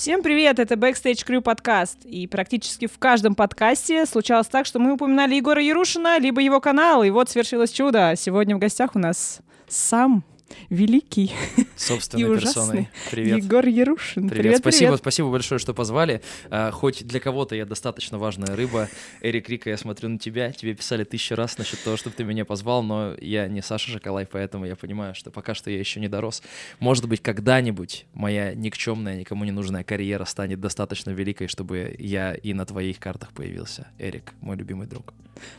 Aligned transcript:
Всем 0.00 0.22
привет, 0.22 0.58
это 0.58 0.76
Backstage 0.76 1.26
Crew 1.26 1.42
подкаст. 1.42 2.06
И 2.06 2.26
практически 2.26 2.86
в 2.86 2.98
каждом 2.98 3.34
подкасте 3.34 4.06
случалось 4.06 4.46
так, 4.46 4.64
что 4.64 4.78
мы 4.78 4.94
упоминали 4.94 5.34
Егора 5.34 5.62
Ярушина, 5.62 6.18
либо 6.18 6.40
его 6.40 6.58
канал, 6.58 7.02
и 7.02 7.10
вот 7.10 7.28
свершилось 7.28 7.70
чудо. 7.70 8.14
Сегодня 8.16 8.56
в 8.56 8.58
гостях 8.58 8.96
у 8.96 8.98
нас 8.98 9.40
сам 9.68 10.24
великий 10.68 11.32
Собственной 11.76 12.22
и 12.36 12.38
персоной. 12.40 12.62
ужасный 12.64 12.88
Привет. 13.10 13.44
Егор 13.44 13.66
Ярушин. 13.66 14.28
Привет. 14.28 14.42
Привет, 14.42 14.58
спасибо, 14.60 14.88
привет. 14.90 15.00
спасибо 15.00 15.30
большое, 15.30 15.58
что 15.58 15.74
позвали. 15.74 16.22
А, 16.50 16.70
хоть 16.70 17.04
для 17.06 17.20
кого-то 17.20 17.54
я 17.54 17.64
достаточно 17.66 18.18
важная 18.18 18.54
рыба. 18.56 18.88
Эрик 19.20 19.48
Рика, 19.48 19.70
я 19.70 19.76
смотрю 19.76 20.08
на 20.08 20.18
тебя. 20.18 20.52
Тебе 20.52 20.74
писали 20.74 21.04
тысячу 21.04 21.34
раз 21.34 21.58
насчет 21.58 21.82
того, 21.82 21.96
чтобы 21.96 22.14
ты 22.16 22.24
меня 22.24 22.44
позвал, 22.44 22.82
но 22.82 23.14
я 23.20 23.48
не 23.48 23.62
Саша 23.62 23.90
Шоколай, 23.90 24.26
поэтому 24.26 24.64
я 24.66 24.76
понимаю, 24.76 25.14
что 25.14 25.30
пока 25.30 25.54
что 25.54 25.70
я 25.70 25.78
еще 25.78 26.00
не 26.00 26.08
дорос. 26.08 26.42
Может 26.78 27.08
быть, 27.08 27.22
когда-нибудь 27.22 28.06
моя 28.14 28.54
никчемная, 28.54 29.16
никому 29.18 29.44
не 29.44 29.52
нужная 29.52 29.84
карьера 29.84 30.24
станет 30.24 30.60
достаточно 30.60 31.10
великой, 31.10 31.46
чтобы 31.48 31.94
я 31.98 32.34
и 32.34 32.52
на 32.54 32.64
твоих 32.66 32.98
картах 32.98 33.32
появился. 33.32 33.88
Эрик, 33.98 34.32
мой 34.40 34.56
любимый 34.56 34.86
друг. 34.86 35.12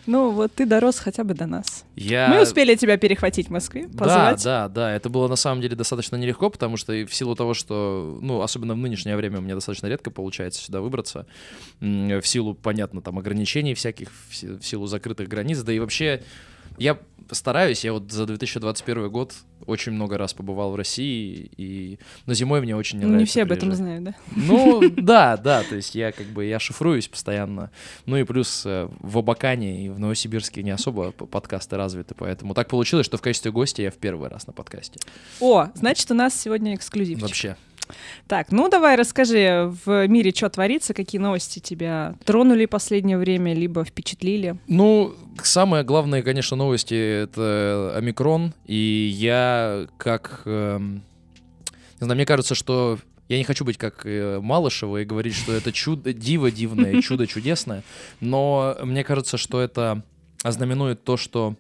Ну 0.06 0.30
вот 0.30 0.54
ты 0.54 0.66
дорос 0.68 1.00
хотя 1.00 1.24
бы 1.24 1.34
до 1.34 1.48
нас. 1.48 1.86
Я... 1.96 2.28
Мы 2.30 2.44
успели 2.44 2.76
тебя 2.76 2.98
перехватить 2.98 3.48
в 3.48 3.50
Москве, 3.50 3.88
Да, 3.88 3.98
позвать. 3.98 4.44
да, 4.44 4.68
да. 4.82 4.96
Это 4.96 5.10
было 5.10 5.28
на 5.28 5.36
самом 5.36 5.62
деле 5.62 5.76
достаточно 5.76 6.16
нелегко, 6.16 6.50
потому 6.50 6.76
что 6.78 6.92
в 6.94 7.14
силу 7.14 7.36
того, 7.36 7.54
что, 7.54 8.18
ну, 8.22 8.42
особенно 8.42 8.74
в 8.74 8.78
нынешнее 8.78 9.16
время 9.16 9.38
у 9.38 9.42
меня 9.42 9.56
достаточно 9.56 9.88
редко 9.88 10.10
получается 10.10 10.62
сюда 10.62 10.82
выбраться, 10.82 11.28
в 11.80 12.24
силу, 12.24 12.56
понятно, 12.56 13.02
там, 13.02 13.20
ограничений 13.20 13.76
всяких, 13.76 14.10
в 14.30 14.64
силу 14.64 14.88
закрытых 14.88 15.28
границ, 15.28 15.60
да 15.60 15.72
и 15.72 15.80
вообще 15.80 16.24
я 16.78 16.98
стараюсь, 17.36 17.84
я 17.84 17.94
вот 17.94 18.12
за 18.12 18.26
2021 18.26 19.10
год 19.10 19.34
очень 19.66 19.92
много 19.92 20.18
раз 20.18 20.34
побывал 20.34 20.72
в 20.72 20.76
России, 20.76 21.52
и... 21.58 22.00
но 22.26 22.34
зимой 22.34 22.62
мне 22.62 22.76
очень 22.76 22.98
не 22.98 23.06
Ну, 23.06 23.12
нравится 23.12 23.22
не 23.22 23.32
все 23.32 23.42
об 23.44 23.52
этом 23.52 23.70
приезжать. 23.70 23.78
знают, 23.78 24.04
да? 24.04 24.16
Ну, 24.36 24.82
да, 24.98 25.38
да, 25.38 25.64
то 25.64 25.76
есть 25.76 25.94
я 25.96 26.12
как 26.12 26.26
бы, 26.28 26.46
я 26.46 26.60
шифруюсь 26.60 27.08
постоянно. 27.08 27.70
Ну 28.06 28.18
и 28.18 28.24
плюс 28.24 28.64
э, 28.66 28.90
в 29.00 29.18
Абакане 29.20 29.86
и 29.86 29.90
в 29.90 30.00
Новосибирске 30.00 30.64
не 30.64 30.72
особо 30.72 31.12
подкасты 31.12 31.78
развиты, 31.78 32.16
поэтому 32.16 32.54
так 32.54 32.70
получилось, 32.70 33.06
что 33.06 33.18
в 33.18 33.22
качестве 33.22 33.52
гостя 33.52 33.84
я 33.84 33.92
в 33.92 33.98
первый 33.98 34.30
раз 34.30 34.48
на 34.48 34.54
подкасте. 34.54 35.00
О, 35.40 35.68
значит, 35.76 36.10
у 36.10 36.16
нас 36.16 36.40
сегодня 36.40 36.74
эксклюзивчик. 36.76 37.22
Вообще. 37.22 37.56
Так, 38.28 38.52
ну 38.52 38.70
давай 38.70 38.96
расскажи, 38.96 39.72
в 39.86 40.08
мире 40.08 40.32
что 40.36 40.50
творится, 40.50 40.94
какие 40.94 41.20
новости 41.20 41.60
тебя 41.60 42.16
тронули 42.26 42.66
в 42.66 42.70
последнее 42.70 43.18
время, 43.18 43.54
либо 43.54 43.84
впечатлили. 43.84 44.58
Ну, 44.68 45.14
самые 45.44 45.84
главные, 45.84 46.24
конечно, 46.24 46.58
новости— 46.58 46.94
это 47.24 47.94
омикрон, 47.96 48.54
и 48.66 49.12
я 49.14 49.88
как... 49.98 50.42
эм, 50.46 51.04
не 52.00 52.06
знаю, 52.06 52.16
мне 52.16 52.26
кажется, 52.26 52.56
что 52.56 52.98
я 53.32 53.38
не 53.38 53.44
хочу 53.46 53.64
быть 53.64 53.78
как 53.78 54.06
э, 54.06 54.40
Малышева 54.42 54.98
и 54.98 55.06
говорить, 55.06 55.36
что 55.36 55.54
это 55.54 55.72
чудо, 55.72 56.12
диво 56.12 56.52
дивное, 56.52 57.02
чудо 57.04 57.28
чудесное, 57.28 57.84
но 58.20 58.76
мне 58.84 59.04
кажется, 59.04 59.38
что 59.38 59.62
это 59.62 60.04
ознаменует 60.44 61.04
то, 61.04 61.16
что 61.16 61.56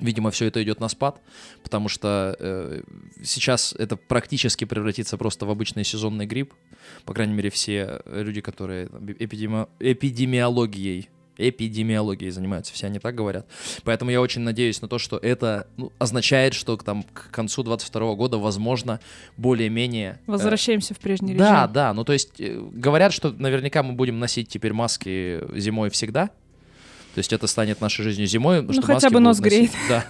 Видимо, 0.00 0.30
все 0.30 0.46
это 0.46 0.62
идет 0.62 0.80
на 0.80 0.88
спад, 0.88 1.20
потому 1.62 1.88
что 1.88 2.36
э, 2.38 2.82
сейчас 3.22 3.74
это 3.78 3.96
практически 3.96 4.64
превратится 4.64 5.16
просто 5.16 5.46
в 5.46 5.50
обычный 5.50 5.84
сезонный 5.84 6.26
грипп. 6.26 6.52
По 7.04 7.14
крайней 7.14 7.34
мере, 7.34 7.50
все 7.50 8.00
люди, 8.06 8.40
которые 8.40 8.86
эпидеми- 8.86 9.68
эпидемиологией 9.80 11.08
эпидемиологией 11.38 12.30
занимаются, 12.30 12.72
все 12.72 12.86
они 12.86 12.98
так 12.98 13.14
говорят. 13.14 13.46
Поэтому 13.84 14.10
я 14.10 14.20
очень 14.20 14.40
надеюсь 14.40 14.80
на 14.80 14.88
то, 14.88 14.98
что 14.98 15.18
это 15.18 15.66
ну, 15.76 15.92
означает, 15.98 16.54
что 16.54 16.76
к, 16.76 16.82
там, 16.82 17.02
к 17.02 17.30
концу 17.30 17.62
22 17.62 18.14
года, 18.14 18.38
возможно, 18.38 19.00
более-менее... 19.36 20.18
э, 20.26 20.30
Возвращаемся 20.30 20.94
в 20.94 20.98
прежний 20.98 21.34
режим. 21.34 21.44
да, 21.46 21.66
да, 21.68 21.94
ну 21.94 22.04
то 22.04 22.12
есть 22.12 22.40
э, 22.40 22.58
говорят, 22.72 23.12
что 23.12 23.32
наверняка 23.32 23.82
мы 23.82 23.92
будем 23.92 24.18
носить 24.18 24.48
теперь 24.48 24.72
маски 24.72 25.40
зимой 25.58 25.90
всегда. 25.90 26.30
То 27.16 27.20
есть 27.20 27.32
это 27.32 27.46
станет 27.46 27.80
нашей 27.80 28.02
жизнью 28.02 28.26
зимой. 28.26 28.60
Ну, 28.60 28.74
что 28.74 28.82
хотя 28.82 29.08
бы 29.08 29.20
нос 29.20 29.40
греет. 29.40 29.70
Да. 29.88 30.04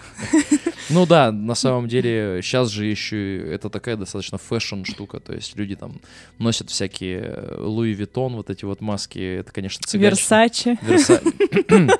Ну 0.90 1.06
да, 1.06 1.30
на 1.30 1.54
самом 1.54 1.86
деле 1.86 2.40
сейчас 2.42 2.68
же 2.68 2.84
еще 2.84 3.38
это 3.48 3.70
такая 3.70 3.96
достаточно 3.96 4.38
fashion 4.38 4.82
штука. 4.82 5.20
То 5.20 5.32
есть 5.32 5.54
люди 5.56 5.76
там 5.76 6.00
носят 6.38 6.68
всякие 6.68 7.20
э, 7.22 7.54
Louis 7.60 7.92
Vuitton, 7.92 8.34
вот 8.34 8.50
эти 8.50 8.64
вот 8.64 8.80
маски. 8.80 9.20
Это, 9.38 9.52
конечно, 9.52 9.86
цыганщина. 9.86 10.16
Версаче 10.16 10.78
Верса- 10.82 11.22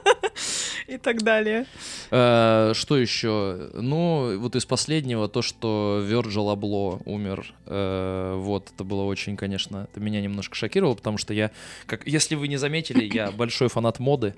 и 0.89 0.99
так 0.99 1.23
далее. 1.23 1.67
Э, 2.11 2.73
Что 2.75 2.97
еще? 2.97 3.71
Ну, 3.75 4.39
вот 4.39 4.57
из 4.57 4.65
последнего 4.67 5.29
то, 5.29 5.43
что 5.43 6.05
Virgil 6.09 6.51
Abloh 6.53 7.01
умер. 7.05 7.53
э, 7.67 8.35
Вот, 8.37 8.71
это 8.75 8.85
было 8.85 9.03
очень, 9.05 9.37
конечно, 9.37 9.89
это 9.91 10.01
меня 10.01 10.21
немножко 10.21 10.55
шокировало, 10.55 10.95
потому 10.95 11.19
что 11.19 11.35
я, 11.35 11.51
как, 11.87 12.07
если 12.07 12.35
вы 12.35 12.49
не 12.49 12.57
заметили, 12.57 13.05
я 13.13 13.31
большой 13.37 13.69
фанат 13.69 13.99
моды. 13.99 14.35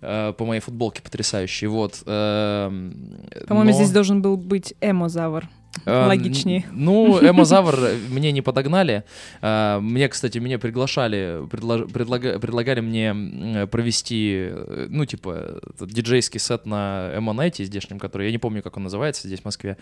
э, 0.00 0.32
По 0.36 0.44
моей 0.44 0.60
футболке 0.60 1.02
потрясающей, 1.02 1.66
вот. 1.68 2.02
эм, 2.06 3.20
По-моему, 3.48 3.70
но- 3.70 3.76
здесь 3.76 3.90
должен 3.90 4.22
был 4.22 4.36
быть 4.36 4.74
эмозавр. 4.80 5.48
Эм, 5.86 6.08
Логичнее. 6.08 6.64
Ну, 6.72 7.18
Эмозавр 7.20 7.76
мне 8.08 8.32
не 8.32 8.42
подогнали. 8.42 9.04
Э, 9.42 9.78
Мне, 9.80 10.08
кстати, 10.08 10.38
меня 10.38 10.58
приглашали, 10.58 11.46
предлагали 11.50 12.80
мне 12.80 13.66
провести, 13.66 14.48
э, 14.50 14.86
ну, 14.88 15.04
типа, 15.04 15.60
диджейский 15.80 16.40
сет 16.40 16.66
на 16.66 17.12
Эмонете 17.16 17.64
здешнем, 17.64 17.98
который, 17.98 18.26
я 18.26 18.32
не 18.32 18.38
помню, 18.38 18.62
как 18.62 18.76
он 18.76 18.84
называется 18.84 19.26
здесь, 19.26 19.40
в 19.40 19.44
Москве. 19.44 19.76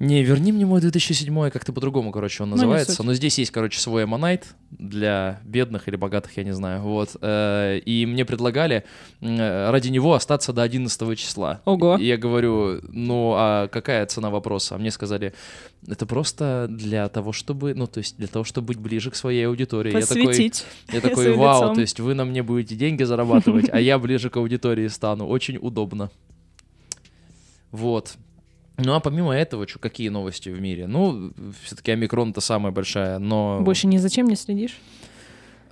Не, 0.00 0.22
верни 0.22 0.50
мне 0.50 0.64
мой 0.64 0.80
2007, 0.80 1.50
как-то 1.50 1.74
по-другому, 1.74 2.10
короче, 2.10 2.42
он 2.42 2.48
Ну, 2.50 2.56
называется. 2.56 2.94
суть. 2.94 3.04
Но 3.06 3.12
здесь 3.12 3.38
есть, 3.38 3.50
короче, 3.50 3.78
свой 3.78 4.04
Эмонайт 4.04 4.46
для 4.70 5.40
бедных 5.44 5.88
или 5.88 5.96
богатых, 5.96 6.34
я 6.38 6.42
не 6.44 6.54
знаю. 6.54 6.80
Вот. 6.80 7.16
Э, 7.20 7.78
И 7.84 8.06
мне 8.06 8.24
предлагали 8.24 8.84
м, 9.20 9.38
ради 9.70 9.88
него 9.88 10.14
остаться 10.14 10.54
до 10.54 10.62
11 10.62 11.16
числа. 11.16 11.60
Ого. 11.66 11.96
И 11.96 12.06
я 12.06 12.16
говорю, 12.16 12.80
ну 12.88 13.34
а 13.36 13.68
какая 13.68 14.06
цена 14.06 14.30
вопроса? 14.30 14.74
А 14.76 14.78
мне 14.78 14.90
сказали, 14.90 15.34
это 15.86 16.06
просто 16.06 16.66
для 16.70 17.06
того, 17.10 17.32
чтобы, 17.32 17.74
ну 17.74 17.86
то 17.86 17.98
есть 17.98 18.16
для 18.16 18.26
того, 18.26 18.44
чтобы 18.44 18.68
быть 18.68 18.78
ближе 18.78 19.10
к 19.10 19.14
своей 19.16 19.46
аудитории. 19.46 19.92
Я 19.92 20.00
такой, 20.06 20.24
Посвятить. 20.28 20.64
я 20.90 21.00
такой, 21.02 21.34
вау, 21.34 21.60
лицом. 21.62 21.74
то 21.74 21.80
есть 21.82 22.00
вы 22.00 22.14
на 22.14 22.24
мне 22.24 22.42
будете 22.42 22.74
деньги 22.74 23.02
зарабатывать, 23.02 23.68
а 23.70 23.78
я 23.78 23.98
ближе 24.06 24.30
к 24.30 24.36
аудитории 24.38 24.88
стану. 24.88 25.26
Очень 25.26 25.58
удобно. 25.60 26.10
Вот. 27.70 28.14
Ну 28.82 28.94
а 28.94 29.00
помимо 29.00 29.32
этого, 29.32 29.66
чё, 29.66 29.78
какие 29.78 30.08
новости 30.08 30.48
в 30.48 30.60
мире? 30.60 30.86
Ну, 30.86 31.32
все-таки 31.62 31.92
омикрон 31.92 32.30
это 32.30 32.40
самая 32.40 32.72
большая, 32.72 33.18
но... 33.18 33.60
Больше 33.60 33.86
ни 33.86 33.98
зачем 33.98 34.26
не 34.26 34.36
следишь? 34.36 34.76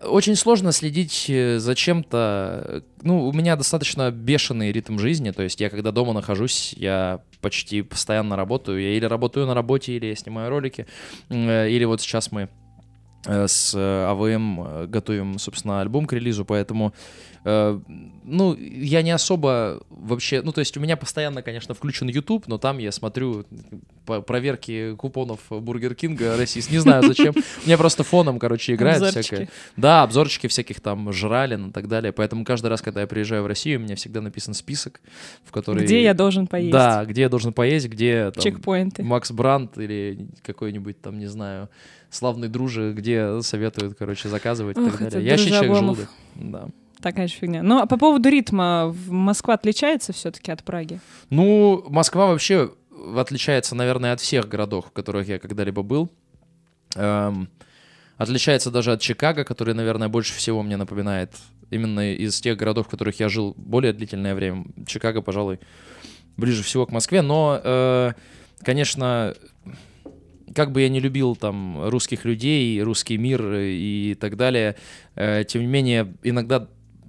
Очень 0.02 0.36
сложно 0.36 0.70
следить 0.70 1.26
э, 1.28 1.58
за 1.58 1.74
чем-то. 1.74 2.84
Ну, 3.02 3.26
у 3.26 3.32
меня 3.32 3.56
достаточно 3.56 4.12
бешеный 4.12 4.70
ритм 4.70 4.98
жизни. 4.98 5.32
То 5.32 5.42
есть 5.42 5.60
я, 5.60 5.70
когда 5.70 5.90
дома 5.90 6.12
нахожусь, 6.12 6.72
я 6.76 7.20
почти 7.40 7.82
постоянно 7.82 8.36
работаю. 8.36 8.80
Я 8.80 8.96
или 8.96 9.04
работаю 9.06 9.46
на 9.46 9.54
работе, 9.54 9.94
или 9.94 10.06
я 10.06 10.14
снимаю 10.14 10.50
ролики. 10.50 10.86
Э, 11.30 11.68
Или 11.68 11.84
вот 11.84 12.00
сейчас 12.00 12.30
мы 12.30 12.48
с 13.24 13.74
э, 13.74 14.04
AWM 14.06 14.60
э, 14.60 14.86
готовим, 14.86 15.38
собственно, 15.38 15.80
альбом 15.80 16.06
к 16.06 16.12
релизу, 16.12 16.44
поэтому, 16.44 16.94
э, 17.44 17.80
ну, 18.24 18.54
я 18.56 19.02
не 19.02 19.10
особо 19.10 19.82
вообще, 19.90 20.40
ну, 20.42 20.52
то 20.52 20.60
есть 20.60 20.76
у 20.76 20.80
меня 20.80 20.96
постоянно, 20.96 21.42
конечно, 21.42 21.74
включен 21.74 22.08
YouTube, 22.08 22.46
но 22.46 22.58
там 22.58 22.78
я 22.78 22.92
смотрю 22.92 23.44
по- 24.06 24.22
проверки 24.22 24.94
купонов 24.94 25.40
Бургер 25.50 25.94
Кинга 25.94 26.36
российских, 26.36 26.72
не 26.72 26.78
знаю 26.78 27.02
зачем, 27.02 27.34
меня 27.66 27.76
просто 27.76 28.04
фоном, 28.04 28.38
короче, 28.38 28.74
играет 28.74 29.02
всякое. 29.02 29.48
Да, 29.76 30.04
обзорчики 30.04 30.46
всяких 30.46 30.80
там 30.80 31.12
жралин 31.12 31.68
и 31.68 31.72
так 31.72 31.88
далее, 31.88 32.12
поэтому 32.12 32.44
каждый 32.44 32.68
раз, 32.68 32.82
когда 32.82 33.00
я 33.00 33.08
приезжаю 33.08 33.42
в 33.42 33.46
Россию, 33.46 33.80
у 33.80 33.82
меня 33.82 33.96
всегда 33.96 34.20
написан 34.20 34.54
список, 34.54 35.00
в 35.44 35.50
который... 35.50 35.84
Где 35.84 36.02
я 36.02 36.14
должен 36.14 36.46
поесть? 36.46 36.72
Да, 36.72 37.04
где 37.04 37.22
я 37.22 37.28
должен 37.28 37.52
поесть, 37.52 37.88
где 37.88 38.30
там, 38.30 38.42
Чекпоинты. 38.42 39.02
Макс 39.02 39.32
Брандт 39.32 39.76
или 39.78 40.28
какой-нибудь 40.44 41.00
там, 41.00 41.18
не 41.18 41.26
знаю, 41.26 41.68
славный 42.10 42.48
друже, 42.48 42.92
где 42.92 43.40
советуют, 43.42 43.96
короче, 43.98 44.28
заказывать 44.28 44.78
и 44.78 44.90
так 44.90 45.10
далее. 45.10 45.30
Ящичек, 45.30 45.74
желудок. 45.74 46.08
Да. 46.34 46.68
Такая 47.00 47.28
же 47.28 47.34
фигня. 47.34 47.62
Ну, 47.62 47.78
а 47.78 47.86
по 47.86 47.96
поводу 47.96 48.28
ритма, 48.28 48.94
Москва 49.06 49.54
отличается 49.54 50.12
все-таки 50.12 50.50
от 50.50 50.64
Праги? 50.64 51.00
Ну, 51.30 51.84
Москва 51.88 52.26
вообще 52.26 52.72
отличается, 53.16 53.76
наверное, 53.76 54.12
от 54.12 54.20
всех 54.20 54.48
городов, 54.48 54.86
в 54.86 54.90
которых 54.90 55.28
я 55.28 55.38
когда-либо 55.38 55.82
был. 55.82 56.10
Эм, 56.96 57.48
отличается 58.16 58.70
даже 58.70 58.92
от 58.92 59.00
Чикаго, 59.00 59.44
который, 59.44 59.74
наверное, 59.74 60.08
больше 60.08 60.34
всего 60.34 60.62
мне 60.62 60.76
напоминает 60.76 61.32
именно 61.70 62.14
из 62.14 62.40
тех 62.40 62.56
городов, 62.56 62.86
в 62.86 62.90
которых 62.90 63.20
я 63.20 63.28
жил 63.28 63.54
более 63.56 63.92
длительное 63.92 64.34
время. 64.34 64.66
Чикаго, 64.86 65.22
пожалуй, 65.22 65.60
ближе 66.36 66.62
всего 66.62 66.86
к 66.86 66.90
Москве. 66.90 67.22
Но, 67.22 67.60
э, 67.62 68.12
конечно, 68.62 69.34
как 70.54 70.72
бы 70.72 70.82
я 70.82 70.88
не 70.88 71.00
любил 71.00 71.36
там 71.36 71.88
русских 71.88 72.24
людей, 72.24 72.80
русский 72.82 73.16
мир 73.18 73.42
и 73.54 74.16
так 74.18 74.36
далее, 74.36 74.76
э, 75.14 75.44
тем 75.46 75.62
не 75.62 75.68
менее, 75.68 76.14
иногда 76.22 76.68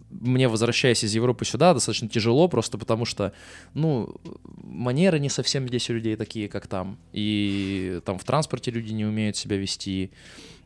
мне, 0.09 0.47
возвращаясь 0.47 1.03
из 1.03 1.13
Европы 1.13 1.45
сюда, 1.45 1.74
достаточно 1.74 2.09
тяжело, 2.09 2.47
просто 2.47 2.77
потому 2.77 3.06
что, 3.06 3.31
ну, 3.74 4.15
манеры 4.63 5.19
не 5.19 5.30
совсем 5.30 5.68
здесь 5.68 5.89
у 5.89 5.94
людей 5.94 6.15
такие, 6.15 6.50
как 6.50 6.68
там. 6.68 6.97
И 7.13 8.01
там 8.06 8.18
в 8.18 8.24
транспорте 8.24 8.71
люди 8.71 8.91
не 8.91 9.06
умеют 9.06 9.36
себя 9.36 9.57
вести. 9.57 10.12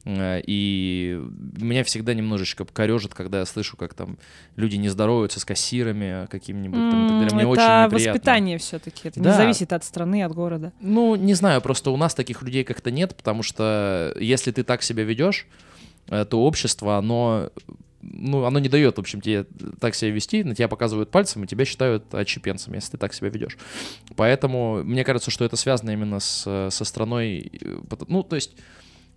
Э, 0.05 0.41
И 0.45 1.21
меня 1.57 1.83
всегда 1.83 2.13
немножечко 2.13 2.65
корежит, 2.65 3.13
когда 3.13 3.39
я 3.39 3.45
слышу, 3.45 3.77
как 3.77 3.93
там 3.93 4.17
люди 4.55 4.75
не 4.75 4.89
здороваются 4.89 5.39
с 5.39 5.45
кассирами 5.45 6.27
каким-нибудь 6.29 6.91
там 6.91 7.07
так 7.07 7.17
далее. 7.19 7.33
Мне 7.33 7.41
это 7.43 7.49
очень 7.49 7.61
неприятно. 7.85 7.97
воспитание 8.11 8.57
все-таки. 8.57 9.07
Это 9.07 9.19
Да. 9.21 9.29
не 9.31 9.35
зависит 9.37 9.71
от 9.73 9.83
страны, 9.83 10.23
от 10.23 10.33
города. 10.33 10.73
Ну, 10.81 11.15
не 11.15 11.33
знаю, 11.33 11.61
просто 11.61 11.91
у 11.91 11.97
нас 11.97 12.13
таких 12.15 12.41
людей 12.41 12.63
как-то 12.63 12.91
нет, 12.91 13.15
потому 13.15 13.43
что 13.43 14.13
если 14.19 14.51
ты 14.51 14.63
так 14.63 14.83
себя 14.83 15.03
ведешь, 15.03 15.47
э, 16.09 16.25
то 16.25 16.41
общество, 16.43 16.97
оно, 16.97 17.49
ну, 18.01 18.43
оно 18.43 18.59
не 18.59 18.67
дает, 18.67 18.97
в 18.97 18.99
общем, 18.99 19.21
тебе 19.21 19.45
так 19.79 19.95
себя 19.95 20.11
вести, 20.11 20.43
на 20.43 20.53
тебя 20.53 20.67
показывают 20.67 21.11
пальцем, 21.11 21.45
и 21.45 21.47
тебя 21.47 21.63
считают 21.63 22.13
отщепенцем, 22.13 22.73
если 22.73 22.91
ты 22.91 22.97
так 22.97 23.13
себя 23.13 23.29
ведешь. 23.29 23.57
Поэтому 24.17 24.83
мне 24.83 25.05
кажется, 25.05 25.31
что 25.31 25.45
это 25.45 25.55
связано 25.55 25.91
именно 25.91 26.19
с, 26.19 26.43
со 26.71 26.83
страной. 26.83 27.49
э, 27.61 27.77
Ну, 28.09 28.23
то 28.23 28.35
есть 28.35 28.51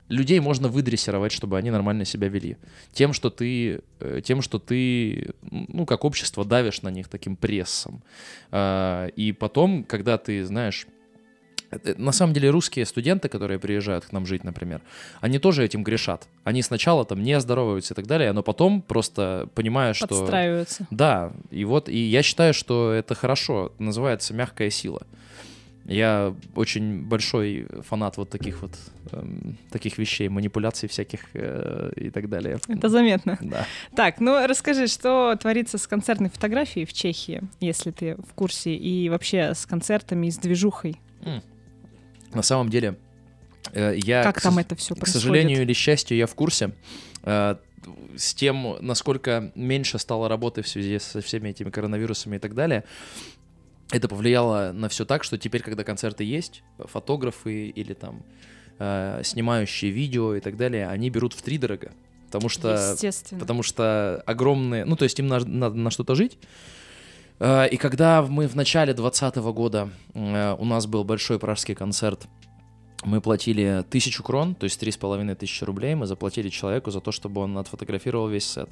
людей 0.08 0.41
можно 0.41 0.69
выдрессировать, 0.69 1.32
чтобы 1.32 1.58
они 1.58 1.70
нормально 1.70 2.05
себя 2.05 2.29
вели. 2.29 2.56
Тем, 2.93 3.12
что 3.12 3.31
ты, 3.31 3.81
э, 4.00 4.20
тем, 4.25 4.43
что 4.43 4.58
ты, 4.58 5.31
ну, 5.50 5.87
как 5.87 6.05
общество 6.05 6.44
давишь 6.44 6.82
на 6.82 6.91
них 6.91 7.08
таким 7.08 7.37
прессом. 7.37 8.03
А, 8.50 9.06
И 9.17 9.32
потом, 9.32 9.85
когда 9.85 10.17
ты, 10.19 10.44
знаешь, 10.44 10.87
это- 11.70 12.00
На 12.00 12.12
самом 12.12 12.32
деле 12.32 12.50
русские 12.50 12.87
студенты, 12.87 13.29
которые 13.29 13.58
приезжают 13.58 14.05
к 14.05 14.12
нам 14.12 14.25
жить, 14.26 14.44
например, 14.44 14.81
они 15.20 15.38
тоже 15.41 15.64
этим 15.64 15.82
грешат. 15.82 16.29
Они 16.44 16.62
сначала 16.62 17.05
там 17.05 17.23
не 17.23 17.41
здороваются 17.41 17.93
и 17.93 17.97
так 17.97 18.06
далее, 18.06 18.32
но 18.32 18.43
потом 18.43 18.82
просто 18.82 19.49
понимая, 19.55 19.93
что... 19.93 20.06
Подстраиваются. 20.06 20.87
Да, 20.91 21.32
и 21.50 21.64
вот, 21.64 21.88
и 21.88 21.99
я 21.99 22.23
считаю, 22.23 22.55
что 22.55 22.93
это 22.93 23.14
хорошо, 23.17 23.73
называется 23.79 24.32
мягкая 24.32 24.70
сила. 24.70 25.03
Я 25.88 26.35
очень 26.56 27.03
большой 27.03 27.67
фанат 27.88 28.17
вот 28.17 28.29
таких 28.29 28.62
вот 28.62 28.73
эм, 29.12 29.56
таких 29.71 29.99
вещей, 29.99 30.29
манипуляций 30.29 30.88
всяких 30.88 31.21
э, 31.35 31.93
и 31.94 32.11
так 32.11 32.29
далее. 32.29 32.59
Это 32.67 32.88
заметно. 32.88 33.38
Да. 33.41 33.67
Так, 33.94 34.19
ну 34.19 34.47
расскажи, 34.47 34.88
что 34.88 35.37
творится 35.41 35.79
с 35.79 35.87
концертной 35.87 36.29
фотографией 36.29 36.87
в 36.87 36.93
Чехии, 36.93 37.43
если 37.61 37.93
ты 37.93 38.17
в 38.17 38.35
курсе, 38.35 38.75
и 38.75 39.09
вообще 39.09 39.55
с 39.55 39.65
концертами 39.65 40.27
и 40.27 40.31
с 40.33 40.38
движухой. 40.38 40.97
М. 41.23 41.41
На 42.35 42.43
самом 42.43 42.69
деле, 42.69 42.99
э, 43.73 43.94
я 43.97 44.25
как 44.25 44.39
к 44.39 44.41
там 44.41 44.59
это 44.59 44.75
все 44.75 44.94
К 44.94 44.99
происходит? 44.99 45.23
сожалению 45.23 45.62
или 45.62 45.73
счастью, 45.73 46.17
я 46.17 46.27
в 46.27 46.35
курсе 46.35 46.73
э, 47.23 47.56
с 48.17 48.35
тем, 48.35 48.77
насколько 48.81 49.53
меньше 49.55 50.00
стало 50.00 50.29
работы 50.29 50.62
в 50.62 50.69
связи 50.69 50.99
со 50.99 51.21
всеми 51.21 51.50
этими 51.50 51.71
коронавирусами 51.71 52.37
и 52.37 52.39
так 52.41 52.55
далее. 52.55 52.82
Это 53.91 54.09
повлияло 54.09 54.73
на 54.73 54.88
все 54.88 55.05
так, 55.05 55.23
что 55.25 55.38
теперь, 55.38 55.62
когда 55.62 55.85
концерты 55.85 56.25
есть, 56.25 56.62
фотографы 56.79 57.69
или 57.69 57.94
там 57.94 58.23
э, 58.79 59.21
снимающие 59.25 59.91
видео 59.91 60.35
и 60.35 60.41
так 60.41 60.56
далее, 60.56 60.88
они 60.88 61.11
берут 61.11 61.33
в 61.33 61.43
три 61.43 61.59
дорого. 61.59 61.93
Потому 62.27 62.49
что 62.49 62.69
потому 63.38 63.62
что 63.62 64.23
огромные, 64.27 64.85
ну 64.85 64.97
то 64.97 65.05
есть 65.05 65.19
им 65.21 65.29
надо, 65.29 65.47
надо 65.47 65.77
на 65.77 65.91
что-то 65.91 66.15
жить. 66.17 66.38
Э, 67.38 67.69
И 67.69 67.77
когда 67.77 68.23
мы 68.23 68.49
в 68.49 68.56
начале 68.56 68.93
2020 68.93 69.37
года 69.55 69.91
э, 70.15 70.56
у 70.59 70.65
нас 70.65 70.87
был 70.87 71.05
большой 71.05 71.39
пражский 71.39 71.75
концерт, 71.75 72.27
мы 73.05 73.21
платили 73.21 73.85
тысячу 73.89 74.23
крон, 74.25 74.55
то 74.56 74.65
есть 74.65 74.81
три 74.81 74.91
с 74.91 74.97
половиной 74.97 75.37
тысячи 75.37 75.62
рублей, 75.62 75.94
мы 75.94 76.06
заплатили 76.06 76.49
человеку 76.49 76.91
за 76.91 77.00
то, 77.00 77.12
чтобы 77.12 77.43
он 77.43 77.56
отфотографировал 77.59 78.27
весь 78.29 78.47
сет. 78.50 78.69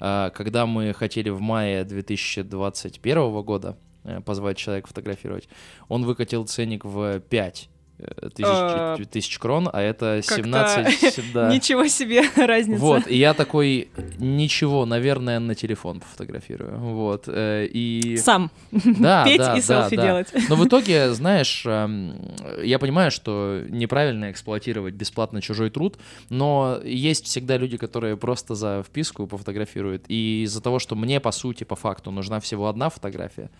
А, 0.00 0.30
Когда 0.30 0.64
мы 0.64 0.94
хотели 0.94 1.28
в 1.28 1.40
мае 1.40 1.84
2021 1.84 3.42
года 3.42 3.70
э, 3.70 3.76
позвать 4.24 4.56
человека 4.56 4.88
фотографировать, 4.88 5.48
он 5.88 6.04
выкатил 6.04 6.46
ценник 6.46 6.84
в 6.84 7.20
5 7.20 7.68
А, 7.98 8.96
тысяч, 8.96 9.08
тысяч 9.10 9.38
крон, 9.38 9.70
а 9.72 9.80
это 9.80 10.20
как-то 10.26 10.42
17... 10.44 11.32
да. 11.34 11.52
Ничего 11.52 11.86
себе 11.88 12.22
разница. 12.36 12.80
Вот, 12.80 13.06
и 13.06 13.16
я 13.16 13.32
такой, 13.32 13.88
ничего, 14.18 14.84
наверное, 14.84 15.40
на 15.40 15.54
телефон 15.54 16.00
пофотографирую. 16.00 16.78
Вот, 16.78 17.24
э, 17.26 17.66
и... 17.66 18.18
Сам 18.18 18.50
Да, 18.70 19.24
петь 19.26 19.38
да, 19.38 19.56
и 19.56 19.62
селфи 19.62 19.96
да. 19.96 20.02
делать. 20.02 20.28
Но 20.48 20.56
в 20.56 20.66
итоге, 20.66 21.12
знаешь, 21.12 21.64
эм, 21.64 22.20
я 22.62 22.78
понимаю, 22.78 23.10
что 23.10 23.62
неправильно 23.70 24.30
эксплуатировать 24.30 24.92
бесплатно 24.92 25.40
чужой 25.40 25.70
труд, 25.70 25.96
но 26.28 26.78
есть 26.84 27.24
всегда 27.24 27.56
люди, 27.56 27.78
которые 27.78 28.18
просто 28.18 28.54
за 28.54 28.84
вписку 28.86 29.26
пофотографируют. 29.26 30.04
И 30.08 30.42
из-за 30.44 30.60
того, 30.60 30.78
что 30.80 30.96
мне, 30.96 31.18
по 31.18 31.32
сути, 31.32 31.64
по 31.64 31.76
факту, 31.76 32.10
нужна 32.10 32.40
всего 32.40 32.68
одна 32.68 32.90
фотография. 32.90 33.50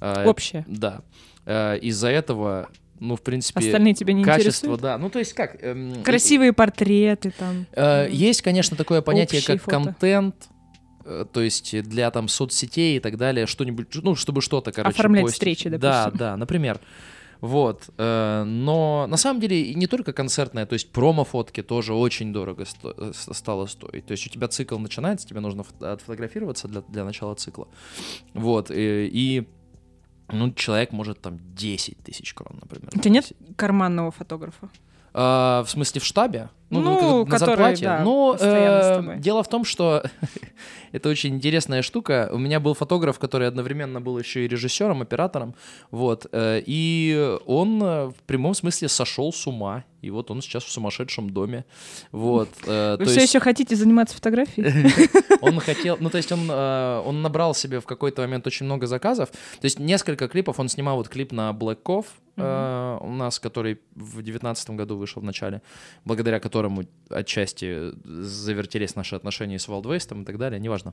Э, 0.00 0.24
Общее. 0.26 0.64
Да. 0.68 1.02
э, 1.46 1.78
Из-за 1.78 2.08
этого, 2.08 2.68
ну, 3.00 3.16
в 3.16 3.22
принципе... 3.22 3.60
Остальные 3.60 3.94
тебя 3.94 4.12
не 4.12 4.24
Качество, 4.24 4.48
интересуют? 4.48 4.80
да. 4.80 4.98
Ну, 4.98 5.10
то 5.10 5.18
есть 5.18 5.32
как... 5.32 5.62
эм, 5.62 6.02
Красивые 6.02 6.52
портреты 6.52 7.32
там. 7.36 7.66
Э. 7.72 8.08
Есть, 8.10 8.42
конечно, 8.42 8.76
такое 8.76 9.02
понятие, 9.02 9.42
как 9.42 9.60
фото. 9.62 9.70
контент, 9.70 10.34
э, 11.04 11.24
то 11.32 11.40
есть 11.40 11.80
для 11.82 12.10
там 12.10 12.28
соцсетей 12.28 12.96
и 12.96 13.00
так 13.00 13.16
далее, 13.16 13.46
что-нибудь, 13.46 13.88
ну, 14.02 14.14
чтобы 14.14 14.42
что-то, 14.42 14.72
короче, 14.72 14.94
Оформлять 14.94 15.24
постить. 15.24 15.34
встречи, 15.38 15.68
Да, 15.70 16.04
допустим. 16.04 16.18
да, 16.18 16.36
например. 16.36 16.80
Вот. 17.40 17.88
э, 17.98 18.42
Но 18.44 19.06
на 19.08 19.16
самом 19.16 19.40
деле 19.40 19.62
и 19.62 19.74
не 19.76 19.86
только 19.86 20.12
концертная, 20.12 20.66
то 20.66 20.72
есть 20.72 20.90
промо-фотки 20.90 21.62
тоже 21.62 21.94
очень 21.94 22.32
дорого 22.32 22.64
сто- 22.64 22.92
э, 22.98 23.12
стало 23.14 23.66
стоить. 23.66 24.06
То 24.06 24.10
есть 24.12 24.26
у 24.26 24.30
тебя 24.30 24.48
цикл 24.48 24.76
начинается, 24.76 25.24
тебе 25.28 25.38
нужно 25.38 25.62
фото- 25.62 25.92
отфотографироваться 25.92 26.66
для, 26.66 26.80
для 26.80 27.04
начала 27.04 27.36
цикла. 27.36 27.68
Вот. 28.34 28.72
э, 28.72 29.06
И 29.06 29.46
ну, 30.30 30.52
человек 30.52 30.92
может 30.92 31.20
там 31.20 31.38
10 31.54 31.98
тысяч 32.04 32.34
крон, 32.34 32.58
например. 32.60 32.90
У 32.94 32.98
тебя 32.98 33.10
нет 33.10 33.32
карманного 33.56 34.10
фотографа? 34.10 34.68
А, 35.14 35.62
в 35.64 35.70
смысле 35.70 36.00
в 36.00 36.04
штабе? 36.04 36.50
Ну, 36.70 37.24
на 37.24 37.30
который, 37.30 37.56
зарплате. 37.56 37.84
да, 37.84 38.00
ну, 38.04 38.36
с 38.36 38.42
э, 38.42 39.16
дело 39.18 39.42
в 39.42 39.48
том, 39.48 39.64
что 39.64 40.02
это 40.92 41.08
очень 41.08 41.34
интересная 41.34 41.82
штука. 41.82 42.28
У 42.32 42.38
меня 42.38 42.60
был 42.60 42.74
фотограф, 42.74 43.18
который 43.18 43.48
одновременно 43.48 44.00
был 44.00 44.18
еще 44.18 44.44
и 44.44 44.48
режиссером, 44.48 45.00
оператором, 45.00 45.54
вот, 45.90 46.26
э, 46.30 46.62
и 46.66 47.38
он 47.46 47.82
э, 47.82 48.06
в 48.08 48.22
прямом 48.26 48.54
смысле 48.54 48.88
сошел 48.88 49.32
с 49.32 49.46
ума, 49.46 49.84
и 50.02 50.10
вот 50.10 50.30
он 50.30 50.42
сейчас 50.42 50.64
в 50.64 50.70
сумасшедшем 50.70 51.30
доме, 51.30 51.64
вот. 52.12 52.50
э, 52.66 52.96
Вы 52.98 53.04
все 53.06 53.14
есть 53.14 53.34
еще 53.34 53.40
хотите 53.40 53.74
заниматься 53.74 54.14
фотографией? 54.14 54.92
он 55.40 55.58
хотел, 55.60 55.96
ну 56.00 56.10
то 56.10 56.18
есть 56.18 56.30
он, 56.32 56.50
э, 56.50 57.02
он 57.04 57.22
набрал 57.22 57.54
себе 57.54 57.80
в 57.80 57.86
какой-то 57.86 58.22
момент 58.22 58.46
очень 58.46 58.66
много 58.66 58.86
заказов, 58.86 59.30
то 59.30 59.64
есть 59.64 59.78
несколько 59.78 60.28
клипов, 60.28 60.60
он 60.60 60.68
снимал 60.68 60.96
вот 60.96 61.08
клип 61.08 61.32
на 61.32 61.50
Black 61.50 61.78
Cove, 61.82 62.06
э, 62.36 62.98
у 63.00 63.12
нас, 63.12 63.40
который 63.40 63.80
в 63.94 64.22
девятнадцатом 64.22 64.76
году 64.76 64.96
вышел 64.96 65.22
в 65.22 65.24
начале, 65.24 65.62
благодаря 66.04 66.40
которому 66.40 66.57
отчасти 67.10 67.92
завертелись 68.04 68.96
наши 68.96 69.16
отношения 69.16 69.58
с 69.58 69.68
Wildwest 69.68 70.20
и 70.20 70.24
так 70.24 70.38
далее, 70.38 70.60
неважно. 70.60 70.92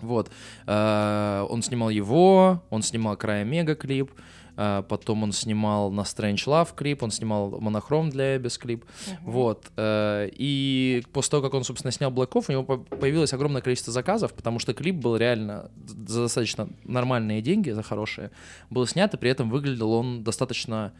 Вот. 0.00 0.30
Э, 0.66 1.46
Он 1.48 1.62
снимал 1.62 1.90
его, 1.90 2.62
он 2.70 2.82
снимал 2.82 3.16
Края 3.16 3.44
Мега 3.44 3.74
клип, 3.74 4.10
э, 4.56 4.82
потом 4.88 5.22
он 5.22 5.32
снимал 5.32 5.90
на 5.92 6.02
Strange 6.02 6.44
Love 6.46 6.68
клип, 6.76 7.02
он 7.02 7.10
снимал 7.10 7.58
Монохром 7.60 8.10
для 8.10 8.36
Эбис 8.36 8.58
клип. 8.58 8.84
Вот. 9.22 9.70
э, 9.76 10.28
И 10.32 11.02
после 11.12 11.30
того, 11.30 11.42
как 11.42 11.54
он, 11.54 11.64
собственно, 11.64 11.92
снял 11.92 12.10
Black 12.10 12.32
Off, 12.32 12.44
у 12.48 12.52
него 12.52 12.64
по- 12.64 12.78
появилось 12.96 13.32
огромное 13.32 13.62
количество 13.62 13.92
заказов, 13.92 14.34
потому 14.34 14.58
что 14.58 14.74
клип 14.74 14.96
был 14.96 15.16
реально 15.16 15.70
за 16.06 16.22
достаточно 16.22 16.68
нормальные 16.84 17.40
деньги, 17.40 17.70
за 17.70 17.82
хорошие, 17.82 18.30
был 18.70 18.86
снят, 18.86 19.14
и 19.14 19.16
при 19.16 19.30
этом 19.30 19.48
выглядел 19.48 19.92
он 19.92 20.22
достаточно 20.22 20.92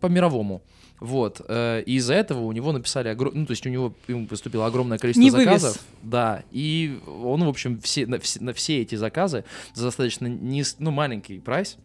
по-мировому. 0.00 0.62
Вот. 1.00 1.40
э, 1.46 1.82
И 1.84 1.96
из-за 1.96 2.14
этого 2.14 2.40
у 2.40 2.52
него 2.52 2.72
написали 2.72 3.08
огром... 3.08 3.32
ну, 3.34 3.46
то 3.46 3.50
есть 3.52 3.66
у 3.66 3.70
него 3.70 3.94
ему 4.08 4.26
поступило 4.26 4.66
огромное 4.66 4.98
количество 4.98 5.22
Не 5.22 5.30
вывез. 5.30 5.60
заказов. 5.60 5.84
Да. 6.02 6.42
И 6.50 6.98
он, 7.06 7.44
в 7.44 7.48
общем, 7.48 7.80
все, 7.80 8.06
на, 8.06 8.18
все, 8.18 8.42
на 8.42 8.52
все 8.52 8.80
эти 8.80 8.94
заказы 8.94 9.44
за 9.74 9.84
достаточно 9.84 10.26
низ... 10.26 10.76
ну, 10.78 10.90
маленький 10.90 11.38
прайс, 11.38 11.76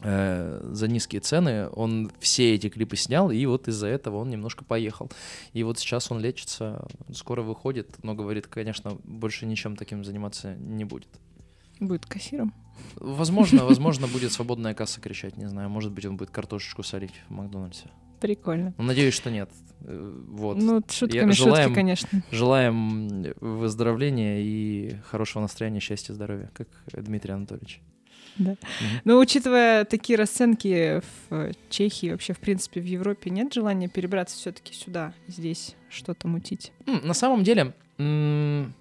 э, 0.00 0.60
за 0.72 0.88
низкие 0.88 1.20
цены, 1.20 1.68
он 1.68 2.10
все 2.20 2.54
эти 2.54 2.68
клипы 2.68 2.96
снял, 2.96 3.30
и 3.30 3.44
вот 3.46 3.68
из-за 3.68 3.88
этого 3.88 4.16
он 4.16 4.30
немножко 4.30 4.64
поехал. 4.64 5.10
И 5.52 5.62
вот 5.62 5.78
сейчас 5.78 6.10
он 6.10 6.20
лечится, 6.20 6.86
скоро 7.12 7.42
выходит, 7.42 8.02
но 8.02 8.14
говорит, 8.14 8.46
конечно, 8.46 8.98
больше 9.04 9.46
ничем 9.46 9.76
таким 9.76 10.04
заниматься 10.04 10.54
не 10.56 10.84
будет. 10.84 11.08
Будет 11.86 12.06
кассиром. 12.06 12.54
Возможно, 12.96 13.64
возможно, 13.66 14.06
будет 14.06 14.32
свободная 14.32 14.74
касса 14.74 15.00
кричать, 15.00 15.36
не 15.36 15.48
знаю, 15.48 15.68
может 15.68 15.92
быть, 15.92 16.06
он 16.06 16.16
будет 16.16 16.30
картошечку 16.30 16.82
солить 16.82 17.12
в 17.28 17.32
Макдональдсе. 17.32 17.84
Прикольно. 18.20 18.72
Но 18.78 18.84
надеюсь, 18.84 19.14
что 19.14 19.30
нет. 19.30 19.50
Э, 19.80 20.22
Вот. 20.28 20.56
Ну, 20.56 20.80
шутками 20.88 21.32
желаем- 21.32 21.64
шутки, 21.70 21.74
конечно. 21.74 22.22
Желаем 22.30 23.34
выздоровления 23.40 24.38
и 24.40 24.96
хорошего 25.10 25.42
настроения, 25.42 25.80
счастья, 25.80 26.12
здоровья, 26.14 26.50
как 26.54 26.68
Дмитрий 26.92 27.32
Анатольевич. 27.32 27.80
Да. 28.38 28.52
Мгм. 28.52 29.00
Но 29.04 29.18
учитывая 29.18 29.84
такие 29.84 30.16
расценки 30.16 31.02
в 31.28 31.52
Чехии, 31.68 32.12
вообще, 32.12 32.32
в 32.32 32.38
принципе, 32.38 32.80
в 32.80 32.84
Европе, 32.84 33.28
нет 33.30 33.52
желания 33.52 33.88
перебраться 33.88 34.36
все-таки 34.36 34.72
сюда, 34.72 35.12
здесь 35.26 35.74
что-то 35.90 36.28
мутить? 36.28 36.72
На 36.86 37.12
самом 37.14 37.42
деле, 37.44 37.74
м, 37.98 38.72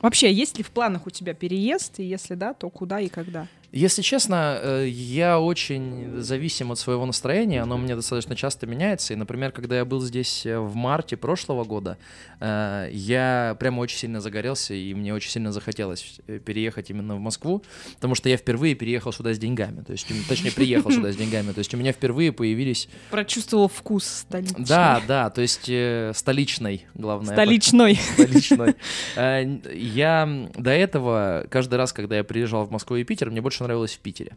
Вообще, 0.00 0.32
есть 0.32 0.58
ли 0.58 0.64
в 0.64 0.70
планах 0.70 1.06
у 1.06 1.10
тебя 1.10 1.34
переезд? 1.34 2.00
И 2.00 2.04
если 2.04 2.34
да, 2.34 2.54
то 2.54 2.68
куда 2.70 3.00
и 3.00 3.08
когда? 3.08 3.46
Если 3.76 4.00
честно, 4.00 4.58
э, 4.62 4.86
я 4.88 5.38
очень 5.38 6.22
зависим 6.22 6.72
от 6.72 6.78
своего 6.78 7.04
настроения, 7.04 7.60
оно 7.60 7.74
у 7.74 7.78
меня 7.78 7.94
достаточно 7.94 8.34
часто 8.34 8.66
меняется. 8.66 9.12
И, 9.12 9.16
например, 9.16 9.52
когда 9.52 9.76
я 9.76 9.84
был 9.84 10.00
здесь 10.00 10.46
э, 10.46 10.58
в 10.58 10.74
марте 10.74 11.18
прошлого 11.18 11.64
года, 11.64 11.98
э, 12.40 12.88
я 12.90 13.54
прямо 13.60 13.80
очень 13.80 13.98
сильно 13.98 14.22
загорелся, 14.22 14.72
и 14.72 14.94
мне 14.94 15.12
очень 15.12 15.30
сильно 15.30 15.52
захотелось 15.52 16.20
переехать 16.46 16.88
именно 16.88 17.16
в 17.16 17.20
Москву, 17.20 17.62
потому 17.96 18.14
что 18.14 18.30
я 18.30 18.38
впервые 18.38 18.74
переехал 18.74 19.12
сюда 19.12 19.34
с 19.34 19.38
деньгами, 19.38 19.82
то 19.82 19.92
есть, 19.92 20.06
точнее, 20.26 20.52
приехал 20.52 20.90
сюда 20.90 21.12
с 21.12 21.16
деньгами, 21.18 21.52
то 21.52 21.58
есть 21.58 21.74
у 21.74 21.76
меня 21.76 21.92
впервые 21.92 22.32
появились... 22.32 22.88
Прочувствовал 23.10 23.68
вкус 23.68 24.06
столичный. 24.06 24.64
Да, 24.64 25.02
да, 25.06 25.28
то 25.28 25.42
есть 25.42 25.70
столичной, 26.16 26.86
главное. 26.94 27.34
Столичной. 27.34 28.00
Столичной. 28.14 28.74
Я 29.16 30.48
до 30.54 30.70
этого, 30.70 31.44
каждый 31.50 31.74
раз, 31.74 31.92
когда 31.92 32.16
я 32.16 32.24
приезжал 32.24 32.64
в 32.64 32.70
Москву 32.70 32.96
и 32.96 33.04
Питер, 33.04 33.30
мне 33.30 33.42
больше 33.42 33.65
нравилось 33.66 33.94
в 33.94 34.00
Питере. 34.00 34.36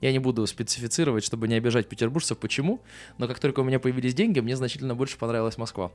Я 0.00 0.12
не 0.12 0.18
буду 0.18 0.46
специфицировать, 0.46 1.24
чтобы 1.24 1.48
не 1.48 1.54
обижать 1.54 1.88
петербуржцев, 1.88 2.38
почему, 2.38 2.80
но 3.18 3.26
как 3.26 3.38
только 3.40 3.60
у 3.60 3.64
меня 3.64 3.80
появились 3.80 4.14
деньги, 4.14 4.40
мне 4.40 4.56
значительно 4.56 4.94
больше 4.94 5.18
понравилась 5.18 5.58
Москва. 5.58 5.90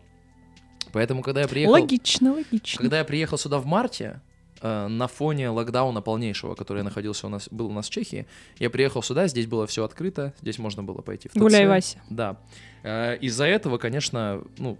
Поэтому, 0.91 1.21
когда 1.21 1.41
я 1.41 1.47
приехал... 1.47 1.73
Логично, 1.73 2.33
логично. 2.33 2.81
Когда 2.81 2.99
я 2.99 3.03
приехал 3.05 3.37
сюда 3.37 3.59
в 3.59 3.65
марте, 3.65 4.21
э, 4.61 4.87
на 4.87 5.07
фоне 5.07 5.49
локдауна 5.49 6.01
полнейшего, 6.01 6.55
который 6.55 6.83
находился 6.83 7.27
у 7.27 7.29
нас, 7.29 7.47
был 7.51 7.67
у 7.67 7.71
нас 7.71 7.87
в 7.87 7.91
Чехии, 7.91 8.25
я 8.57 8.69
приехал 8.69 9.03
сюда, 9.03 9.27
здесь 9.27 9.45
было 9.45 9.67
все 9.67 9.83
открыто, 9.83 10.33
здесь 10.41 10.57
можно 10.57 10.83
было 10.83 11.01
пойти 11.01 11.29
в 11.29 11.33
ТЦ. 11.33 11.37
Гуляй, 11.37 11.67
Вася. 11.67 12.01
Да. 12.09 12.37
Э, 12.83 13.17
из-за 13.17 13.45
этого, 13.45 13.77
конечно, 13.77 14.43
ну, 14.57 14.77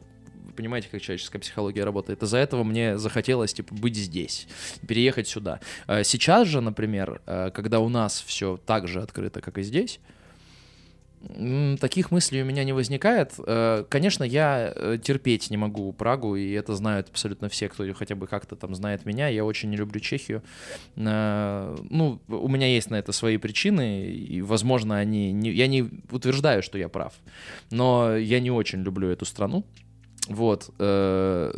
понимаете, 0.56 0.88
как 0.90 1.02
человеческая 1.02 1.40
психология 1.40 1.84
работает. 1.84 2.24
Из-за 2.24 2.38
этого 2.38 2.64
мне 2.64 2.98
захотелось, 2.98 3.54
типа, 3.54 3.74
быть 3.76 3.96
здесь, 3.96 4.48
переехать 4.88 5.28
сюда. 5.28 5.60
А 5.88 6.04
сейчас 6.04 6.48
же, 6.48 6.62
например, 6.62 7.22
э, 7.26 7.52
когда 7.54 7.80
у 7.80 7.90
нас 7.90 8.24
все 8.26 8.58
так 8.58 8.88
же 8.88 9.02
открыто, 9.02 9.42
как 9.42 9.58
и 9.58 9.64
здесь, 9.64 10.00
Таких 11.82 12.12
мыслей 12.12 12.44
у 12.44 12.46
меня 12.46 12.64
не 12.64 12.72
возникает. 12.72 13.34
Э, 13.46 13.84
конечно, 13.90 14.24
я 14.24 14.72
э, 14.74 14.98
терпеть 15.04 15.50
не 15.50 15.58
могу 15.58 15.92
Прагу, 15.92 16.38
и 16.38 16.52
это 16.52 16.76
знают 16.76 17.10
абсолютно 17.10 17.50
все, 17.50 17.68
кто 17.68 17.84
хотя 17.94 18.16
бы 18.16 18.26
как-то 18.26 18.56
там 18.56 18.74
знает 18.74 19.06
меня. 19.06 19.28
Я 19.28 19.44
очень 19.44 19.70
не 19.70 19.76
люблю 19.76 20.00
Чехию. 20.00 20.42
Ну, 20.96 22.22
у 22.28 22.48
меня 22.48 22.68
есть 22.68 22.90
на 22.90 22.96
это 22.96 23.12
свои 23.12 23.38
причины, 23.38 24.06
и, 24.06 24.42
возможно, 24.42 24.98
они... 24.98 25.34
Не... 25.34 25.52
Я 25.52 25.68
не 25.68 25.90
утверждаю, 26.10 26.64
что 26.64 26.78
я 26.78 26.88
прав, 26.88 27.14
но 27.70 28.16
я 28.16 28.40
не 28.40 28.52
очень 28.52 28.82
люблю 28.82 29.10
эту 29.10 29.26
страну. 29.26 29.66
Вот. 30.30 30.70
Э, 30.78 31.52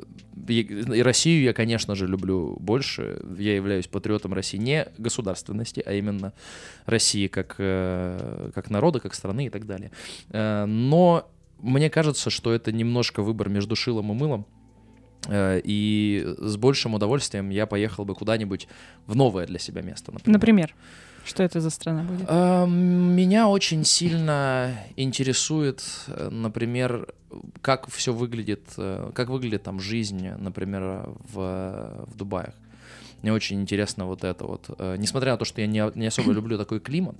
и 0.47 1.01
Россию 1.01 1.43
я, 1.43 1.53
конечно 1.53 1.93
же, 1.93 2.07
люблю 2.07 2.57
больше. 2.59 3.21
Я 3.37 3.55
являюсь 3.55 3.87
патриотом 3.87 4.33
России 4.33 4.57
не 4.57 4.87
государственности, 4.97 5.83
а 5.85 5.93
именно 5.93 6.33
России 6.85 7.27
как, 7.27 7.55
э, 7.57 8.51
как 8.55 8.69
народа, 8.69 8.99
как 8.99 9.13
страны 9.13 9.47
и 9.47 9.49
так 9.49 9.65
далее. 9.65 9.91
Э, 10.29 10.65
но 10.65 11.29
мне 11.59 11.89
кажется, 11.89 12.29
что 12.29 12.53
это 12.53 12.71
немножко 12.71 13.21
выбор 13.21 13.49
между 13.49 13.75
шилом 13.75 14.11
и 14.11 14.15
мылом. 14.15 14.45
И 15.31 16.35
с 16.39 16.57
большим 16.57 16.95
удовольствием 16.95 17.51
я 17.51 17.67
поехал 17.67 18.05
бы 18.05 18.15
куда-нибудь 18.15 18.67
в 19.05 19.15
новое 19.15 19.45
для 19.45 19.59
себя 19.59 19.83
место. 19.83 20.11
Например. 20.11 20.33
например? 20.33 20.75
Что 21.25 21.43
это 21.43 21.61
за 21.61 21.69
страна 21.69 22.03
будет? 22.03 22.27
Меня 22.29 23.47
очень 23.47 23.83
сильно 23.85 24.75
интересует, 24.95 25.83
например, 26.07 27.07
как 27.61 27.89
все 27.89 28.13
выглядит, 28.13 28.63
э, 28.77 29.11
как 29.13 29.29
выглядит 29.29 29.63
там 29.63 29.79
жизнь, 29.79 30.27
например, 30.37 31.09
в, 31.31 32.05
в 32.05 32.17
Дубаях. 32.17 32.53
Мне 33.21 33.33
очень 33.33 33.61
интересно 33.61 34.05
вот 34.05 34.23
это 34.23 34.45
вот. 34.45 34.69
Э, 34.79 34.95
несмотря 34.97 35.33
на 35.33 35.37
то, 35.37 35.45
что 35.45 35.61
я 35.61 35.67
не, 35.67 35.83
не 35.95 36.07
особо 36.07 36.31
люблю 36.31 36.57
такой 36.57 36.79
климат, 36.79 37.15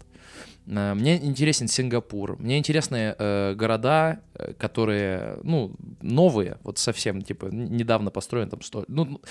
э, 0.65 0.93
мне 0.93 1.24
интересен 1.24 1.67
Сингапур. 1.67 2.38
Мне 2.39 2.58
интересны 2.58 3.15
э, 3.17 3.53
города, 3.55 4.20
которые, 4.58 5.38
ну, 5.43 5.74
новые, 6.01 6.58
вот 6.63 6.79
совсем, 6.79 7.22
типа, 7.22 7.46
недавно 7.51 8.10
построены 8.10 8.50
там 8.50 8.62
сто... 8.62 8.84
Ну, 8.88 9.22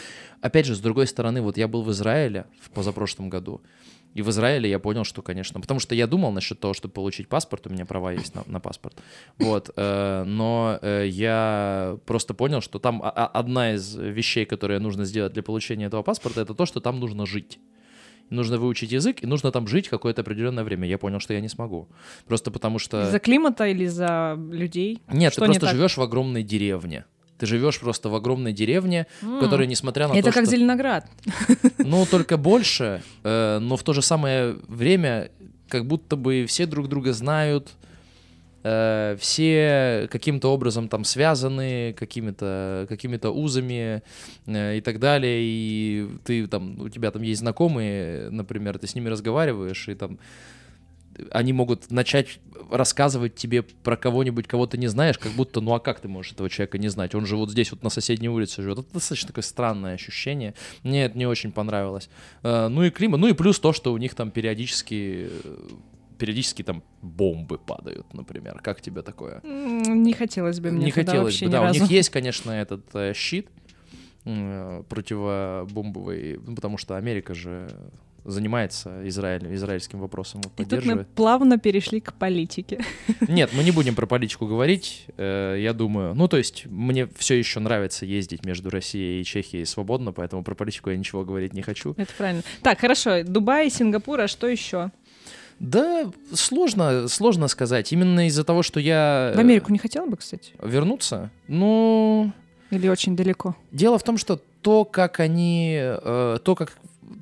опять 0.40 0.66
же, 0.66 0.76
с 0.76 0.80
другой 0.80 1.06
стороны, 1.06 1.42
вот 1.42 1.56
я 1.56 1.66
был 1.66 1.82
в 1.82 1.90
Израиле 1.90 2.46
в 2.60 2.70
позапрошлом 2.70 3.28
году, 3.28 3.60
и 4.14 4.22
в 4.22 4.30
Израиле 4.30 4.68
я 4.68 4.78
понял, 4.78 5.04
что, 5.04 5.22
конечно, 5.22 5.60
потому 5.60 5.80
что 5.80 5.94
я 5.94 6.06
думал 6.06 6.32
насчет 6.32 6.58
того, 6.58 6.74
чтобы 6.74 6.92
получить 6.94 7.28
паспорт, 7.28 7.66
у 7.66 7.70
меня 7.70 7.86
права 7.86 8.12
есть 8.12 8.34
на, 8.34 8.42
на 8.46 8.60
паспорт, 8.60 9.00
вот, 9.38 9.70
э, 9.76 10.24
но 10.26 10.78
э, 10.82 11.06
я 11.08 11.98
просто 12.06 12.34
понял, 12.34 12.60
что 12.60 12.78
там 12.78 13.00
одна 13.04 13.74
из 13.74 13.94
вещей, 13.94 14.44
которые 14.44 14.80
нужно 14.80 15.04
сделать 15.04 15.32
для 15.32 15.42
получения 15.42 15.86
этого 15.86 16.02
паспорта, 16.02 16.40
это 16.40 16.54
то, 16.54 16.66
что 16.66 16.80
там 16.80 16.98
нужно 17.00 17.26
жить. 17.26 17.58
Нужно 18.30 18.58
выучить 18.58 18.92
язык, 18.92 19.24
и 19.24 19.26
нужно 19.26 19.50
там 19.50 19.66
жить 19.66 19.88
какое-то 19.88 20.20
определенное 20.20 20.62
время. 20.62 20.86
Я 20.86 20.98
понял, 20.98 21.18
что 21.18 21.34
я 21.34 21.40
не 21.40 21.48
смогу. 21.48 21.88
Просто 22.28 22.52
потому 22.52 22.78
что... 22.78 23.02
Из-за 23.02 23.18
климата 23.18 23.66
или 23.66 23.86
из-за 23.86 24.38
людей? 24.52 25.02
Нет, 25.12 25.32
что 25.32 25.46
ты 25.46 25.46
просто 25.46 25.66
живешь 25.66 25.96
в 25.96 26.02
огромной 26.02 26.44
деревне. 26.44 27.06
Ты 27.40 27.46
живешь 27.46 27.80
просто 27.80 28.10
в 28.10 28.14
огромной 28.14 28.52
деревне, 28.52 29.06
mm. 29.22 29.38
в 29.38 29.40
которой, 29.40 29.66
несмотря 29.66 30.08
на 30.08 30.12
Это 30.12 30.28
то, 30.28 30.34
как 30.34 30.44
что... 30.44 30.56
Зеленоград. 30.56 31.08
Ну, 31.78 32.04
только 32.04 32.36
больше, 32.36 33.02
э, 33.24 33.58
но 33.58 33.76
в 33.76 33.82
то 33.82 33.94
же 33.94 34.02
самое 34.02 34.56
время 34.68 35.30
как 35.68 35.86
будто 35.86 36.16
бы 36.16 36.44
все 36.46 36.66
друг 36.66 36.88
друга 36.88 37.14
знают, 37.14 37.70
э, 38.62 39.16
все 39.18 40.06
каким-то 40.10 40.52
образом 40.52 40.88
там 40.88 41.04
связаны 41.04 41.94
какими-то 41.98 42.86
какими 42.88 43.18
узами 43.26 44.02
э, 44.46 44.76
и 44.76 44.80
так 44.82 44.98
далее, 44.98 45.40
и 45.40 46.08
ты 46.24 46.46
там, 46.46 46.78
у 46.78 46.88
тебя 46.90 47.10
там 47.10 47.22
есть 47.22 47.40
знакомые, 47.40 48.28
например, 48.30 48.78
ты 48.78 48.86
с 48.86 48.94
ними 48.94 49.08
разговариваешь, 49.08 49.88
и 49.88 49.94
там 49.94 50.18
они 51.30 51.52
могут 51.52 51.90
начать 51.90 52.40
рассказывать 52.70 53.34
тебе 53.34 53.62
про 53.62 53.96
кого-нибудь, 53.96 54.46
кого 54.46 54.66
ты 54.66 54.78
не 54.78 54.86
знаешь, 54.86 55.18
как 55.18 55.32
будто, 55.32 55.60
ну 55.60 55.74
а 55.74 55.80
как 55.80 56.00
ты 56.00 56.08
можешь 56.08 56.32
этого 56.32 56.48
человека 56.48 56.78
не 56.78 56.88
знать? 56.88 57.14
Он 57.14 57.26
же 57.26 57.36
вот 57.36 57.50
здесь 57.50 57.70
вот 57.72 57.82
на 57.82 57.90
соседней 57.90 58.28
улице 58.28 58.62
живет. 58.62 58.78
Это 58.78 58.94
достаточно 58.94 59.28
такое 59.28 59.42
странное 59.42 59.94
ощущение. 59.94 60.54
Мне 60.82 61.04
это 61.04 61.18
не 61.18 61.26
очень 61.26 61.52
понравилось. 61.52 62.08
Э, 62.42 62.68
ну 62.68 62.82
и 62.82 62.90
климат, 62.90 63.20
ну 63.20 63.26
и 63.26 63.32
плюс 63.32 63.58
то, 63.58 63.72
что 63.72 63.92
у 63.92 63.98
них 63.98 64.14
там 64.14 64.30
периодически 64.30 65.30
периодически 66.18 66.62
там 66.62 66.82
бомбы 67.00 67.56
падают, 67.56 68.12
например. 68.12 68.60
Как 68.62 68.82
тебе 68.82 69.00
такое? 69.00 69.40
Не 69.42 70.12
хотелось 70.12 70.60
бы 70.60 70.70
мне 70.70 70.84
Не 70.84 70.90
хотелось 70.90 71.40
бы, 71.40 71.48
да. 71.48 71.62
У 71.62 71.72
них 71.72 71.90
есть, 71.90 72.10
конечно, 72.10 72.50
этот 72.50 72.84
э, 72.94 73.14
щит 73.14 73.48
э, 74.26 74.82
противобомбовый, 74.88 76.38
ну, 76.46 76.54
потому 76.54 76.76
что 76.76 76.96
Америка 76.96 77.34
же 77.34 77.70
занимается 78.24 79.06
Израиль, 79.08 79.54
израильским 79.54 80.00
вопросом. 80.00 80.42
И 80.58 80.64
тут 80.64 80.84
мы 80.84 81.04
плавно 81.04 81.58
перешли 81.58 82.00
к 82.00 82.12
политике. 82.12 82.84
Нет, 83.28 83.50
мы 83.52 83.64
не 83.64 83.70
будем 83.70 83.94
про 83.94 84.06
политику 84.06 84.46
говорить, 84.46 85.06
э, 85.16 85.56
я 85.58 85.72
думаю. 85.72 86.14
Ну, 86.14 86.28
то 86.28 86.36
есть, 86.36 86.66
мне 86.66 87.08
все 87.16 87.38
еще 87.38 87.60
нравится 87.60 88.06
ездить 88.06 88.44
между 88.44 88.70
Россией 88.70 89.20
и 89.20 89.24
Чехией 89.24 89.64
свободно, 89.66 90.12
поэтому 90.12 90.42
про 90.42 90.54
политику 90.54 90.90
я 90.90 90.96
ничего 90.96 91.24
говорить 91.24 91.52
не 91.52 91.62
хочу. 91.62 91.94
Это 91.96 92.12
правильно. 92.16 92.42
Так, 92.62 92.80
хорошо, 92.80 93.22
Дубай, 93.24 93.70
Сингапур, 93.70 94.20
а 94.20 94.28
что 94.28 94.46
еще? 94.46 94.90
Да, 95.60 96.10
сложно, 96.32 97.06
сложно 97.08 97.46
сказать. 97.46 97.92
Именно 97.92 98.26
из-за 98.28 98.44
того, 98.44 98.62
что 98.62 98.80
я... 98.80 99.32
В 99.36 99.38
Америку 99.38 99.70
не 99.70 99.78
хотела 99.78 100.06
бы, 100.06 100.16
кстати? 100.16 100.52
Вернуться? 100.62 101.30
Ну... 101.48 102.32
Или 102.70 102.88
очень 102.88 103.14
далеко? 103.14 103.56
Дело 103.70 103.98
в 103.98 104.02
том, 104.02 104.16
что 104.16 104.40
то, 104.62 104.84
как 104.84 105.20
они, 105.20 105.76
э, 105.78 106.38
то, 106.42 106.54
как 106.54 106.72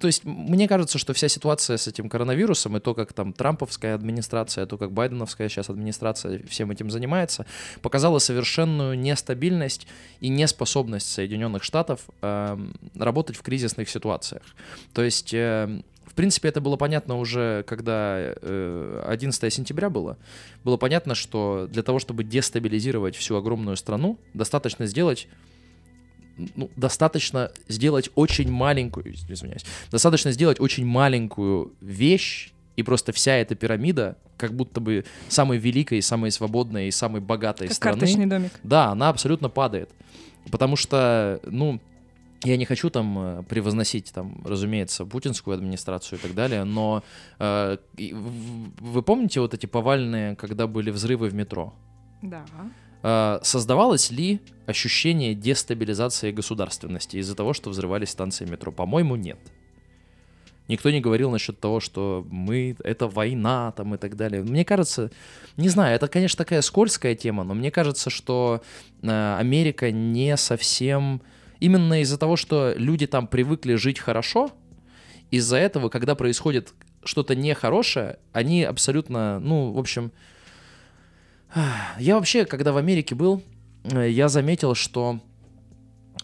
то 0.00 0.06
есть 0.06 0.24
мне 0.24 0.68
кажется, 0.68 0.98
что 0.98 1.12
вся 1.12 1.28
ситуация 1.28 1.76
с 1.76 1.86
этим 1.88 2.08
коронавирусом 2.08 2.76
и 2.76 2.80
то, 2.80 2.94
как 2.94 3.12
там 3.12 3.32
Трамповская 3.32 3.94
администрация, 3.94 4.66
то, 4.66 4.76
как 4.76 4.92
Байденовская 4.92 5.48
сейчас 5.48 5.70
администрация 5.70 6.42
всем 6.46 6.70
этим 6.70 6.90
занимается, 6.90 7.46
показала 7.82 8.18
совершенную 8.18 8.98
нестабильность 8.98 9.86
и 10.20 10.28
неспособность 10.28 11.10
Соединенных 11.10 11.62
Штатов 11.62 12.00
э, 12.22 12.58
работать 12.96 13.36
в 13.36 13.42
кризисных 13.42 13.88
ситуациях. 13.88 14.42
То 14.92 15.02
есть 15.02 15.32
э, 15.32 15.82
в 16.04 16.14
принципе, 16.14 16.48
это 16.48 16.60
было 16.60 16.76
понятно 16.76 17.18
уже, 17.18 17.64
когда 17.66 18.16
11 19.06 19.44
э, 19.44 19.50
сентября 19.50 19.90
было. 19.90 20.16
Было 20.64 20.76
понятно, 20.76 21.14
что 21.14 21.68
для 21.70 21.82
того, 21.82 21.98
чтобы 21.98 22.24
дестабилизировать 22.24 23.14
всю 23.14 23.36
огромную 23.36 23.76
страну, 23.76 24.18
достаточно 24.34 24.86
сделать 24.86 25.28
ну, 26.54 26.70
достаточно 26.76 27.50
сделать 27.68 28.10
очень 28.14 28.50
маленькую, 28.50 29.12
извиняюсь, 29.12 29.64
достаточно 29.90 30.32
сделать 30.32 30.60
очень 30.60 30.86
маленькую 30.86 31.72
вещь, 31.80 32.52
и 32.76 32.82
просто 32.82 33.12
вся 33.12 33.34
эта 33.34 33.56
пирамида, 33.56 34.16
как 34.36 34.54
будто 34.54 34.80
бы 34.80 35.04
самой 35.28 35.58
великой, 35.58 36.00
самой 36.00 36.30
свободной 36.30 36.88
и 36.88 36.90
самой 36.92 37.20
богатой 37.20 37.66
как 37.66 37.76
страны. 37.76 38.00
карточный 38.00 38.26
домик. 38.26 38.52
Да, 38.62 38.90
она 38.92 39.08
абсолютно 39.08 39.48
падает. 39.48 39.90
Потому 40.50 40.76
что, 40.76 41.40
ну, 41.44 41.80
я 42.44 42.56
не 42.56 42.64
хочу 42.64 42.88
там 42.88 43.18
э, 43.18 43.42
превозносить, 43.42 44.12
там, 44.12 44.42
разумеется, 44.44 45.04
путинскую 45.04 45.54
администрацию 45.54 46.18
и 46.18 46.22
так 46.22 46.34
далее, 46.34 46.64
но 46.64 47.02
э, 47.40 47.78
вы 47.98 49.02
помните 49.02 49.40
вот 49.40 49.54
эти 49.54 49.66
повальные, 49.66 50.36
когда 50.36 50.66
были 50.66 50.90
взрывы 50.90 51.28
в 51.28 51.34
метро? 51.34 51.74
Да. 52.22 52.44
А, 53.02 53.40
создавалось 53.42 54.10
ли 54.10 54.40
ощущение 54.66 55.34
дестабилизации 55.34 56.32
государственности 56.32 57.16
из-за 57.16 57.34
того, 57.34 57.52
что 57.52 57.70
взрывались 57.70 58.10
станции 58.10 58.44
метро? 58.44 58.72
По-моему, 58.72 59.16
нет. 59.16 59.38
Никто 60.68 60.90
не 60.90 61.00
говорил 61.00 61.30
насчет 61.30 61.58
того, 61.58 61.80
что 61.80 62.26
мы 62.30 62.76
это 62.84 63.08
война 63.08 63.72
там 63.72 63.94
и 63.94 63.98
так 63.98 64.16
далее. 64.16 64.42
Мне 64.42 64.66
кажется, 64.66 65.10
не 65.56 65.70
знаю, 65.70 65.96
это, 65.96 66.08
конечно, 66.08 66.36
такая 66.36 66.60
скользкая 66.60 67.14
тема, 67.14 67.42
но 67.42 67.54
мне 67.54 67.70
кажется, 67.70 68.10
что 68.10 68.62
э, 69.02 69.36
Америка 69.38 69.90
не 69.90 70.36
совсем 70.36 71.22
именно 71.58 72.02
из-за 72.02 72.18
того, 72.18 72.36
что 72.36 72.74
люди 72.76 73.06
там 73.06 73.26
привыкли 73.26 73.74
жить 73.76 73.98
хорошо, 73.98 74.50
из-за 75.30 75.56
этого, 75.56 75.88
когда 75.88 76.14
происходит 76.14 76.74
что-то 77.02 77.34
нехорошее, 77.34 78.18
они 78.32 78.64
абсолютно, 78.64 79.40
ну, 79.40 79.72
в 79.72 79.78
общем, 79.78 80.12
я 81.98 82.14
вообще, 82.16 82.44
когда 82.44 82.72
в 82.72 82.76
Америке 82.76 83.14
был, 83.14 83.42
э, 83.84 84.10
я 84.10 84.28
заметил, 84.28 84.74
что 84.74 85.20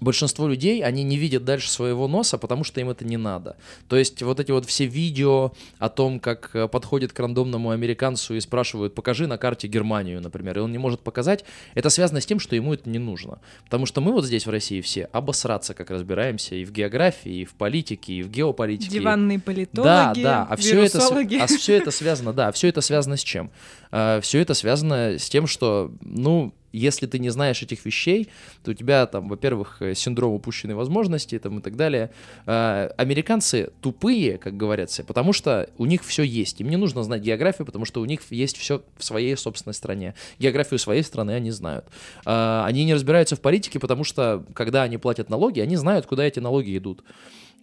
большинство 0.01 0.49
людей, 0.49 0.83
они 0.83 1.03
не 1.03 1.17
видят 1.17 1.45
дальше 1.45 1.71
своего 1.71 2.09
носа, 2.09 2.39
потому 2.39 2.65
что 2.65 2.81
им 2.81 2.91
это 2.91 3.05
не 3.05 3.17
надо. 3.17 3.57
То 3.89 3.97
есть 3.97 4.23
вот 4.23 4.41
эти 4.41 4.51
вот 4.51 4.67
все 4.67 4.87
видео 4.87 5.53
о 5.79 5.89
том, 5.89 6.21
как 6.21 6.51
э, 6.55 6.69
подходит 6.69 7.13
к 7.13 7.19
рандомному 7.19 7.71
американцу 7.71 8.35
и 8.35 8.41
спрашивают, 8.41 8.95
покажи 8.95 9.27
на 9.27 9.39
карте 9.39 9.69
Германию, 9.69 10.21
например, 10.21 10.59
и 10.59 10.61
он 10.61 10.73
не 10.73 10.79
может 10.79 11.01
показать, 11.01 11.45
это 11.75 11.91
связано 11.91 12.21
с 12.21 12.27
тем, 12.27 12.39
что 12.39 12.57
ему 12.57 12.75
это 12.75 12.89
не 12.89 12.99
нужно. 12.99 13.39
Потому 13.65 13.87
что 13.87 14.01
мы 14.01 14.13
вот 14.13 14.25
здесь 14.25 14.47
в 14.47 14.51
России 14.51 14.81
все 14.81 15.05
обосраться 15.05 15.75
как 15.75 15.91
разбираемся 15.91 16.55
и 16.55 16.65
в 16.65 16.73
географии, 16.73 17.41
и 17.41 17.45
в 17.45 17.55
политике, 17.55 18.15
и 18.15 18.23
в 18.23 18.31
геополитике. 18.31 18.91
Диванные 18.91 19.39
политологи, 19.39 19.87
Да, 19.87 20.13
да, 20.15 20.47
а 20.49 20.57
все 20.57 20.83
это, 20.85 21.07
а 21.41 21.47
все 21.47 21.77
это 21.77 21.91
связано, 21.91 22.33
да, 22.33 22.53
все 22.53 22.69
это 22.69 22.81
связано 22.81 23.17
с 23.17 23.23
чем? 23.23 23.51
все 23.91 24.41
это 24.41 24.55
связано 24.55 25.19
с 25.19 25.29
тем, 25.29 25.47
что, 25.47 25.93
ну, 26.01 26.53
если 26.79 27.07
ты 27.07 27.19
не 27.19 27.31
знаешь 27.31 27.63
этих 27.63 27.85
вещей, 27.85 28.29
то 28.63 28.73
у 28.73 28.75
тебя 28.75 29.07
там, 29.07 29.29
во-первых, 29.29 29.81
э, 29.81 29.95
синдром 29.95 30.35
упущенной 30.35 30.75
возможности 30.75 31.39
там, 31.39 31.59
и 31.59 31.63
так 31.63 31.77
далее. 31.77 32.11
А, 32.47 32.91
американцы 32.97 33.71
тупые, 33.81 34.39
как 34.39 34.57
говорится, 34.57 35.05
потому 35.05 35.33
что 35.33 35.69
у 35.79 35.87
них 35.87 36.05
все 36.05 36.23
есть. 36.23 36.61
Им 36.61 36.69
не 36.69 36.77
нужно 36.77 37.03
знать 37.03 37.23
географию, 37.23 37.67
потому 37.67 37.85
что 37.85 38.01
у 38.01 38.05
них 38.05 38.21
есть 38.31 38.57
все 38.57 38.83
в 38.97 39.05
своей 39.05 39.37
собственной 39.37 39.75
стране. 39.75 40.15
Географию 40.39 40.79
своей 40.79 41.03
страны 41.03 41.33
они 41.33 41.51
знают. 41.51 41.87
А, 42.25 42.65
они 42.67 42.85
не 42.85 42.95
разбираются 42.95 43.37
в 43.37 43.41
политике, 43.41 43.79
потому 43.79 44.05
что, 44.05 44.45
когда 44.55 44.83
они 44.83 44.99
платят 44.99 45.31
налоги, 45.31 45.61
они 45.61 45.77
знают, 45.77 46.07
куда 46.07 46.25
эти 46.25 46.41
налоги 46.41 46.77
идут 46.77 47.05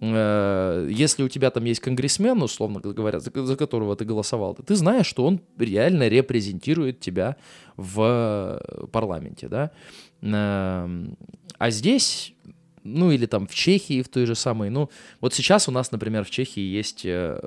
если 0.02 1.24
у 1.24 1.30
тебя 1.30 1.52
там 1.52 1.64
есть 1.66 1.80
конгрессмен, 1.80 2.42
условно 2.42 2.80
говоря, 2.80 3.20
за, 3.20 3.32
за 3.46 3.56
которого 3.56 3.96
ты 3.96 4.04
голосовал, 4.04 4.56
ты 4.56 4.76
знаешь, 4.76 5.06
что 5.06 5.26
он 5.26 5.42
реально 5.60 6.08
репрезентирует 6.08 7.00
тебя 7.00 7.36
в 7.78 8.60
парламенте, 8.92 9.48
да. 9.48 9.72
Эм, 10.22 11.18
А 11.58 11.70
здесь, 11.70 12.34
ну 12.84 13.12
или 13.12 13.28
там 13.28 13.46
в 13.46 13.54
Чехии 13.54 14.02
в 14.02 14.08
той 14.10 14.26
же 14.26 14.34
самой, 14.34 14.72
ну 14.72 14.90
вот 15.20 15.36
сейчас 15.36 15.68
у 15.70 15.72
нас, 15.72 15.92
например, 15.92 16.24
в 16.24 16.32
Чехии 16.32 16.64
есть 16.64 17.06
э, 17.06 17.40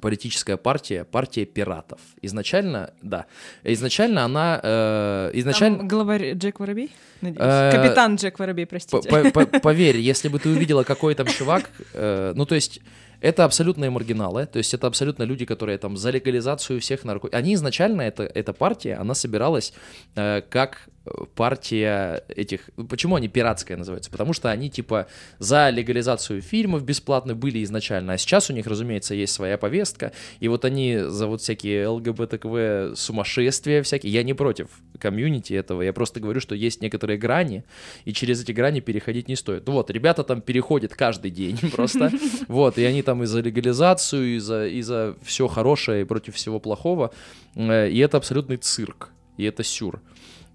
политическая 0.00 0.56
партия, 0.56 1.04
партия 1.04 1.44
пиратов. 1.44 2.00
Изначально, 2.22 2.90
да, 3.02 3.26
изначально 3.64 4.24
она, 4.24 4.60
э, 4.62 5.30
изначально... 5.34 5.78
Там 5.78 5.88
главарь 5.88 6.32
Джек 6.34 6.60
Воробей? 6.60 6.90
Надеюсь. 7.20 7.40
Э, 7.42 7.70
Капитан 7.72 8.16
Джек 8.16 8.38
Воробей, 8.38 8.66
простите. 8.66 9.08
по- 9.08 9.30
по- 9.30 9.60
Поверь, 9.60 9.96
если 9.98 10.28
бы 10.28 10.38
ты 10.38 10.48
увидела, 10.50 10.84
какой 10.84 11.14
там 11.14 11.26
чувак, 11.26 11.70
э, 11.94 12.32
ну 12.36 12.44
то 12.46 12.54
есть 12.54 12.80
это 13.20 13.44
абсолютные 13.44 13.90
маргиналы, 13.90 14.46
то 14.46 14.58
есть 14.58 14.74
это 14.74 14.86
абсолютно 14.86 15.22
люди, 15.24 15.44
которые 15.46 15.78
там 15.78 15.96
за 15.96 16.10
легализацию 16.10 16.80
всех 16.80 17.04
наркотиков. 17.04 17.38
Они 17.38 17.54
изначально, 17.54 18.02
это, 18.02 18.24
эта 18.24 18.52
партия, 18.52 18.94
она 18.96 19.14
собиралась 19.14 19.72
э, 20.16 20.42
как 20.50 20.88
партия 21.34 22.24
этих... 22.28 22.70
Почему 22.88 23.16
они 23.16 23.28
пиратская 23.28 23.76
называются? 23.76 24.10
Потому 24.10 24.32
что 24.32 24.50
они 24.50 24.70
типа 24.70 25.06
за 25.38 25.70
легализацию 25.70 26.42
фильмов 26.42 26.84
бесплатно 26.84 27.34
были 27.34 27.62
изначально, 27.64 28.14
а 28.14 28.18
сейчас 28.18 28.50
у 28.50 28.52
них, 28.52 28.66
разумеется, 28.66 29.14
есть 29.14 29.32
своя 29.32 29.58
повестка, 29.58 30.12
и 30.40 30.48
вот 30.48 30.64
они 30.64 30.98
за 30.98 31.26
вот 31.26 31.40
всякие 31.40 31.88
ЛГБТКВ 31.88 32.96
сумасшествия 32.96 33.82
всякие, 33.82 34.12
я 34.12 34.22
не 34.22 34.34
против 34.34 34.68
комьюнити 34.98 35.54
этого, 35.54 35.82
я 35.82 35.92
просто 35.92 36.20
говорю, 36.20 36.40
что 36.40 36.54
есть 36.54 36.82
некоторые 36.82 37.18
грани, 37.18 37.64
и 38.04 38.12
через 38.12 38.42
эти 38.42 38.52
грани 38.52 38.80
переходить 38.80 39.28
не 39.28 39.36
стоит. 39.36 39.68
Вот, 39.68 39.90
ребята 39.90 40.24
там 40.24 40.40
переходят 40.40 40.94
каждый 40.94 41.30
день 41.30 41.58
просто, 41.72 42.10
вот, 42.48 42.78
и 42.78 42.84
они 42.84 43.02
там 43.02 43.22
и 43.22 43.26
за 43.26 43.40
легализацию, 43.40 44.36
и 44.36 44.38
за, 44.38 44.66
и 44.66 44.82
за 44.82 45.16
все 45.22 45.48
хорошее, 45.48 46.02
и 46.02 46.04
против 46.04 46.34
всего 46.34 46.60
плохого, 46.60 47.12
э, 47.54 47.90
и 47.90 47.98
это 47.98 48.16
абсолютный 48.16 48.56
цирк, 48.56 49.10
и 49.36 49.44
это 49.44 49.62
сюр. 49.62 50.00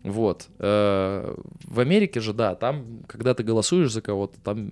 Вот. 0.04 0.48
Э, 0.60 1.36
В 1.66 1.80
Америке 1.80 2.20
же, 2.20 2.34
да, 2.34 2.56
там, 2.56 3.02
когда 3.08 3.34
ты 3.34 3.44
голосуешь 3.44 3.92
за 3.92 4.02
кого-то, 4.02 4.40
там, 4.44 4.72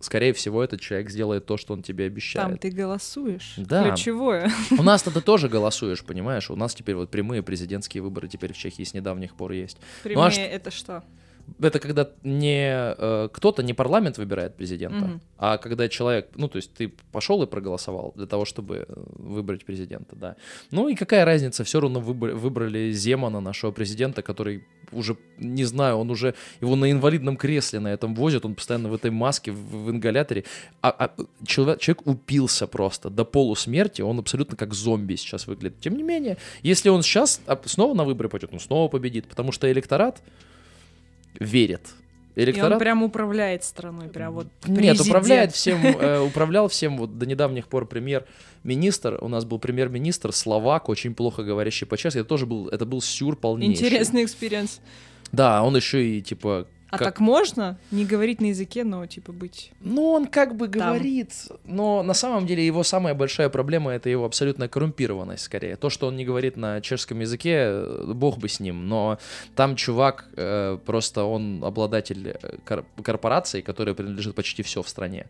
скорее 0.00 0.32
всего, 0.32 0.62
этот 0.64 0.80
человек 0.80 1.10
сделает 1.10 1.44
то, 1.46 1.56
что 1.58 1.74
он 1.74 1.82
тебе 1.82 2.04
Там 2.06 2.12
обещает. 2.12 2.60
ты 2.60 2.70
голосуешь. 2.70 3.54
Да. 3.58 3.88
Ключевое. 3.90 4.50
У 4.78 4.82
нас-то 4.82 5.10
ты 5.10 5.20
тоже 5.20 5.48
голосуешь, 5.48 6.02
понимаешь? 6.04 6.50
У 6.50 6.56
нас 6.56 6.74
теперь 6.74 6.94
вот 6.94 7.10
прямые 7.10 7.42
президентские 7.42 8.02
выборы 8.02 8.28
теперь 8.28 8.52
в 8.54 8.56
Чехии 8.56 8.82
с 8.84 8.94
недавних 8.94 9.34
пор 9.34 9.52
есть. 9.52 9.76
Прямые 10.02 10.26
а 10.26 10.30
что- 10.30 10.40
это 10.40 10.70
что? 10.70 11.04
Это 11.60 11.78
когда 11.80 12.08
не 12.22 12.94
э, 12.98 13.28
кто-то, 13.32 13.62
не 13.62 13.74
парламент 13.74 14.18
выбирает 14.18 14.56
президента, 14.56 15.06
Мгм. 15.06 15.20
а 15.38 15.58
когда 15.58 15.88
человек, 15.88 16.28
ну, 16.36 16.48
то 16.48 16.56
есть 16.56 16.72
ты 16.72 16.92
пошел 17.12 17.42
и 17.42 17.46
проголосовал 17.46 18.12
для 18.16 18.26
того, 18.26 18.44
чтобы 18.44 18.86
э, 18.88 18.92
выбрать 19.18 19.64
президента, 19.64 20.16
да. 20.16 20.36
Ну 20.70 20.88
и 20.88 20.94
какая 20.94 21.24
разница, 21.24 21.64
все 21.64 21.80
равно 21.80 22.00
выбр- 22.00 22.34
выбрали 22.34 22.92
Земана, 22.92 23.40
нашего 23.40 23.72
президента, 23.72 24.22
который 24.22 24.64
уже, 24.92 25.16
не 25.38 25.64
знаю, 25.64 25.96
он 25.96 26.10
уже, 26.10 26.34
его 26.60 26.76
на 26.76 26.90
инвалидном 26.90 27.36
кресле 27.36 27.80
на 27.80 27.88
этом 27.88 28.14
возят, 28.14 28.44
он 28.44 28.54
постоянно 28.54 28.88
в 28.88 28.94
этой 28.94 29.10
маске, 29.10 29.52
в, 29.52 29.84
в 29.86 29.90
ингаляторе. 29.90 30.44
А, 30.82 30.90
а 30.90 31.10
человек, 31.46 31.80
человек 31.80 32.06
упился 32.06 32.66
просто 32.66 33.10
до 33.10 33.24
полусмерти, 33.24 34.02
он 34.02 34.18
абсолютно 34.18 34.56
как 34.56 34.74
зомби 34.74 35.16
сейчас 35.16 35.46
выглядит. 35.46 35.80
Тем 35.80 35.96
не 35.96 36.02
менее, 36.02 36.36
если 36.62 36.88
он 36.88 37.02
сейчас 37.02 37.40
а, 37.46 37.60
снова 37.64 37.94
на 37.94 38.04
выборы 38.04 38.28
пойдет, 38.28 38.50
он 38.52 38.60
снова 38.60 38.88
победит, 38.88 39.28
потому 39.28 39.52
что 39.52 39.70
электорат 39.70 40.22
верит. 41.38 41.82
И 42.36 42.42
он 42.42 42.44
Электорат 42.44 42.78
прям 42.78 43.02
управляет 43.02 43.64
страной, 43.64 44.08
прям 44.08 44.32
вот 44.32 44.46
нет, 44.66 44.96
президент. 44.96 45.00
управляет 45.00 45.52
всем, 45.52 45.84
э, 45.84 46.20
управлял 46.20 46.68
всем 46.68 46.96
вот 46.96 47.18
до 47.18 47.26
недавних 47.26 47.66
пор 47.66 47.86
премьер-министр. 47.86 49.18
У 49.20 49.28
нас 49.28 49.44
был 49.44 49.58
премьер-министр 49.58 50.32
словак, 50.32 50.88
очень 50.88 51.14
плохо 51.14 51.42
говорящий 51.42 51.86
по-чешски. 51.86 52.18
Это 52.18 52.28
тоже 52.28 52.46
был, 52.46 52.68
это 52.68 52.86
был 52.86 53.02
сюр 53.02 53.36
полнейший. 53.36 53.74
Интересный 53.74 54.24
experience. 54.24 54.80
Да, 55.32 55.62
он 55.62 55.76
еще 55.76 56.04
и 56.04 56.22
типа. 56.22 56.66
А 56.90 56.98
как- 56.98 57.06
так 57.06 57.20
можно? 57.20 57.78
Не 57.92 58.04
говорить 58.04 58.40
на 58.40 58.46
языке, 58.46 58.82
но 58.84 59.06
типа 59.06 59.32
быть... 59.32 59.72
Ну, 59.80 60.10
он 60.10 60.26
как 60.26 60.56
бы 60.56 60.66
говорит, 60.66 61.32
но 61.64 62.02
на 62.02 62.14
самом 62.14 62.46
деле 62.46 62.66
его 62.66 62.82
самая 62.82 63.14
большая 63.14 63.48
проблема 63.48 63.92
это 63.92 64.08
его 64.08 64.24
абсолютная 64.24 64.68
коррумпированность, 64.68 65.44
скорее. 65.44 65.76
То, 65.76 65.88
что 65.88 66.08
он 66.08 66.16
не 66.16 66.24
говорит 66.24 66.56
на 66.56 66.80
чешском 66.80 67.20
языке, 67.20 67.54
э, 67.56 68.12
бог 68.12 68.38
бы 68.38 68.48
с 68.48 68.58
ним. 68.60 68.88
Но 68.88 69.18
там 69.54 69.76
чувак 69.76 70.28
э, 70.36 70.78
просто 70.84 71.22
он 71.24 71.62
обладатель 71.64 72.28
э, 72.42 72.56
кор- 72.64 72.84
корпорации, 73.02 73.60
которая 73.60 73.94
принадлежит 73.94 74.34
почти 74.34 74.62
все 74.64 74.82
в 74.82 74.88
стране. 74.88 75.26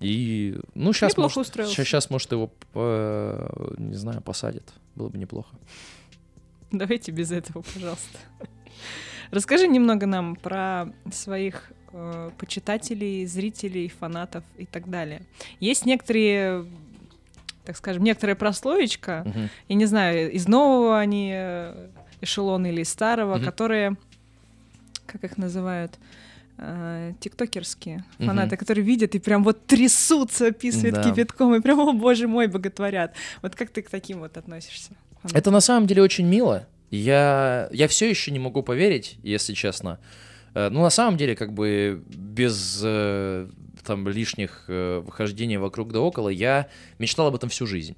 И, 0.00 0.58
ну, 0.74 0.92
сейчас 0.92 1.12
Неплохо 1.12 1.38
может, 1.38 1.50
устроился. 1.50 1.84
сейчас, 1.84 2.08
может, 2.08 2.32
его, 2.32 2.50
э, 2.74 3.74
не 3.78 3.94
знаю, 3.96 4.20
посадят. 4.22 4.64
Было 4.94 5.08
бы 5.08 5.18
неплохо. 5.18 5.54
Давайте 6.70 7.10
без 7.12 7.30
этого, 7.32 7.62
пожалуйста. 7.74 8.18
Расскажи 9.32 9.66
немного 9.66 10.04
нам 10.06 10.36
про 10.36 10.92
своих 11.10 11.72
э, 11.92 12.30
почитателей, 12.36 13.24
зрителей, 13.24 13.88
фанатов 13.88 14.44
и 14.58 14.66
так 14.66 14.90
далее. 14.90 15.22
Есть 15.58 15.86
некоторые, 15.86 16.66
так 17.64 17.76
скажем, 17.78 18.04
некоторая 18.04 18.36
прослоечка, 18.36 19.22
Мгм. 19.24 19.48
я 19.68 19.74
не 19.74 19.86
знаю, 19.86 20.30
из 20.30 20.46
нового 20.46 20.98
они 20.98 21.32
э, 21.34 21.88
эшелона 22.20 22.66
или 22.66 22.82
из 22.82 22.90
старого, 22.90 23.36
Мгм. 23.36 23.44
которые, 23.46 23.96
как 25.06 25.24
их 25.24 25.38
называют, 25.38 25.98
э, 26.58 27.14
тиктокерские 27.18 28.04
Мгм. 28.18 28.28
фанаты, 28.28 28.56
которые 28.58 28.84
видят 28.84 29.14
и 29.14 29.18
прям 29.18 29.44
вот 29.44 29.66
трясутся, 29.66 30.48
описывают 30.48 30.96
Да. 30.96 31.02
кипятком, 31.10 31.54
и 31.54 31.60
прям, 31.60 31.80
о 31.80 31.92
боже 31.94 32.28
мой, 32.28 32.48
боготворят. 32.48 33.14
Вот 33.40 33.54
как 33.56 33.70
ты 33.70 33.80
к 33.80 33.88
таким 33.88 34.18
вот 34.20 34.36
относишься? 34.36 34.90
фанатам? 35.22 35.38
Это 35.38 35.50
на 35.50 35.60
самом 35.60 35.86
деле 35.86 36.02
очень 36.02 36.26
мило. 36.26 36.66
Я, 36.92 37.68
я 37.72 37.88
все 37.88 38.08
еще 38.08 38.30
не 38.30 38.38
могу 38.38 38.62
поверить, 38.62 39.16
если 39.22 39.54
честно. 39.54 39.98
Э, 40.54 40.68
Ну, 40.68 40.82
на 40.82 40.90
самом 40.90 41.16
деле, 41.16 41.34
как 41.34 41.52
бы 41.54 42.02
без 42.06 42.80
э, 42.84 43.48
там 43.84 44.06
лишних 44.06 44.66
э, 44.68 45.00
выхождений 45.04 45.56
вокруг 45.56 45.90
да 45.92 46.00
около, 46.00 46.28
я 46.28 46.68
мечтал 46.98 47.28
об 47.28 47.34
этом 47.34 47.48
всю 47.48 47.66
жизнь. 47.66 47.96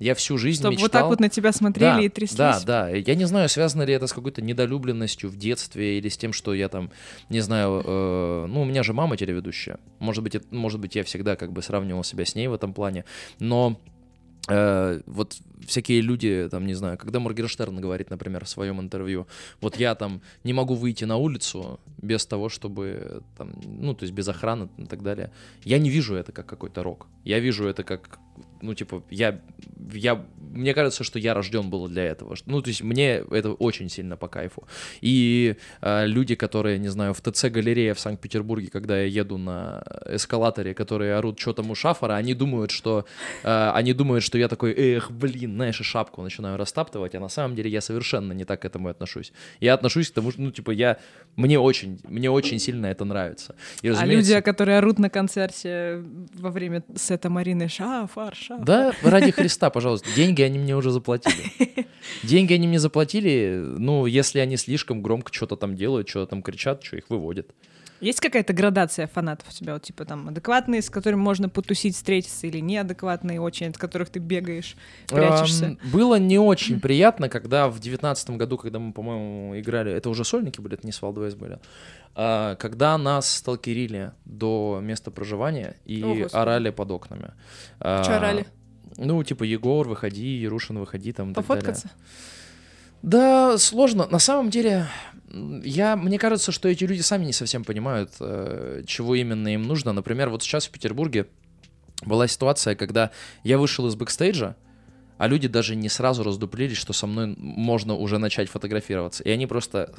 Я 0.00 0.16
всю 0.16 0.36
жизнь 0.36 0.60
Чтобы 0.60 0.72
мечтал... 0.72 0.86
вот 0.86 0.92
так 0.92 1.04
вот 1.04 1.20
на 1.20 1.28
тебя 1.28 1.52
смотрели 1.52 1.84
да, 1.90 2.00
и 2.00 2.08
тряслись. 2.08 2.36
Да, 2.36 2.60
да. 2.66 2.88
Я 2.88 3.14
не 3.14 3.24
знаю, 3.26 3.48
связано 3.48 3.82
ли 3.82 3.94
это 3.94 4.08
с 4.08 4.12
какой-то 4.12 4.42
недолюбленностью 4.42 5.30
в 5.30 5.36
детстве 5.36 5.98
или 5.98 6.08
с 6.08 6.16
тем, 6.16 6.32
что 6.32 6.52
я 6.54 6.68
там, 6.68 6.90
не 7.28 7.38
знаю, 7.38 7.80
э, 7.84 8.46
ну, 8.48 8.62
у 8.62 8.64
меня 8.64 8.82
же 8.82 8.92
мама 8.94 9.16
телеведущая. 9.16 9.78
Может 10.00 10.24
быть, 10.24 10.34
это- 10.34 10.46
может 10.50 10.80
быть, 10.80 10.96
я 10.96 11.04
всегда 11.04 11.36
как 11.36 11.52
бы 11.52 11.62
сравнивал 11.62 12.02
себя 12.02 12.24
с 12.24 12.34
ней 12.34 12.48
в 12.48 12.52
этом 12.54 12.74
плане. 12.74 13.04
Но 13.38 13.80
вот 14.48 15.36
всякие 15.66 16.00
люди, 16.00 16.48
там, 16.50 16.66
не 16.66 16.74
знаю, 16.74 16.98
когда 16.98 17.20
Моргенштерн 17.20 17.80
говорит, 17.80 18.10
например, 18.10 18.44
в 18.44 18.48
своем 18.48 18.80
интервью, 18.80 19.26
вот 19.60 19.76
я 19.76 19.94
там 19.94 20.20
не 20.44 20.52
могу 20.52 20.74
выйти 20.74 21.04
на 21.04 21.16
улицу 21.16 21.78
без 21.98 22.26
того, 22.26 22.48
чтобы, 22.48 23.22
там, 23.36 23.52
ну, 23.64 23.94
то 23.94 24.04
есть 24.04 24.14
без 24.14 24.28
охраны 24.28 24.68
и 24.78 24.86
так 24.86 25.02
далее. 25.02 25.30
Я 25.64 25.78
не 25.78 25.90
вижу 25.90 26.14
это 26.14 26.32
как 26.32 26.46
какой-то 26.46 26.82
рок. 26.82 27.06
Я 27.24 27.40
вижу 27.40 27.66
это 27.66 27.84
как 27.84 28.18
ну, 28.62 28.74
типа, 28.74 29.02
я, 29.10 29.40
я, 29.92 30.24
мне 30.38 30.72
кажется, 30.72 31.04
что 31.04 31.18
я 31.18 31.34
рожден 31.34 31.68
был 31.68 31.88
для 31.88 32.04
этого. 32.04 32.36
Ну, 32.46 32.62
то 32.62 32.68
есть 32.68 32.82
мне 32.82 33.24
это 33.30 33.52
очень 33.52 33.88
сильно 33.88 34.16
по 34.16 34.28
кайфу. 34.28 34.66
И 35.00 35.56
э, 35.80 36.06
люди, 36.06 36.34
которые, 36.34 36.78
не 36.78 36.88
знаю, 36.88 37.12
в 37.12 37.20
ТЦ-галерее 37.20 37.94
в 37.94 38.00
Санкт-Петербурге, 38.00 38.68
когда 38.68 38.98
я 38.98 39.06
еду 39.06 39.36
на 39.36 39.82
эскалаторе, 40.06 40.74
которые 40.74 41.16
орут, 41.16 41.40
что 41.40 41.52
там 41.52 41.70
у 41.70 41.74
шафора, 41.74 42.14
они 42.14 42.34
думают, 42.34 42.70
что, 42.70 43.04
э, 43.42 43.70
они 43.74 43.92
думают, 43.92 44.24
что 44.24 44.38
я 44.38 44.48
такой, 44.48 44.72
эх, 44.72 45.10
блин, 45.10 45.54
знаешь, 45.54 45.80
и 45.80 45.84
шапку 45.84 46.22
начинаю 46.22 46.56
растаптывать, 46.56 47.14
а 47.14 47.20
на 47.20 47.28
самом 47.28 47.56
деле 47.56 47.70
я 47.70 47.80
совершенно 47.80 48.32
не 48.32 48.44
так 48.44 48.62
к 48.62 48.64
этому 48.64 48.88
отношусь. 48.88 49.32
Я 49.60 49.74
отношусь 49.74 50.10
к 50.10 50.14
тому, 50.14 50.30
что, 50.30 50.40
ну, 50.40 50.52
типа, 50.52 50.70
я, 50.70 50.98
мне 51.36 51.58
очень, 51.58 52.00
мне 52.04 52.30
очень 52.30 52.58
сильно 52.58 52.86
это 52.86 53.04
нравится. 53.04 53.56
И, 53.82 53.88
а 53.88 54.06
люди, 54.06 54.40
которые 54.40 54.78
орут 54.78 54.98
на 54.98 55.10
концерте 55.10 56.04
во 56.34 56.50
время 56.50 56.84
сета 56.94 57.28
Марины 57.28 57.68
Шафар, 57.68 58.34
Шафар, 58.34 58.51
да, 58.58 58.92
ради 59.02 59.30
Христа, 59.30 59.70
пожалуйста. 59.70 60.08
Деньги 60.14 60.42
они 60.42 60.58
мне 60.58 60.76
уже 60.76 60.90
заплатили. 60.90 61.86
Деньги 62.22 62.54
они 62.54 62.66
мне 62.66 62.78
заплатили, 62.78 63.62
ну, 63.78 64.06
если 64.06 64.38
они 64.38 64.56
слишком 64.56 65.02
громко 65.02 65.32
что-то 65.32 65.56
там 65.56 65.74
делают, 65.74 66.08
что-то 66.08 66.30
там 66.30 66.42
кричат, 66.42 66.82
что 66.82 66.96
их 66.96 67.08
выводят. 67.08 67.50
Есть 68.02 68.18
какая-то 68.18 68.52
градация 68.52 69.06
фанатов 69.06 69.48
у 69.48 69.52
тебя? 69.52 69.74
Вот, 69.74 69.84
типа 69.84 70.04
там 70.04 70.28
адекватные, 70.28 70.82
с 70.82 70.90
которыми 70.90 71.20
можно 71.20 71.48
потусить, 71.48 71.94
встретиться, 71.94 72.48
или 72.48 72.58
неадекватные 72.58 73.40
очень, 73.40 73.68
от 73.68 73.78
которых 73.78 74.10
ты 74.10 74.18
бегаешь, 74.18 74.74
прячешься? 75.08 75.66
Эм, 75.66 75.78
было 75.84 76.16
не 76.16 76.36
очень 76.36 76.80
приятно, 76.80 77.28
когда 77.28 77.68
в 77.68 77.78
девятнадцатом 77.78 78.38
году, 78.38 78.58
когда 78.58 78.80
мы, 78.80 78.92
по-моему, 78.92 79.56
играли, 79.56 79.92
это 79.92 80.10
уже 80.10 80.24
сольники 80.24 80.60
были, 80.60 80.74
это 80.74 80.84
не 80.84 80.92
Свалдвейс 80.92 81.36
были, 81.36 81.60
а, 82.14 82.56
когда 82.56 82.98
нас 82.98 83.28
сталкерили 83.28 84.12
до 84.24 84.80
места 84.82 85.10
проживания 85.10 85.76
и 85.84 86.02
О, 86.02 86.28
орали 86.32 86.70
под 86.70 86.90
окнами. 86.90 87.32
Что 87.78 88.16
орали? 88.16 88.46
Ну, 88.96 89.22
типа, 89.24 89.44
Егор, 89.44 89.88
выходи, 89.88 90.36
Ярушин, 90.36 90.78
выходи, 90.78 91.12
там, 91.12 91.34
Пофоткаться? 91.34 91.90
Да, 93.02 93.58
сложно. 93.58 94.06
На 94.06 94.18
самом 94.18 94.50
деле, 94.50 94.86
я, 95.64 95.96
мне 95.96 96.18
кажется, 96.18 96.52
что 96.52 96.68
эти 96.68 96.84
люди 96.84 97.00
сами 97.00 97.24
не 97.24 97.32
совсем 97.32 97.64
понимают, 97.64 98.10
э, 98.20 98.82
чего 98.86 99.14
именно 99.14 99.48
им 99.48 99.62
нужно. 99.62 99.92
Например, 99.92 100.28
вот 100.28 100.42
сейчас 100.42 100.66
в 100.66 100.70
Петербурге 100.70 101.26
была 102.04 102.28
ситуация, 102.28 102.74
когда 102.74 103.10
я 103.42 103.58
вышел 103.58 103.86
из 103.88 103.96
бэкстейджа, 103.96 104.56
а 105.18 105.28
люди 105.28 105.48
даже 105.48 105.76
не 105.76 105.88
сразу 105.88 106.22
раздуплились, 106.22 106.76
что 106.76 106.92
со 106.92 107.06
мной 107.06 107.34
можно 107.36 107.94
уже 107.94 108.18
начать 108.18 108.48
фотографироваться. 108.48 109.22
И 109.22 109.30
они 109.30 109.46
просто... 109.46 109.92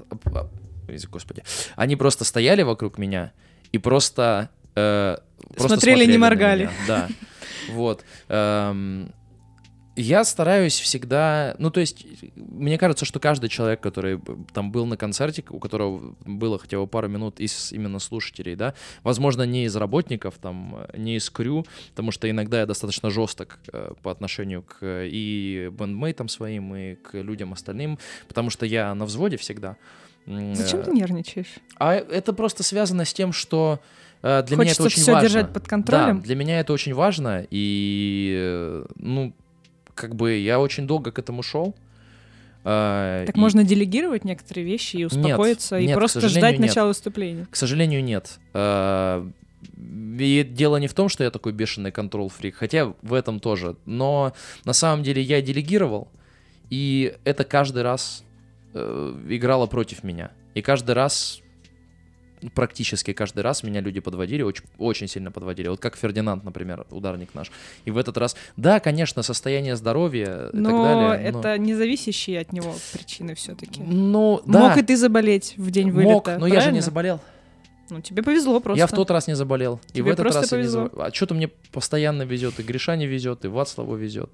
Господи. 1.09 1.43
Они 1.75 1.95
просто 1.95 2.25
стояли 2.25 2.61
вокруг 2.61 2.97
меня 2.97 3.31
и 3.71 3.77
просто... 3.77 4.49
Э, 4.75 5.17
просто 5.49 5.69
смотрели, 5.69 5.95
смотрели, 5.95 6.11
не 6.11 6.17
моргали. 6.17 6.69
Да. 6.87 7.07
Вот. 7.69 8.03
Эм, 8.27 9.13
я 9.95 10.23
стараюсь 10.23 10.79
всегда, 10.79 11.55
ну 11.59 11.69
то 11.69 11.79
есть, 11.79 12.05
мне 12.35 12.77
кажется, 12.77 13.05
что 13.05 13.19
каждый 13.19 13.49
человек, 13.49 13.79
который 13.81 14.19
там 14.53 14.71
был 14.71 14.85
на 14.85 14.97
концерте, 14.97 15.43
у 15.49 15.59
которого 15.59 16.15
было 16.25 16.57
хотя 16.57 16.77
бы 16.79 16.87
пару 16.87 17.07
минут 17.07 17.39
из 17.39 17.71
именно 17.71 17.99
слушателей, 17.99 18.55
да, 18.55 18.73
возможно, 19.03 19.43
не 19.43 19.65
из 19.65 19.75
работников, 19.75 20.35
там, 20.41 20.85
не 20.97 21.17
из 21.17 21.29
крю, 21.29 21.65
потому 21.89 22.11
что 22.11 22.29
иногда 22.29 22.61
я 22.61 22.65
достаточно 22.65 23.09
жесток 23.09 23.59
э, 23.71 23.93
по 24.01 24.11
отношению 24.11 24.63
к 24.63 25.05
и 25.05 25.69
бендмейтам 25.71 26.27
своим, 26.27 26.75
и 26.75 26.95
к 26.95 27.13
людям 27.13 27.53
остальным, 27.53 27.99
потому 28.27 28.49
что 28.49 28.65
я 28.65 28.93
на 28.95 29.05
взводе 29.05 29.37
всегда. 29.37 29.77
Зачем 30.25 30.83
ты 30.83 30.91
нервничаешь? 30.91 31.55
А 31.77 31.93
это 31.93 32.33
просто 32.33 32.63
связано 32.63 33.05
с 33.05 33.13
тем, 33.13 33.33
что 33.33 33.79
э, 34.21 34.41
для 34.43 34.57
Хочется 34.57 34.61
меня 34.61 34.71
это 34.71 34.83
очень 34.83 35.01
все 35.01 35.11
важно. 35.11 35.27
держать 35.27 35.53
под 35.53 35.67
контролем. 35.67 36.19
Да, 36.19 36.23
для 36.23 36.35
меня 36.35 36.59
это 36.59 36.73
очень 36.73 36.93
важно, 36.93 37.45
и 37.49 38.33
э, 38.39 38.85
ну 38.95 39.33
как 39.95 40.15
бы 40.15 40.33
я 40.33 40.59
очень 40.59 40.87
долго 40.87 41.11
к 41.11 41.19
этому 41.19 41.43
шел. 41.43 41.75
Uh, 42.63 43.25
так 43.25 43.35
и... 43.35 43.39
можно 43.39 43.65
делегировать 43.65 44.23
некоторые 44.23 44.65
вещи 44.65 44.95
и 44.95 45.03
успокоиться, 45.03 45.75
нет, 45.75 45.83
и 45.83 45.87
нет, 45.87 45.97
просто 45.97 46.29
ждать 46.29 46.59
нет. 46.59 46.69
начала 46.69 46.87
выступления. 46.87 47.45
К 47.51 47.57
сожалению, 47.57 48.01
нет. 48.01 48.39
Uh, 48.53 49.31
и 49.77 50.47
дело 50.49 50.77
не 50.77 50.87
в 50.87 50.93
том, 50.93 51.09
что 51.09 51.23
я 51.23 51.31
такой 51.31 51.51
бешеный 51.51 51.91
контрол-фрик, 51.91 52.55
хотя 52.55 52.93
в 53.01 53.13
этом 53.13 53.39
тоже. 53.39 53.75
Но 53.85 54.33
на 54.65 54.73
самом 54.73 55.03
деле 55.03 55.21
я 55.21 55.41
делегировал, 55.41 56.07
и 56.69 57.15
это 57.23 57.43
каждый 57.43 57.83
раз 57.83 58.23
э, 58.73 59.21
играло 59.29 59.67
против 59.67 60.03
меня. 60.03 60.31
И 60.53 60.61
каждый 60.61 60.91
раз 60.91 61.42
практически 62.49 63.13
каждый 63.13 63.41
раз 63.41 63.63
меня 63.63 63.81
люди 63.81 63.99
подводили, 63.99 64.41
очень, 64.41 64.63
очень 64.77 65.07
сильно 65.07 65.31
подводили. 65.31 65.67
Вот 65.67 65.79
как 65.79 65.95
Фердинанд, 65.95 66.43
например, 66.43 66.85
ударник 66.91 67.33
наш. 67.33 67.51
И 67.85 67.91
в 67.91 67.97
этот 67.97 68.17
раз, 68.17 68.35
да, 68.57 68.79
конечно, 68.79 69.23
состояние 69.23 69.75
здоровья 69.75 70.49
и 70.51 70.57
но 70.57 70.69
так 70.69 70.79
далее. 70.79 71.31
Но 71.31 71.39
это 71.39 71.57
не 71.57 71.73
зависящие 71.73 72.39
от 72.39 72.53
него 72.53 72.75
причины 72.91 73.35
все-таки. 73.35 73.81
Ну, 73.81 74.41
да. 74.45 74.59
Мог 74.59 74.77
и 74.77 74.81
ты 74.81 74.97
заболеть 74.97 75.55
в 75.57 75.71
день 75.71 75.91
вылета, 75.91 76.13
Мог, 76.13 76.27
но 76.27 76.33
правильно? 76.37 76.53
я 76.53 76.61
же 76.61 76.71
не 76.71 76.81
заболел. 76.81 77.19
Ну, 77.89 78.01
тебе 78.01 78.23
повезло 78.23 78.59
просто. 78.59 78.79
Я 78.79 78.87
в 78.87 78.91
тот 78.91 79.11
раз 79.11 79.27
не 79.27 79.35
заболел. 79.35 79.79
Тебе 79.91 79.99
и 79.99 80.01
в 80.01 80.07
этот 80.07 80.25
раз 80.25 80.49
повезло. 80.49 80.57
я 80.57 80.63
не 80.63 80.69
заболел. 80.69 81.01
А 81.01 81.13
что-то 81.13 81.33
мне 81.35 81.47
постоянно 81.71 82.23
везет. 82.23 82.59
И 82.59 82.63
Гриша 82.63 82.95
не 82.95 83.05
везет, 83.05 83.45
и 83.45 83.47
Вацлаву 83.47 83.95
везет. 83.95 84.31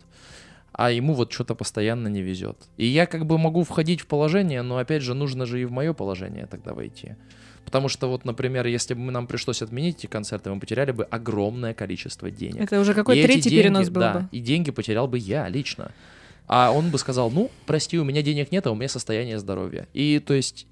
А 0.71 0.91
ему 0.91 1.13
вот 1.13 1.33
что-то 1.33 1.55
постоянно 1.55 2.07
не 2.07 2.21
везет. 2.21 2.57
И 2.77 2.85
я 2.85 3.05
как 3.05 3.25
бы 3.25 3.37
могу 3.37 3.63
входить 3.63 4.01
в 4.01 4.07
положение, 4.07 4.61
но 4.61 4.77
опять 4.77 5.01
же 5.01 5.13
нужно 5.13 5.45
же 5.45 5.61
и 5.61 5.65
в 5.65 5.71
мое 5.71 5.93
положение 5.93 6.45
тогда 6.45 6.73
войти. 6.73 7.15
Потому 7.65 7.87
что 7.89 8.07
вот, 8.07 8.25
например, 8.25 8.65
если 8.65 8.93
бы 8.93 9.11
нам 9.11 9.27
пришлось 9.27 9.61
отменить 9.61 9.99
эти 9.99 10.07
концерты, 10.07 10.49
мы 10.49 10.59
потеряли 10.59 10.91
бы 10.91 11.03
огромное 11.03 11.73
количество 11.73 12.31
денег. 12.31 12.61
Это 12.61 12.79
уже 12.79 12.93
какой 12.93 13.19
и 13.19 13.23
третий 13.23 13.49
деньги, 13.49 13.63
перенос 13.63 13.89
был 13.89 14.01
да, 14.01 14.13
бы. 14.13 14.29
И 14.31 14.39
деньги 14.39 14.71
потерял 14.71 15.07
бы 15.07 15.17
я 15.17 15.47
лично. 15.49 15.91
А 16.47 16.71
он 16.71 16.89
бы 16.89 16.97
сказал, 16.97 17.29
ну, 17.29 17.51
прости, 17.67 17.99
у 17.99 18.03
меня 18.03 18.23
денег 18.23 18.51
нет, 18.51 18.65
а 18.65 18.71
у 18.71 18.75
меня 18.75 18.89
состояние 18.89 19.37
здоровья. 19.37 19.87
И 19.93 20.19
то 20.19 20.33
есть 20.33 20.65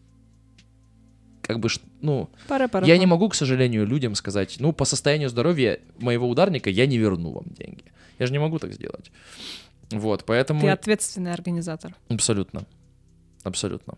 как 1.47 1.59
бы, 1.59 1.69
ну, 2.01 2.29
пара, 2.47 2.67
пара, 2.67 2.85
я 2.85 2.95
пара. 2.95 2.99
не 2.99 3.05
могу, 3.05 3.29
к 3.29 3.35
сожалению, 3.35 3.85
людям 3.85 4.15
сказать, 4.15 4.57
ну, 4.59 4.73
по 4.73 4.83
состоянию 4.83 5.29
здоровья 5.29 5.79
моего 5.99 6.27
ударника 6.27 6.69
я 6.69 6.85
не 6.85 6.97
верну 6.97 7.31
вам 7.31 7.45
деньги. 7.57 7.85
Я 8.19 8.25
же 8.25 8.33
не 8.33 8.39
могу 8.39 8.59
так 8.59 8.73
сделать. 8.73 9.11
Вот, 9.91 10.25
поэтому... 10.25 10.59
Ты 10.59 10.69
ответственный 10.69 11.31
организатор. 11.31 11.95
Абсолютно. 12.09 12.65
Абсолютно. 13.43 13.97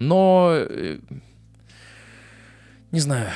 Но 0.00 0.50
э, 0.52 0.98
не 2.92 3.00
знаю. 3.00 3.30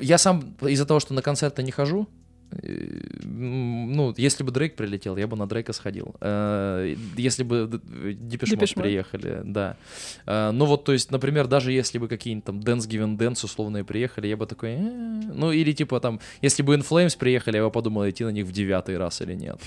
Я 0.00 0.18
сам 0.18 0.54
из-за 0.62 0.86
того, 0.86 1.00
что 1.00 1.14
на 1.14 1.22
концерты 1.22 1.62
не 1.62 1.72
хожу, 1.72 2.06
э, 2.52 3.00
ну, 3.24 4.14
если 4.16 4.44
бы 4.44 4.52
Дрейк 4.52 4.76
прилетел, 4.76 5.16
я 5.16 5.26
бы 5.26 5.36
на 5.36 5.46
Дрейка 5.46 5.72
сходил. 5.72 6.14
Э, 6.20 6.94
если 7.16 7.42
бы 7.42 7.80
Депеш 8.14 8.74
приехали, 8.74 9.40
да. 9.44 9.76
Э, 10.26 10.50
ну 10.52 10.64
вот, 10.66 10.84
то 10.84 10.92
есть, 10.92 11.10
например, 11.10 11.46
даже 11.48 11.72
если 11.72 11.98
бы 11.98 12.08
какие-нибудь 12.08 12.44
там 12.44 12.60
Dance 12.60 12.88
Given 12.88 13.18
Dance 13.18 13.44
условные 13.44 13.84
приехали, 13.84 14.28
я 14.28 14.36
бы 14.36 14.46
такой... 14.46 14.78
Ну, 14.78 15.52
или 15.52 15.72
типа 15.72 16.00
там, 16.00 16.20
если 16.42 16.62
бы 16.62 16.74
In 16.74 16.86
Flames 16.88 17.18
приехали, 17.18 17.56
я 17.56 17.64
бы 17.64 17.70
подумал, 17.70 18.08
идти 18.08 18.24
на 18.24 18.30
них 18.30 18.46
в 18.46 18.52
девятый 18.52 18.96
раз 18.98 19.20
или 19.20 19.34
нет. 19.34 19.60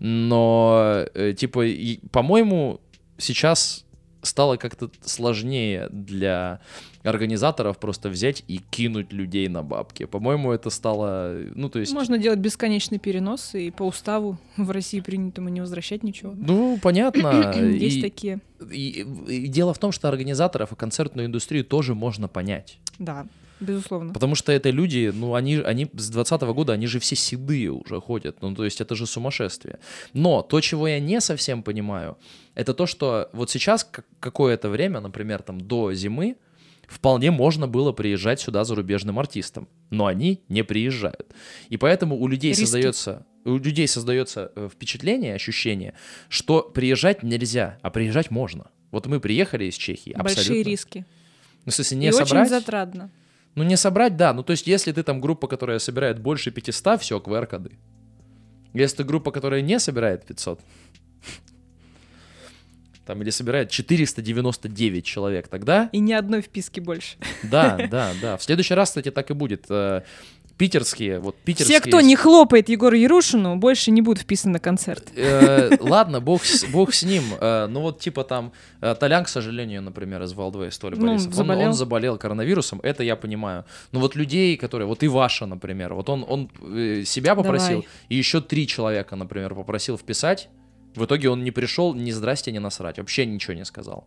Но, 0.00 1.06
типа, 1.36 1.64
по-моему, 2.10 2.80
сейчас 3.18 3.84
стало 4.22 4.56
как-то 4.56 4.90
сложнее 5.04 5.88
для 5.90 6.60
организаторов 7.02 7.78
просто 7.78 8.08
взять 8.08 8.44
и 8.46 8.60
кинуть 8.70 9.12
людей 9.12 9.48
на 9.48 9.62
бабки. 9.62 10.04
По-моему, 10.04 10.52
это 10.52 10.70
стало, 10.70 11.36
ну 11.54 11.68
то 11.68 11.80
есть... 11.80 11.92
Можно 11.92 12.18
делать 12.18 12.38
бесконечный 12.38 12.98
перенос, 12.98 13.54
и 13.54 13.70
по 13.70 13.82
уставу 13.82 14.38
в 14.56 14.70
России 14.70 15.00
принято 15.00 15.42
не 15.42 15.60
возвращать 15.60 16.02
ничего. 16.04 16.34
Ну, 16.36 16.78
понятно. 16.80 17.52
Есть 17.56 17.96
и, 17.98 18.02
такие. 18.02 18.40
И, 18.70 19.04
и, 19.26 19.44
и 19.44 19.46
дело 19.48 19.74
в 19.74 19.78
том, 19.78 19.90
что 19.90 20.08
организаторов 20.08 20.72
и 20.72 20.76
концертную 20.76 21.26
индустрию 21.26 21.64
тоже 21.64 21.94
можно 21.94 22.28
понять. 22.28 22.78
Да. 22.98 23.26
Безусловно. 23.62 24.12
Потому 24.12 24.34
что 24.34 24.52
это 24.52 24.70
люди, 24.70 25.12
ну, 25.14 25.34
они, 25.34 25.56
они 25.56 25.88
с 25.94 26.10
20 26.10 26.42
года, 26.42 26.72
они 26.72 26.86
же 26.86 26.98
все 26.98 27.16
седые 27.16 27.70
уже 27.70 28.00
ходят. 28.00 28.42
Ну, 28.42 28.54
то 28.54 28.64
есть 28.64 28.80
это 28.80 28.94
же 28.94 29.06
сумасшествие. 29.06 29.78
Но 30.12 30.42
то, 30.42 30.60
чего 30.60 30.88
я 30.88 31.00
не 31.00 31.20
совсем 31.20 31.62
понимаю, 31.62 32.18
это 32.54 32.74
то, 32.74 32.86
что 32.86 33.30
вот 33.32 33.50
сейчас 33.50 33.88
какое-то 34.20 34.68
время, 34.68 35.00
например, 35.00 35.42
там 35.42 35.60
до 35.60 35.92
зимы, 35.94 36.36
вполне 36.88 37.30
можно 37.30 37.68
было 37.68 37.92
приезжать 37.92 38.40
сюда 38.40 38.64
зарубежным 38.64 39.18
артистам, 39.18 39.68
но 39.90 40.06
они 40.06 40.40
не 40.48 40.64
приезжают. 40.64 41.26
И 41.68 41.76
поэтому 41.76 42.18
у 42.18 42.28
людей 42.28 42.50
Риски. 42.50 42.64
создается 42.64 43.26
у 43.44 43.56
людей 43.56 43.88
создается 43.88 44.52
э, 44.54 44.68
впечатление, 44.72 45.34
ощущение, 45.34 45.94
что 46.28 46.62
приезжать 46.62 47.24
нельзя, 47.24 47.78
а 47.82 47.90
приезжать 47.90 48.30
можно. 48.30 48.70
Вот 48.92 49.06
мы 49.06 49.20
приехали 49.20 49.64
из 49.64 49.74
Чехии. 49.74 50.14
Большие 50.16 50.40
абсолютно. 50.42 50.70
риски. 50.70 51.06
Ну, 51.64 51.72
в 51.72 51.74
смысле, 51.74 51.98
не 51.98 52.08
И 52.08 52.12
собрать. 52.12 52.32
очень 52.32 52.48
затратно. 52.48 53.10
Ну, 53.54 53.64
не 53.64 53.76
собрать, 53.76 54.16
да. 54.16 54.32
Ну, 54.32 54.42
то 54.42 54.52
есть, 54.52 54.66
если 54.66 54.92
ты 54.92 55.02
там 55.02 55.20
группа, 55.20 55.46
которая 55.46 55.78
собирает 55.78 56.18
больше 56.18 56.50
500, 56.50 57.00
все, 57.00 57.18
QR-коды. 57.18 57.72
Если 58.72 58.96
это 58.96 59.04
группа, 59.04 59.30
которая 59.30 59.60
не 59.60 59.78
собирает 59.78 60.24
500, 60.24 60.60
там, 63.06 63.20
или 63.22 63.30
собирает 63.30 63.70
499 63.70 65.04
человек, 65.04 65.48
тогда... 65.48 65.90
И 65.92 65.98
ни 65.98 66.12
одной 66.12 66.40
вписки 66.40 66.80
больше. 66.80 67.16
Да, 67.42 67.76
да, 67.90 68.12
да. 68.22 68.36
В 68.38 68.42
следующий 68.42 68.74
раз, 68.74 68.88
кстати, 68.88 69.10
так 69.10 69.30
и 69.30 69.34
будет. 69.34 69.66
Э, 70.52 70.58
питерские, 70.58 71.18
вот 71.18 71.36
питерские... 71.36 71.80
Все, 71.80 71.88
кто 71.88 72.00
не 72.00 72.16
хлопает 72.16 72.68
Егору 72.68 72.96
Ярушину, 72.96 73.56
больше 73.56 73.90
не 73.90 74.02
будут 74.02 74.22
вписаны 74.22 74.54
на 74.54 74.58
концерт. 74.58 75.10
Э, 75.16 75.76
ладно, 75.80 76.20
бог 76.20 76.44
с, 76.44 76.64
бог 76.64 76.92
с 76.94 77.02
ним. 77.02 77.22
Э, 77.40 77.66
ну 77.66 77.80
вот 77.80 78.00
типа 78.00 78.24
там 78.24 78.52
Толян, 78.80 79.24
к 79.24 79.28
сожалению, 79.28 79.82
например, 79.82 80.22
из 80.22 80.32
Валдвей, 80.32 80.70
Толя 80.70 80.96
Ну, 80.96 81.06
Борисов, 81.06 81.28
он, 81.28 81.32
заболел. 81.34 81.66
он 81.68 81.72
заболел 81.72 82.18
коронавирусом, 82.18 82.80
это 82.82 83.02
я 83.02 83.16
понимаю. 83.16 83.64
Но 83.92 84.00
вот 84.00 84.16
людей, 84.16 84.56
которые, 84.56 84.86
вот 84.86 85.02
и 85.02 85.08
Ваша, 85.08 85.46
например, 85.46 85.94
вот 85.94 86.08
он, 86.08 86.24
он 86.28 86.50
э, 86.62 87.02
себя 87.04 87.34
попросил, 87.34 87.82
Давай. 87.82 87.88
и 88.08 88.16
еще 88.16 88.40
три 88.40 88.66
человека, 88.66 89.16
например, 89.16 89.54
попросил 89.54 89.96
вписать. 89.98 90.48
В 90.94 91.04
итоге 91.06 91.30
он 91.30 91.42
не 91.42 91.50
пришел, 91.50 91.94
ни 91.94 92.10
здрасте, 92.10 92.52
ни 92.52 92.58
насрать, 92.58 92.98
вообще 92.98 93.24
ничего 93.26 93.54
не 93.54 93.64
сказал. 93.64 94.06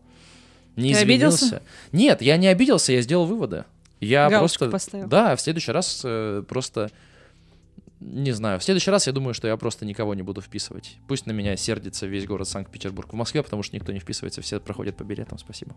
Не 0.76 0.94
Ты 0.94 1.00
обиделся? 1.00 1.38
извинился. 1.46 1.62
Нет, 1.92 2.22
я 2.22 2.38
не 2.38 2.48
обиделся, 2.48 2.92
я 2.92 3.02
сделал 3.02 3.26
выводы. 3.26 3.66
Я 4.00 4.30
Галочку 4.30 4.66
просто... 4.66 4.72
поставил. 4.72 5.08
Да, 5.08 5.36
в 5.36 5.42
следующий 5.42 5.72
раз 5.72 6.02
э, 6.04 6.44
просто... 6.48 6.92
Не 8.02 8.34
знаю, 8.34 8.60
в 8.60 8.64
следующий 8.64 8.92
раз 8.92 9.08
я 9.08 9.14
думаю, 9.14 9.34
что 9.34 9.48
я 9.48 9.56
просто 9.58 9.86
никого 9.86 10.14
не 10.14 10.22
буду 10.22 10.42
вписывать. 10.42 10.98
Пусть 11.08 11.26
на 11.26 11.32
меня 11.32 11.56
сердится 11.56 12.06
весь 12.06 12.28
город 12.28 12.48
Санкт-Петербург. 12.48 13.12
В 13.12 13.16
Москве, 13.16 13.42
потому 13.42 13.64
что 13.64 13.76
никто 13.76 13.92
не 13.94 14.00
вписывается, 14.00 14.42
все 14.42 14.60
проходят 14.60 14.98
по 14.98 15.04
билетам, 15.04 15.40
спасибо. 15.40 15.76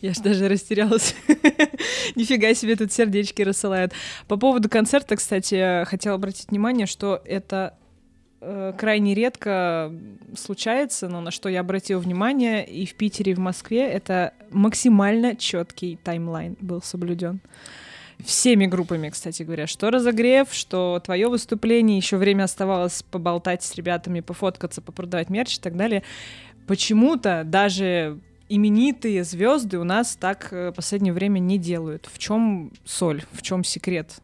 Я 0.00 0.14
ж 0.14 0.18
даже 0.18 0.48
растерялась. 0.48 1.14
Нифига 2.16 2.54
себе 2.54 2.74
тут 2.76 2.92
сердечки 2.92 3.42
рассылают. 3.42 3.92
По 4.28 4.36
поводу 4.36 4.68
концерта, 4.68 5.16
кстати, 5.16 5.84
хотела 5.84 6.16
обратить 6.16 6.50
внимание, 6.50 6.86
что 6.86 7.22
это 7.24 7.76
э, 8.42 8.72
крайне 8.76 9.14
редко 9.14 9.92
случается, 10.36 11.08
но 11.08 11.20
на 11.20 11.30
что 11.30 11.48
я 11.48 11.60
обратила 11.60 12.00
внимание 12.00 12.66
и 12.66 12.84
в 12.84 12.94
Питере, 12.94 13.32
и 13.32 13.34
в 13.34 13.38
Москве, 13.38 13.88
это 13.88 14.34
максимально 14.50 15.36
четкий 15.36 15.96
таймлайн 15.96 16.56
был 16.60 16.82
соблюден. 16.82 17.40
Всеми 18.24 18.66
группами, 18.66 19.08
кстати 19.08 19.42
говоря, 19.42 19.66
что 19.66 19.90
разогрев, 19.90 20.52
что 20.52 21.00
твое 21.04 21.28
выступление, 21.28 21.96
еще 21.96 22.16
время 22.16 22.44
оставалось 22.44 23.02
поболтать 23.02 23.62
с 23.62 23.74
ребятами, 23.74 24.20
пофоткаться, 24.20 24.80
попродавать 24.80 25.30
мерч 25.30 25.56
и 25.56 25.60
так 25.60 25.76
далее. 25.76 26.02
Почему-то 26.66 27.42
даже 27.44 28.20
именитые 28.48 29.24
звезды 29.24 29.78
у 29.78 29.84
нас 29.84 30.14
так 30.14 30.52
э, 30.52 30.70
в 30.70 30.74
последнее 30.74 31.12
время 31.12 31.38
не 31.38 31.58
делают. 31.58 32.08
В 32.12 32.18
чем 32.18 32.72
соль, 32.84 33.22
в 33.32 33.42
чем 33.42 33.64
секрет? 33.64 34.20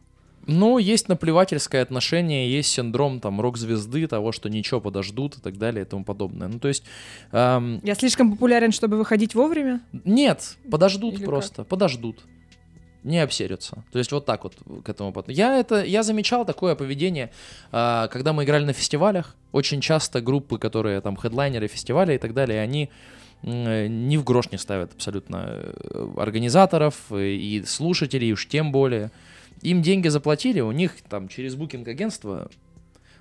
Ну, 0.51 0.79
есть 0.79 1.09
наплевательское 1.09 1.83
отношение, 1.83 2.51
есть 2.51 2.71
синдром 2.71 3.19
там 3.19 3.39
рок-звезды, 3.39 4.07
того, 4.07 4.31
что 4.31 4.49
ничего 4.49 4.81
подождут 4.81 5.37
и 5.37 5.41
так 5.41 5.57
далее 5.57 5.83
и 5.83 5.85
тому 5.85 6.03
подобное. 6.03 6.47
Ну, 6.47 6.59
то 6.59 6.67
есть... 6.67 6.83
эм, 7.31 7.79
Я 7.83 7.93
слишком 7.93 8.31
популярен, 8.31 8.71
чтобы 8.71 8.97
выходить 8.97 9.35
вовремя? 9.35 9.81
Нет, 10.05 10.57
подождут 10.71 11.13
Или 11.13 11.25
просто, 11.25 11.63
подождут. 11.63 12.17
Не 13.03 13.19
обсерятся. 13.19 13.83
То 13.91 13.99
есть 13.99 14.11
вот 14.11 14.25
так 14.25 14.43
вот 14.43 14.55
к 14.83 14.89
этому. 14.89 15.13
Я 15.27 15.57
это, 15.57 15.83
я 15.83 16.01
замечал 16.01 16.45
такое 16.45 16.73
поведение, 16.75 17.29
а, 17.71 18.07
когда 18.07 18.33
мы 18.33 18.43
играли 18.43 18.65
на 18.65 18.73
фестивалях. 18.73 19.35
Очень 19.51 19.81
часто 19.81 20.19
группы, 20.19 20.57
которые 20.57 20.99
там 21.01 21.15
хедлайнеры 21.15 21.67
фестиваля 21.67 22.15
и 22.15 22.17
так 22.17 22.33
далее, 22.33 22.59
они 22.59 22.89
ни 23.41 24.17
в 24.17 24.23
грош 24.25 24.51
не 24.51 24.57
ставят 24.57 24.91
абсолютно 24.93 25.45
э, 25.47 26.07
организаторов 26.17 26.95
и 27.09 27.63
слушателей, 27.65 28.33
уж 28.33 28.47
тем 28.47 28.73
более. 28.73 29.11
Им 29.61 29.81
деньги 29.81 30.07
заплатили, 30.07 30.59
у 30.61 30.71
них 30.71 30.95
там 31.09 31.27
через 31.27 31.55
букинг-агентство 31.55 32.49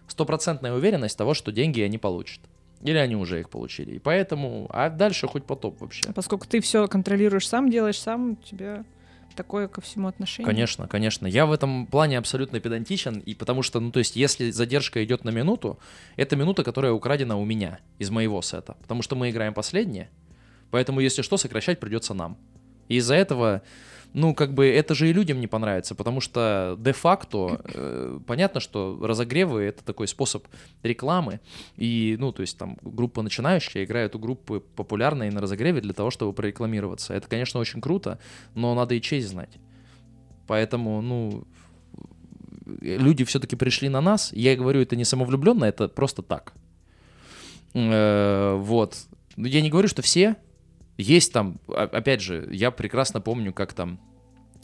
стопроцентная 0.06 0.72
уверенность 0.72 1.16
того, 1.18 1.34
что 1.34 1.52
деньги 1.52 1.80
они 1.80 1.98
получат. 1.98 2.40
Или 2.82 2.96
они 2.96 3.16
уже 3.16 3.40
их 3.40 3.50
получили. 3.50 3.96
И 3.96 3.98
поэтому, 3.98 4.68
а 4.70 4.88
дальше 4.88 5.26
хоть 5.26 5.44
потоп 5.44 5.80
вообще. 5.80 6.04
А 6.08 6.12
Поскольку 6.12 6.46
ты 6.46 6.60
все 6.60 6.86
контролируешь 6.86 7.48
сам, 7.48 7.70
делаешь 7.70 7.98
сам, 7.98 8.32
у 8.32 8.36
тебя 8.36 8.84
такое 9.34 9.68
ко 9.68 9.80
всему 9.80 10.08
отношение. 10.08 10.46
Конечно, 10.46 10.88
конечно. 10.88 11.26
Я 11.26 11.46
в 11.46 11.52
этом 11.52 11.86
плане 11.86 12.18
абсолютно 12.18 12.58
педантичен, 12.58 13.20
и 13.20 13.34
потому 13.34 13.62
что, 13.62 13.78
ну, 13.78 13.92
то 13.92 14.00
есть, 14.00 14.16
если 14.16 14.50
задержка 14.50 15.04
идет 15.04 15.24
на 15.24 15.30
минуту, 15.30 15.78
это 16.16 16.34
минута, 16.34 16.64
которая 16.64 16.92
украдена 16.92 17.36
у 17.36 17.44
меня, 17.44 17.78
из 17.98 18.10
моего 18.10 18.42
сета. 18.42 18.76
Потому 18.82 19.02
что 19.02 19.14
мы 19.14 19.30
играем 19.30 19.54
последнее, 19.54 20.10
поэтому, 20.72 20.98
если 20.98 21.22
что, 21.22 21.36
сокращать 21.36 21.78
придется 21.78 22.14
нам. 22.14 22.36
И 22.88 22.96
из-за 22.96 23.14
этого, 23.14 23.62
ну, 24.14 24.34
как 24.34 24.54
бы, 24.54 24.66
это 24.66 24.94
же 24.94 25.08
и 25.08 25.12
людям 25.12 25.40
не 25.40 25.46
понравится, 25.46 25.94
потому 25.94 26.20
что 26.20 26.76
де-факто 26.78 27.60
э, 27.64 28.20
понятно, 28.26 28.60
что 28.60 28.98
разогревы— 29.02 29.62
это 29.64 29.84
такой 29.84 30.08
способ 30.08 30.46
рекламы, 30.82 31.40
и, 31.76 32.16
ну, 32.18 32.32
то 32.32 32.42
есть, 32.42 32.56
там, 32.56 32.78
группа 32.82 33.22
начинающая 33.22 33.84
играет 33.84 34.16
у 34.16 34.18
группы 34.18 34.60
популярной 34.60 35.30
на 35.30 35.40
разогреве 35.40 35.80
для 35.80 35.92
того, 35.92 36.10
чтобы 36.10 36.32
прорекламироваться. 36.32 37.14
Это, 37.14 37.28
конечно, 37.28 37.60
очень 37.60 37.80
круто, 37.80 38.18
но 38.54 38.74
надо 38.74 38.94
и 38.94 39.00
честь 39.00 39.28
знать. 39.28 39.58
Поэтому, 40.46 41.02
ну, 41.02 41.44
люди 42.80 43.24
все-таки 43.24 43.56
пришли 43.56 43.88
на 43.88 44.00
нас. 44.00 44.32
Я 44.32 44.56
говорю, 44.56 44.80
это 44.80 44.96
не 44.96 45.04
самовлюбленно, 45.04 45.64
это 45.64 45.88
просто 45.88 46.22
так. 46.22 46.54
Э, 47.74 48.54
Вот. 48.56 48.96
Ну, 49.36 49.46
Я 49.46 49.60
не 49.60 49.70
говорю, 49.70 49.88
что 49.88 50.02
все. 50.02 50.36
Есть 50.98 51.32
там, 51.32 51.58
о- 51.68 51.84
опять 51.84 52.20
же, 52.20 52.48
я 52.50 52.70
прекрасно 52.70 53.20
помню, 53.20 53.52
как 53.52 53.72
там 53.72 53.98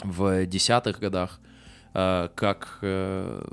в 0.02 0.44
десятых 0.46 0.98
годах, 0.98 1.40
э, 1.94 2.28
как, 2.34 2.78
э, 2.82 3.44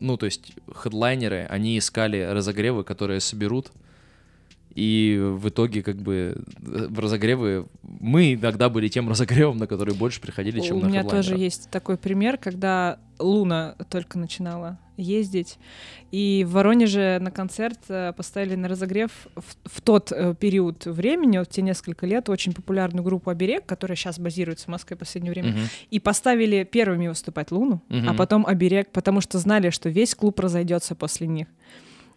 ну, 0.00 0.16
то 0.16 0.26
есть 0.26 0.52
хедлайнеры, 0.74 1.46
они 1.48 1.78
искали 1.78 2.20
разогревы, 2.20 2.82
которые 2.84 3.20
соберут, 3.20 3.70
и 4.74 5.18
в 5.20 5.48
итоге, 5.48 5.82
как 5.82 5.96
бы, 5.96 6.36
э, 6.60 6.86
в 6.88 6.98
разогревы... 6.98 7.66
Мы 7.82 8.34
иногда 8.34 8.68
были 8.68 8.88
тем 8.88 9.08
разогревом, 9.08 9.56
на 9.58 9.66
который 9.66 9.94
больше 9.94 10.20
приходили, 10.20 10.60
чем 10.60 10.76
У 10.78 10.80
на 10.80 10.86
меня 10.86 11.02
хедлайнеров. 11.02 11.26
тоже 11.26 11.36
есть 11.42 11.70
такой 11.70 11.96
пример, 11.96 12.36
когда 12.36 12.98
Луна 13.18 13.74
только 13.90 14.18
начинала 14.18 14.78
ездить, 14.98 15.58
и 16.10 16.44
в 16.46 16.52
Воронеже 16.52 17.18
на 17.20 17.30
концерт 17.30 17.78
э, 17.88 18.12
поставили 18.16 18.54
на 18.56 18.68
разогрев 18.68 19.10
в, 19.36 19.56
в 19.64 19.80
тот 19.80 20.12
э, 20.12 20.34
период 20.38 20.84
времени, 20.86 21.38
вот 21.38 21.48
те 21.48 21.62
несколько 21.62 22.04
лет, 22.06 22.28
очень 22.28 22.52
популярную 22.52 23.04
группу 23.04 23.30
«Оберег», 23.30 23.64
которая 23.64 23.96
сейчас 23.96 24.18
базируется 24.18 24.66
в 24.66 24.68
Москве 24.68 24.96
в 24.96 24.98
последнее 24.98 25.32
время, 25.32 25.52
Мгм. 25.52 25.60
и 25.90 26.00
поставили 26.00 26.64
первыми 26.64 27.08
выступать 27.08 27.50
Луну, 27.50 27.80
а 27.88 27.94
Мгм. 27.94 28.16
потом 28.16 28.46
«Оберег», 28.46 28.90
потому 28.90 29.20
что 29.20 29.38
знали, 29.38 29.70
что 29.70 29.88
весь 29.88 30.14
клуб 30.14 30.38
разойдется 30.40 30.94
после 30.94 31.26
них. 31.26 31.46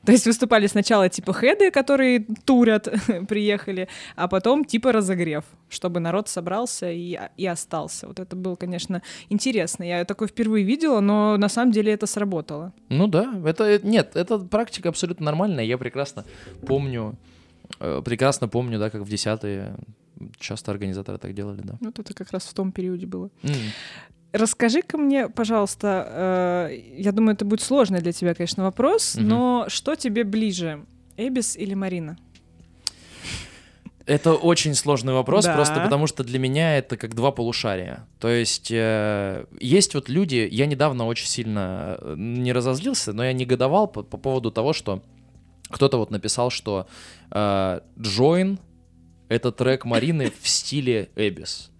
То 0.05 0.11
есть 0.11 0.25
выступали 0.25 0.67
сначала 0.67 1.09
типа 1.09 1.33
хеды, 1.33 1.71
которые 1.71 2.25
турят, 2.45 2.87
приехали, 3.27 3.87
а 4.15 4.27
потом 4.27 4.65
типа 4.65 4.91
разогрев, 4.91 5.43
чтобы 5.69 5.99
народ 5.99 6.27
собрался 6.27 6.91
и, 6.91 7.19
и 7.37 7.45
остался. 7.45 8.07
Вот 8.07 8.19
это 8.19 8.35
было, 8.35 8.55
конечно, 8.55 9.01
интересно. 9.29 9.83
Я 9.83 10.05
такое 10.05 10.27
впервые 10.27 10.65
видела, 10.65 10.99
но 11.01 11.37
на 11.37 11.49
самом 11.49 11.71
деле 11.71 11.93
это 11.93 12.07
сработало. 12.07 12.73
Ну 12.89 13.07
да, 13.07 13.33
это 13.45 13.63
э, 13.65 13.79
нет, 13.83 14.15
это 14.15 14.39
практика 14.39 14.89
абсолютно 14.89 15.25
нормальная. 15.25 15.63
Я 15.63 15.77
прекрасно 15.77 16.25
помню, 16.65 17.15
э, 17.79 18.01
прекрасно 18.03 18.47
помню, 18.47 18.79
да, 18.79 18.89
как 18.89 19.01
в 19.01 19.09
десятые 19.09 19.75
часто 20.39 20.71
организаторы 20.71 21.17
так 21.17 21.33
делали, 21.33 21.61
да. 21.63 21.77
Вот 21.79 21.99
это 21.99 22.13
как 22.13 22.31
раз 22.31 22.43
в 22.43 22.53
том 22.53 22.71
периоде 22.71 23.05
было. 23.05 23.29
М. 23.43 23.53
Расскажи-ка 24.33 24.97
мне, 24.97 25.27
пожалуйста, 25.27 26.69
э, 26.71 26.81
я 26.97 27.11
думаю, 27.11 27.33
это 27.35 27.43
будет 27.43 27.61
сложный 27.61 27.99
для 28.01 28.13
тебя, 28.13 28.33
конечно, 28.33 28.63
вопрос, 28.63 29.15
Мгм. 29.15 29.27
но 29.27 29.65
что 29.67 29.95
тебе 29.95 30.23
ближе, 30.23 30.85
Эбис 31.17 31.57
или 31.57 31.73
Марина? 31.73 32.17
Это 34.05 34.33
очень 34.33 34.73
сложный 34.73 35.13
вопрос, 35.13 35.45
Да. 35.45 35.53
просто 35.53 35.79
потому 35.81 36.07
что 36.07 36.23
для 36.23 36.39
меня 36.39 36.77
это 36.77 36.97
как 36.97 37.13
два 37.13 37.31
полушария. 37.31 38.07
То 38.19 38.29
есть 38.29 38.69
э, 38.71 39.45
есть 39.59 39.93
вот 39.93 40.09
люди, 40.09 40.47
я 40.51 40.65
недавно 40.65 41.05
очень 41.05 41.27
сильно 41.27 41.97
э, 41.99 42.15
не 42.17 42.51
разозлился, 42.51 43.13
но 43.13 43.23
я 43.23 43.33
негодовал 43.33 43.87
по, 43.87 44.01
по 44.01 44.17
поводу 44.17 44.49
того, 44.51 44.73
что 44.73 45.03
кто-то 45.69 45.97
вот 45.97 46.09
написал, 46.09 46.49
что 46.49 46.87
э, 47.31 47.79
Join 47.97 48.57
это 49.29 49.51
трек 49.51 49.85
Марины 49.85 50.31
в 50.41 50.47
стиле 50.47 51.09
Эбис. 51.15 51.70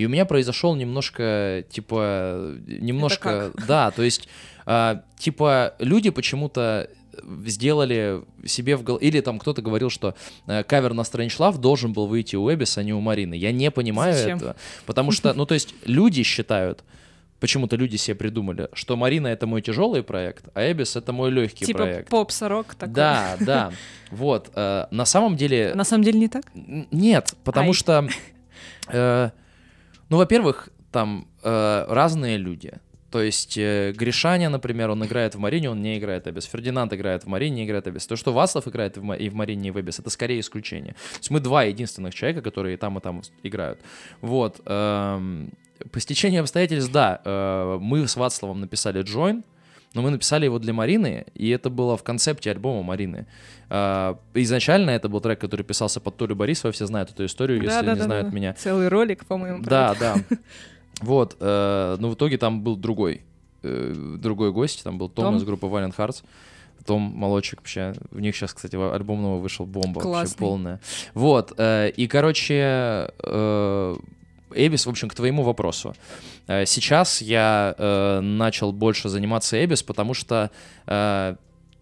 И 0.00 0.06
у 0.06 0.08
меня 0.08 0.24
произошел 0.24 0.74
немножко, 0.76 1.62
типа, 1.68 2.54
немножко, 2.66 3.52
да, 3.68 3.90
то 3.90 4.02
есть, 4.02 4.30
а, 4.64 5.02
типа, 5.18 5.74
люди 5.78 6.08
почему-то 6.08 6.88
сделали 7.44 8.22
себе 8.46 8.76
в 8.76 8.82
голове, 8.82 9.06
или 9.06 9.20
там 9.20 9.38
кто-то 9.38 9.60
говорил, 9.60 9.90
что 9.90 10.14
э, 10.46 10.62
кавер 10.62 10.94
на 10.94 11.02
Strange 11.02 11.36
Love 11.38 11.58
должен 11.58 11.92
был 11.92 12.06
выйти 12.06 12.34
у 12.34 12.50
Эбис, 12.50 12.78
а 12.78 12.82
не 12.82 12.94
у 12.94 13.00
Марины. 13.00 13.34
Я 13.34 13.52
не 13.52 13.70
понимаю 13.70 14.14
Зачем? 14.14 14.38
этого, 14.38 14.56
потому 14.86 15.10
что, 15.10 15.34
ну, 15.34 15.44
то 15.44 15.52
есть, 15.52 15.74
люди 15.84 16.22
считают, 16.22 16.82
почему-то 17.38 17.76
люди 17.76 17.96
себе 17.96 18.14
придумали, 18.14 18.70
что 18.72 18.96
Марина 18.96 19.26
это 19.26 19.46
мой 19.46 19.60
тяжелый 19.60 20.02
проект, 20.02 20.46
а 20.54 20.62
Эбис 20.62 20.96
это 20.96 21.12
мой 21.12 21.30
легкий 21.30 21.66
типа 21.66 21.80
проект. 21.80 22.08
поп-сорок 22.08 22.74
такой. 22.74 22.94
Да, 22.94 23.36
да. 23.40 23.72
Вот. 24.10 24.50
э, 24.54 24.86
на 24.90 25.04
самом 25.04 25.36
деле, 25.36 25.72
На 25.74 25.84
самом 25.84 26.04
деле 26.04 26.18
не 26.18 26.28
так? 26.28 26.44
Нет, 26.54 27.34
потому 27.44 27.68
Ай. 27.70 27.74
что, 27.74 28.08
э, 28.88 29.30
ну, 30.10 30.16
во-первых, 30.18 30.68
там 30.92 31.26
э, 31.42 31.86
разные 31.88 32.36
люди. 32.36 32.72
То 33.10 33.20
есть 33.20 33.58
э, 33.58 33.92
Гришаня, 33.92 34.48
например, 34.50 34.90
он 34.90 35.04
играет 35.04 35.34
в 35.34 35.38
Марине, 35.38 35.70
он 35.70 35.82
не 35.82 35.98
играет 35.98 36.28
Эбис. 36.28 36.44
Фердинанд 36.44 36.92
играет 36.92 37.24
в 37.24 37.26
Марине, 37.26 37.56
не 37.56 37.64
играет 37.64 37.88
Эбис. 37.88 38.06
То, 38.06 38.16
что 38.16 38.32
Васлов 38.32 38.68
играет 38.68 38.96
в, 38.96 39.12
и 39.12 39.28
в 39.28 39.34
Марине, 39.34 39.68
и 39.68 39.70
в 39.72 39.80
Эбис, 39.80 39.98
это 39.98 40.10
скорее 40.10 40.38
исключение. 40.40 40.92
То 40.92 41.18
есть 41.18 41.30
мы 41.30 41.40
два 41.40 41.64
единственных 41.64 42.14
человека, 42.14 42.42
которые 42.42 42.76
там, 42.76 42.98
и 42.98 43.00
там 43.00 43.22
играют. 43.42 43.80
Вот. 44.20 44.60
эм, 44.64 45.50
по 45.90 46.00
стечению 46.00 46.42
обстоятельств, 46.42 46.92
да, 46.92 47.20
э, 47.24 47.78
мы 47.80 48.06
с 48.06 48.16
Вацлавом 48.16 48.60
написали 48.60 49.02
Join, 49.02 49.42
но 49.94 50.02
мы 50.02 50.10
написали 50.10 50.44
его 50.44 50.58
для 50.58 50.72
Марины, 50.72 51.26
и 51.34 51.48
это 51.50 51.68
было 51.70 51.96
в 51.96 52.02
концепте 52.02 52.50
альбома 52.50 52.82
Марины. 52.82 53.26
Э, 53.68 54.14
изначально 54.34 54.90
это 54.90 55.08
был 55.08 55.20
трек, 55.20 55.40
который 55.40 55.62
писался 55.62 56.00
под 56.00 56.16
Толю 56.16 56.36
Борисова, 56.36 56.72
все 56.72 56.86
знают 56.86 57.10
эту 57.10 57.24
историю, 57.24 57.58
если 57.58 57.68
не 57.68 57.82
Да-да-да-да. 57.82 58.04
знают 58.04 58.32
меня. 58.32 58.54
Целый 58.54 58.88
ролик, 58.88 59.26
по-моему. 59.26 59.62
Да, 59.62 59.94
да. 59.98 60.16
Вот, 61.00 61.36
э, 61.40 61.96
но 61.98 62.10
в 62.10 62.14
итоге 62.14 62.36
там 62.36 62.62
был 62.62 62.76
другой, 62.76 63.22
э, 63.62 64.16
другой 64.18 64.52
гость, 64.52 64.84
там 64.84 64.98
был 64.98 65.08
Том, 65.08 65.24
Том? 65.24 65.36
из 65.36 65.44
группы 65.44 65.66
Valiant 65.66 65.96
Hearts. 65.96 66.22
Том 66.84 67.00
Молодчик 67.02 67.60
вообще. 67.60 67.94
В 68.10 68.20
них 68.20 68.36
сейчас, 68.36 68.52
кстати, 68.52 68.76
альбом 68.76 69.22
новый 69.22 69.40
вышел, 69.40 69.64
бомба 69.66 69.98
вообще 69.98 70.02
Классный. 70.10 70.38
полная. 70.38 70.80
Вот, 71.14 71.54
э, 71.56 71.90
и, 71.90 72.06
короче, 72.06 73.10
э, 73.22 73.96
Эбис, 74.54 74.86
в 74.86 74.90
общем, 74.90 75.08
к 75.08 75.14
твоему 75.14 75.42
вопросу. 75.42 75.94
Э, 76.46 76.66
Сейчас 76.66 77.22
я 77.22 77.74
э, 77.78 78.20
начал 78.20 78.72
больше 78.72 79.08
заниматься 79.08 79.62
Эбис, 79.64 79.82
потому 79.82 80.14
что 80.14 80.50
э, 80.86 81.36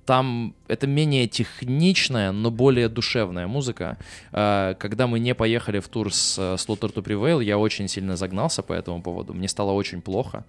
там 0.08 0.54
это 0.68 0.86
менее 0.86 1.26
техничная, 1.28 2.32
но 2.32 2.50
более 2.50 2.88
душевная 2.88 3.46
музыка. 3.46 3.98
Э, 4.32 4.74
Когда 4.78 5.06
мы 5.06 5.18
не 5.20 5.34
поехали 5.34 5.80
в 5.80 5.88
тур 5.88 6.10
с 6.14 6.38
э, 6.38 6.54
Slaughter 6.54 6.90
to 6.94 7.02
Prevail, 7.02 7.44
я 7.44 7.58
очень 7.58 7.88
сильно 7.88 8.16
загнался 8.16 8.62
по 8.62 8.72
этому 8.72 9.02
поводу. 9.02 9.34
Мне 9.34 9.48
стало 9.48 9.72
очень 9.72 10.00
плохо. 10.00 10.44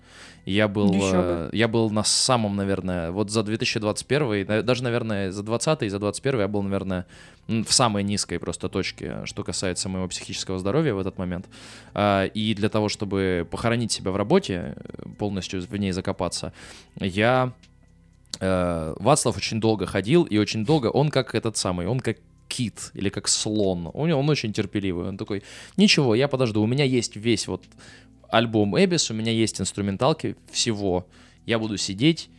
Я 0.45 0.67
был, 0.67 0.89
э, 1.13 1.49
я 1.51 1.67
был 1.67 1.89
на 1.91 2.03
самом, 2.05 2.55
наверное, 2.55 3.11
вот 3.11 3.31
за 3.31 3.43
2021, 3.43 4.45
на- 4.47 4.63
даже, 4.63 4.81
наверное, 4.83 5.31
за 5.31 5.43
20 5.43 5.83
и 5.83 5.89
за 5.89 5.99
21 5.99 6.39
я 6.39 6.47
был, 6.47 6.63
наверное, 6.63 7.05
в 7.47 7.71
самой 7.73 8.03
низкой 8.03 8.37
просто 8.39 8.69
точке, 8.69 9.25
что 9.25 9.43
касается 9.43 9.89
моего 9.89 10.07
психического 10.07 10.57
здоровья 10.59 10.93
в 10.93 10.99
этот 10.99 11.17
момент. 11.17 11.45
А, 11.93 12.25
И 12.37 12.53
для 12.55 12.69
того, 12.69 12.87
чтобы 12.87 13.45
похоронить 13.51 13.91
себя 13.91 14.11
в 14.11 14.15
работе, 14.15 14.53
э, 14.53 15.09
полностью 15.17 15.61
в 15.61 15.75
ней 15.77 15.91
закопаться, 15.91 16.53
я... 17.01 17.51
э, 18.39 18.93
Вацлав 18.99 19.37
очень 19.37 19.59
долго 19.59 19.85
ходил, 19.85 20.23
и 20.23 20.37
очень 20.37 20.65
долго 20.65 20.87
он 20.87 21.09
как 21.09 21.35
этот 21.35 21.57
самый, 21.57 21.87
он 21.87 21.99
как 21.99 22.17
кит 22.49 22.91
или 22.93 23.09
как 23.09 23.27
слон. 23.27 23.89
Он, 23.93 24.11
он 24.11 24.29
очень 24.29 24.51
терпеливый. 24.51 25.07
Он 25.07 25.17
такой, 25.17 25.43
ничего, 25.77 26.15
я 26.15 26.27
подожду. 26.27 26.61
У 26.61 26.67
меня 26.67 26.83
есть 26.83 27.15
весь 27.15 27.47
вот 27.47 27.63
альбом 28.29 28.77
Эбис, 28.77 29.09
у 29.11 29.13
меня 29.13 29.31
есть 29.31 29.61
инструменталки 29.61 30.35
всего. 30.51 31.07
Я 31.45 31.59
буду 31.59 31.77
сидеть 31.77 32.29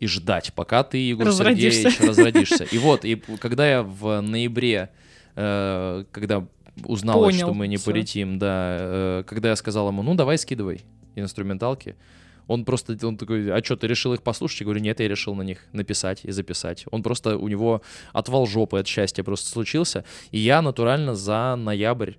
и 0.00 0.06
ждать, 0.06 0.52
пока 0.54 0.82
ты, 0.84 0.98
Егор 0.98 1.26
Разродишься. 1.26 1.90
Сергеевич, 1.90 2.08
разродишься. 2.08 2.64
И 2.64 2.78
вот, 2.78 3.04
и 3.04 3.16
когда 3.16 3.68
я 3.68 3.82
в 3.82 4.20
ноябре, 4.20 4.90
э, 5.34 6.04
когда 6.12 6.46
узнал, 6.84 7.20
Понял 7.20 7.46
что 7.46 7.54
мы 7.54 7.68
не 7.68 7.78
полетим, 7.78 8.38
да, 8.38 8.76
э, 8.78 9.24
когда 9.26 9.50
я 9.50 9.56
сказал 9.56 9.88
ему, 9.88 10.02
ну 10.02 10.14
давай 10.14 10.38
скидывай 10.38 10.82
инструменталки, 11.14 11.96
он 12.46 12.64
просто, 12.64 12.96
он 13.06 13.16
такой, 13.16 13.50
а 13.52 13.62
что, 13.64 13.76
ты 13.76 13.86
решил 13.86 14.12
их 14.14 14.22
послушать? 14.22 14.60
Я 14.60 14.64
говорю, 14.64 14.80
нет, 14.80 15.00
я 15.00 15.08
решил 15.08 15.34
на 15.34 15.42
них 15.42 15.66
написать 15.72 16.24
и 16.24 16.30
записать. 16.30 16.84
Он 16.90 17.02
просто, 17.02 17.38
у 17.38 17.48
него 17.48 17.82
отвал 18.12 18.46
жопы 18.46 18.78
от 18.78 18.86
счастья 18.86 19.22
просто 19.22 19.48
случился. 19.50 20.04
И 20.30 20.38
я 20.38 20.62
натурально 20.62 21.14
за 21.14 21.56
ноябрь, 21.56 22.14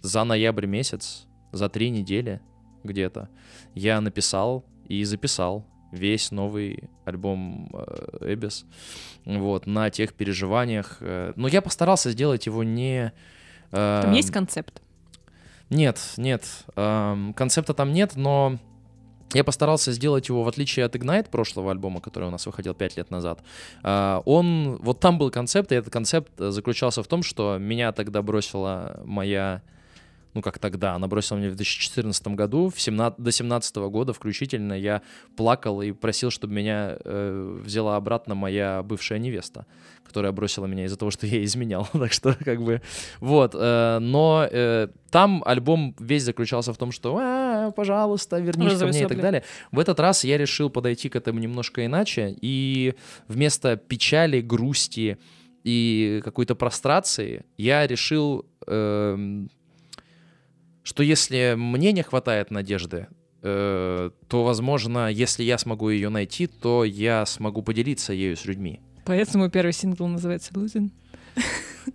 за 0.00 0.24
ноябрь 0.24 0.66
месяц, 0.66 1.26
за 1.52 1.68
три 1.68 1.90
недели 1.90 2.40
где-то, 2.84 3.28
я 3.74 4.00
написал 4.00 4.64
и 4.88 5.04
записал 5.04 5.66
весь 5.92 6.30
новый 6.30 6.88
альбом 7.04 7.70
э, 7.74 8.32
Эбис. 8.32 8.64
Вот, 9.24 9.66
на 9.66 9.90
тех 9.90 10.14
переживаниях. 10.14 10.96
э, 11.00 11.32
Но 11.36 11.46
я 11.48 11.60
постарался 11.62 12.10
сделать 12.10 12.46
его 12.46 12.64
не... 12.64 13.12
э, 13.70 14.00
Там 14.02 14.12
есть 14.12 14.30
концепт. 14.32 14.82
нет, 15.70 16.00
нет. 16.16 16.44
эм, 16.76 17.34
концепта 17.34 17.74
там 17.74 17.92
нет, 17.92 18.16
но 18.16 18.58
я 19.34 19.44
постарался 19.44 19.92
сделать 19.92 20.28
его, 20.28 20.42
в 20.42 20.48
отличие 20.48 20.84
от 20.84 20.94
Ignite 20.94 21.30
прошлого 21.30 21.70
альбома, 21.70 22.00
который 22.00 22.28
у 22.28 22.30
нас 22.30 22.46
выходил 22.46 22.74
5 22.74 22.96
лет 22.96 23.10
назад. 23.10 23.40
э, 23.82 24.20
Он, 24.24 24.76
вот 24.82 25.00
там 25.00 25.18
был 25.18 25.30
концепт, 25.30 25.72
и 25.72 25.74
этот 25.74 25.92
концепт 25.92 26.30
э, 26.38 26.50
заключался 26.50 27.02
в 27.02 27.06
том, 27.06 27.22
что 27.22 27.58
меня 27.58 27.92
тогда 27.92 28.22
бросила 28.22 29.00
моя 29.04 29.62
ну 30.34 30.40
как 30.40 30.58
тогда, 30.58 30.94
она 30.94 31.08
бросила 31.08 31.38
меня 31.38 31.50
в 31.50 31.56
2014 31.56 32.28
году, 32.28 32.70
в 32.74 32.80
17, 32.80 33.20
до 33.20 33.30
17 33.30 33.76
года 33.76 34.12
включительно 34.12 34.72
я 34.72 35.02
плакал 35.36 35.82
и 35.82 35.92
просил, 35.92 36.30
чтобы 36.30 36.54
меня 36.54 36.96
э, 37.04 37.58
взяла 37.62 37.96
обратно 37.96 38.34
моя 38.34 38.82
бывшая 38.82 39.18
невеста, 39.18 39.66
которая 40.04 40.32
бросила 40.32 40.66
меня 40.66 40.86
из-за 40.86 40.96
того, 40.96 41.10
что 41.10 41.26
я 41.26 41.44
изменял. 41.44 41.86
так 41.92 42.12
что 42.12 42.34
как 42.34 42.62
бы 42.62 42.80
вот. 43.20 43.54
э, 43.54 43.98
но 44.00 44.46
э, 44.50 44.88
там 45.10 45.42
альбом 45.44 45.94
весь 45.98 46.22
заключался 46.22 46.72
в 46.72 46.78
том, 46.78 46.92
что 46.92 47.12
«А, 47.68 47.70
пожалуйста, 47.70 48.38
вернись 48.38 48.78
ко 48.78 48.86
мне 48.86 49.02
и 49.02 49.06
так 49.06 49.20
далее. 49.20 49.44
В 49.70 49.78
этот 49.78 50.00
раз 50.00 50.24
я 50.24 50.38
решил 50.38 50.70
подойти 50.70 51.08
к 51.08 51.16
этому 51.16 51.38
немножко 51.38 51.84
иначе 51.84 52.36
и 52.40 52.94
вместо 53.28 53.76
печали, 53.76 54.40
грусти 54.40 55.18
и 55.64 56.20
какой-то 56.24 56.54
прострации 56.54 57.44
я 57.56 57.86
решил 57.86 58.46
эм, 58.66 59.48
что 60.82 61.02
если 61.02 61.54
мне 61.56 61.92
не 61.92 62.02
хватает 62.02 62.50
надежды, 62.50 63.06
э, 63.42 64.10
то, 64.28 64.44
возможно, 64.44 65.10
если 65.10 65.44
я 65.44 65.58
смогу 65.58 65.90
ее 65.90 66.08
найти, 66.08 66.46
то 66.46 66.84
я 66.84 67.24
смогу 67.26 67.62
поделиться 67.62 68.12
ею 68.12 68.36
с 68.36 68.44
людьми. 68.44 68.80
Поэтому 69.04 69.50
первый 69.50 69.72
сингл 69.72 70.06
называется 70.06 70.52
«Losing». 70.54 70.90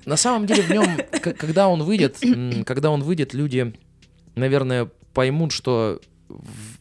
На 0.05 0.17
самом 0.17 0.45
деле 0.45 0.63
в 0.63 0.69
нем, 0.69 0.85
когда 1.21 1.67
он 1.69 1.83
выйдет, 1.83 2.17
когда 2.65 2.89
он 2.89 3.03
выйдет, 3.03 3.33
люди, 3.33 3.73
наверное, 4.35 4.89
поймут, 5.17 5.51
что 5.51 5.99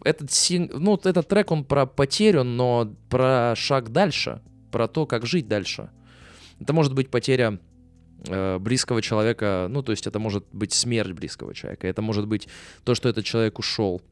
этот 0.04 0.30
син- 0.30 0.70
ну 0.74 1.00
этот 1.02 1.26
трек 1.26 1.50
он 1.50 1.64
про 1.64 1.86
потерю, 1.86 2.44
но 2.44 2.94
про 3.08 3.54
шаг 3.56 3.88
дальше, 3.92 4.42
про 4.70 4.88
то, 4.88 5.06
как 5.06 5.24
жить 5.24 5.48
дальше. 5.48 5.88
Это 6.60 6.74
может 6.74 6.92
быть 6.92 7.10
потеря 7.10 7.58
э, 8.28 8.58
близкого 8.58 9.00
человека, 9.00 9.68
ну 9.70 9.82
то 9.82 9.92
есть 9.92 10.06
это 10.06 10.18
может 10.18 10.44
быть 10.52 10.74
смерть 10.74 11.12
близкого 11.12 11.54
человека, 11.54 11.88
это 11.88 12.02
может 12.02 12.26
быть 12.26 12.46
то, 12.84 12.94
что 12.94 13.08
этот 13.08 13.24
человек 13.24 13.58
ушел, 13.58 14.02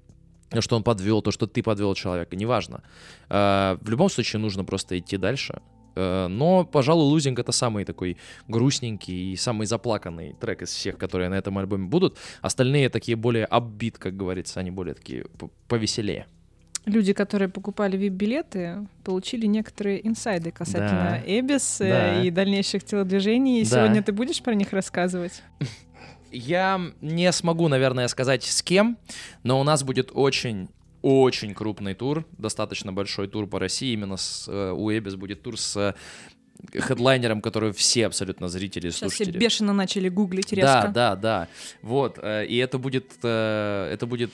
то, 0.49 0.63
что 0.63 0.77
он 0.77 0.83
подвел, 0.83 1.21
то, 1.21 1.31
что 1.31 1.47
ты 1.47 1.63
подвел 1.63 1.95
человека, 1.95 2.35
неважно. 2.35 2.83
Э, 3.29 3.77
в 3.83 3.91
любом 3.91 4.09
случае 4.09 4.41
нужно 4.41 4.65
просто 4.65 4.99
идти 4.99 5.19
дальше. 5.19 5.61
Э, 5.97 6.27
Но, 6.29 6.65
пожалуй, 6.65 7.05
лузинг 7.05 7.39
это 7.39 7.53
самый 7.53 7.85
такой 7.85 8.17
грустненький 8.49 9.33
и 9.33 9.37
самый 9.37 9.67
заплаканный 9.67 10.35
трек 10.41 10.63
из 10.63 10.71
всех, 10.71 10.99
которые 10.99 11.29
на 11.29 11.35
этом 11.35 11.57
альбоме 11.59 11.87
будут. 11.87 12.19
Остальные 12.41 12.89
такие 12.89 13.17
более 13.17 13.45
оббит, 13.45 13.99
как 13.99 14.17
говорится, 14.17 14.61
они 14.61 14.71
более 14.71 14.95
такие 14.95 15.27
повеселее. 15.69 16.27
Люди, 16.87 17.15
которые 17.15 17.49
покупали 17.49 17.99
VIP-билеты, 17.99 18.87
получили 19.05 19.47
некоторые 19.47 20.07
инсайды 20.07 20.51
касательно 20.51 21.23
Да. 21.25 21.39
Эбис 21.39 21.79
Да. 21.79 22.23
и 22.23 22.31
дальнейших 22.31 22.85
телодвижений. 22.85 23.61
И 23.61 23.65
Да. 23.65 23.71
Сегодня 23.71 24.03
ты 24.03 24.13
будешь 24.13 24.43
про 24.43 24.55
них 24.55 24.73
рассказывать? 24.73 25.43
Я 26.31 26.81
не 27.01 27.31
смогу, 27.33 27.69
наверное, 27.69 28.09
сказать 28.09 28.43
с 28.43 28.61
кем, 28.63 28.99
но 29.45 29.61
у 29.61 29.65
нас 29.65 29.83
будет 29.85 30.11
очень 30.13 30.69
очень 31.05 31.55
крупный 31.55 31.93
тур, 31.95 32.25
достаточно 32.39 32.93
большой 32.93 33.29
тур 33.29 33.47
по 33.47 33.59
России. 33.59 33.93
Именно 33.93 34.17
с, 34.17 34.49
э, 34.49 34.71
у 34.73 34.91
Эбис 34.91 35.17
будет 35.17 35.43
тур 35.43 35.59
с 35.59 35.77
э, 35.77 35.95
хедлайнером, 36.81 37.43
который 37.43 37.73
все 37.73 38.07
абсолютно 38.07 38.49
зрители 38.49 38.89
и 38.89 38.91
Сейчас 38.91 39.13
все 39.13 39.25
слушатели. 39.25 39.39
бешено 39.39 39.73
начали 39.75 40.09
гуглить 40.09 40.49
Да, 40.51 40.57
резко. 40.57 40.89
да, 40.95 41.17
да. 41.17 41.49
Вот. 41.83 42.19
э, 42.23 42.47
И 42.47 42.57
это 42.57 42.79
будет, 42.79 43.23
это 43.23 44.07
будет 44.09 44.31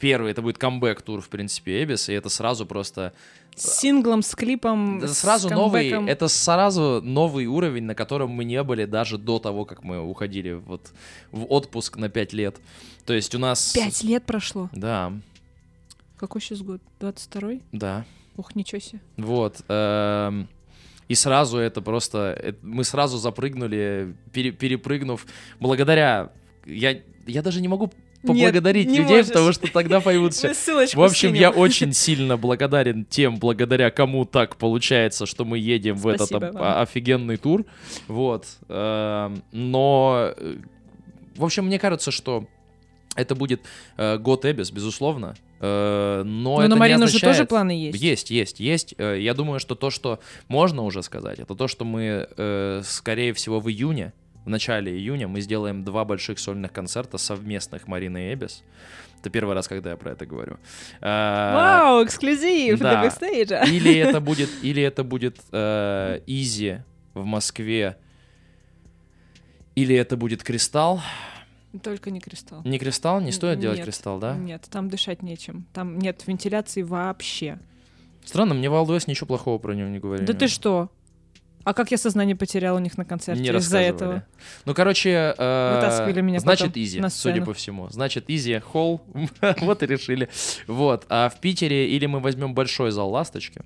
первый, 0.00 0.32
это 0.32 0.42
будет 0.42 0.58
камбэк-тур, 0.58 1.20
в 1.20 1.28
принципе, 1.28 1.82
Эбис, 1.84 2.08
и 2.08 2.12
это 2.12 2.28
сразу 2.28 2.66
просто... 2.66 3.12
С 3.56 3.78
синглом, 3.80 4.22
с 4.22 4.34
клипом, 4.34 4.98
Это 4.98 5.12
с 5.14 5.18
сразу 5.18 5.50
новый, 5.50 5.90
камбэком. 5.90 6.08
это 6.08 6.28
сразу 6.28 7.00
новый 7.02 7.46
уровень, 7.46 7.84
на 7.84 7.94
котором 7.94 8.30
мы 8.30 8.44
не 8.44 8.62
были 8.62 8.84
даже 8.86 9.18
до 9.18 9.38
того, 9.38 9.64
как 9.66 9.84
мы 9.84 10.00
уходили 10.00 10.52
вот 10.52 10.92
в 11.30 11.44
отпуск 11.52 11.96
на 11.96 12.08
5 12.08 12.32
лет. 12.32 12.58
То 13.04 13.12
есть 13.12 13.34
у 13.34 13.38
нас... 13.38 13.72
Пять 13.74 14.02
лет 14.02 14.24
прошло. 14.24 14.70
Да, 14.72 15.12
Какой 16.16 16.40
сейчас 16.40 16.60
год? 16.62 16.80
22-й? 17.00 17.62
да. 17.72 18.04
Ух, 18.36 18.54
ничего 18.54 18.80
себе. 18.80 19.00
Вот. 19.18 19.60
эм, 19.68 20.48
И 21.08 21.14
сразу 21.14 21.58
это 21.58 21.82
просто... 21.82 22.54
Мы 22.62 22.84
сразу 22.84 23.18
запрыгнули, 23.18 24.14
пере- 24.32 24.52
перепрыгнув. 24.52 25.26
Благодаря... 25.58 26.30
Я, 26.64 27.00
я 27.26 27.42
даже 27.42 27.60
не 27.60 27.68
могу 27.68 27.92
поблагодарить 28.22 28.88
не 28.88 28.98
людей, 28.98 29.16
можешь. 29.18 29.28
потому 29.28 29.52
что 29.52 29.70
тогда 29.72 30.00
поймут 30.00 30.34
все. 30.34 30.48
Мы 30.48 30.54
ссылочку 30.54 31.00
В 31.00 31.02
общем, 31.04 31.34
я 31.34 31.50
очень 31.50 31.92
сильно 31.92 32.36
благодарен 32.36 33.04
тем, 33.04 33.36
благодаря 33.38 33.90
кому 33.90 34.24
так 34.24 34.56
получается, 34.56 35.26
что 35.26 35.44
мы 35.44 35.58
едем 35.58 35.96
в 35.96 36.06
этот 36.08 36.28
Спасибо 36.28 36.52
вам. 36.58 36.82
офигенный 36.82 37.36
тур. 37.36 37.64
Вот. 38.08 38.46
эм, 38.68 39.42
Но, 39.52 40.32
э, 40.36 40.56
в 41.36 41.44
общем, 41.44 41.66
мне 41.66 41.78
кажется, 41.78 42.10
что 42.10 42.46
это 43.16 43.34
будет 43.34 43.62
э, 43.96 44.18
год 44.18 44.44
Abyss, 44.44 44.70
безусловно. 44.70 45.34
Э, 45.60 46.22
но 46.24 46.56
Но 46.56 46.60
это 46.60 46.70
на 46.70 46.76
Марину 46.76 47.00
же 47.00 47.16
означает- 47.16 47.34
тоже 47.36 47.46
планы 47.46 47.70
есть. 47.72 48.00
Есть, 48.00 48.30
есть, 48.30 48.60
есть. 48.60 48.94
Э, 48.98 49.16
Я 49.20 49.34
думаю, 49.34 49.60
что 49.60 49.74
то, 49.74 49.90
что 49.90 50.20
можно 50.48 50.82
уже 50.84 51.02
сказать, 51.02 51.38
это 51.38 51.54
то, 51.54 51.68
что 51.68 51.84
мы, 51.84 52.28
э, 52.36 52.82
скорее 52.84 53.32
всего, 53.34 53.60
в 53.60 53.68
июне, 53.68 54.12
в 54.44 54.48
начале 54.48 54.92
июня, 54.96 55.28
мы 55.28 55.40
сделаем 55.40 55.84
два 55.84 56.04
больших 56.04 56.38
сольных 56.38 56.72
концерта 56.72 57.18
совместных 57.18 57.86
Марины 57.88 58.30
и 58.30 58.34
Abyss. 58.34 58.62
Это 59.20 59.28
первый 59.28 59.54
раз, 59.54 59.68
когда 59.68 59.90
я 59.90 59.96
про 59.96 60.12
это 60.12 60.24
говорю. 60.24 60.56
Э, 61.00 61.52
Вау, 61.54 62.04
эксклюзив 62.04 62.78
да. 62.78 63.02
бэкстейджа. 63.02 63.64
Или 63.64 63.96
это 63.96 64.20
будет, 64.20 64.48
или 64.62 64.82
это 64.82 65.04
будет 65.04 65.38
э, 65.52 66.20
IZI 66.26 66.78
в 67.12 67.24
Москве, 67.24 67.98
или 69.74 69.94
это 69.94 70.16
будет 70.16 70.42
Кристалл. 70.42 71.00
Только 71.82 72.10
не 72.10 72.18
кристалл. 72.18 72.62
Не 72.64 72.80
Кристалл, 72.80 73.20
не 73.20 73.30
стоит 73.30 73.60
делать 73.60 73.78
Нет, 73.78 73.86
Кристалл, 73.86 74.18
да? 74.18 74.34
Нет, 74.34 74.66
там 74.70 74.88
дышать 74.88 75.22
нечем. 75.22 75.66
Там 75.72 75.98
нет 75.98 76.26
вентиляции 76.26 76.82
вообще. 76.82 77.60
Странно, 78.24 78.54
мне 78.54 78.66
West 78.66 79.04
ничего 79.06 79.26
плохого 79.28 79.58
про 79.58 79.74
него 79.74 79.88
не 79.88 80.00
говорили. 80.00 80.26
Да 80.26 80.32
ты 80.32 80.48
что? 80.48 80.90
А 81.64 81.74
как 81.74 81.90
я 81.90 81.98
сознание 81.98 82.34
потерял 82.34 82.76
у 82.76 82.78
них 82.78 82.96
на 82.96 83.04
концерте 83.04 83.42
Не 83.42 83.50
из-за 83.50 83.78
этого? 83.78 84.24
Ну, 84.64 84.74
короче, 84.74 85.34
э, 85.36 85.74
Вытаскивали 85.74 86.20
меня 86.22 86.40
значит, 86.40 86.76
изи, 86.76 87.02
судя 87.10 87.44
по 87.44 87.52
всему. 87.52 87.88
Значит, 87.90 88.24
изи, 88.28 88.58
холл, 88.58 89.02
вот 89.60 89.82
и 89.82 89.86
решили. 89.86 90.28
Вот, 90.66 91.04
а 91.08 91.28
в 91.28 91.40
Питере 91.40 91.88
или 91.90 92.06
мы 92.06 92.20
возьмем 92.20 92.54
большой 92.54 92.90
зал 92.90 93.10
«Ласточки», 93.10 93.62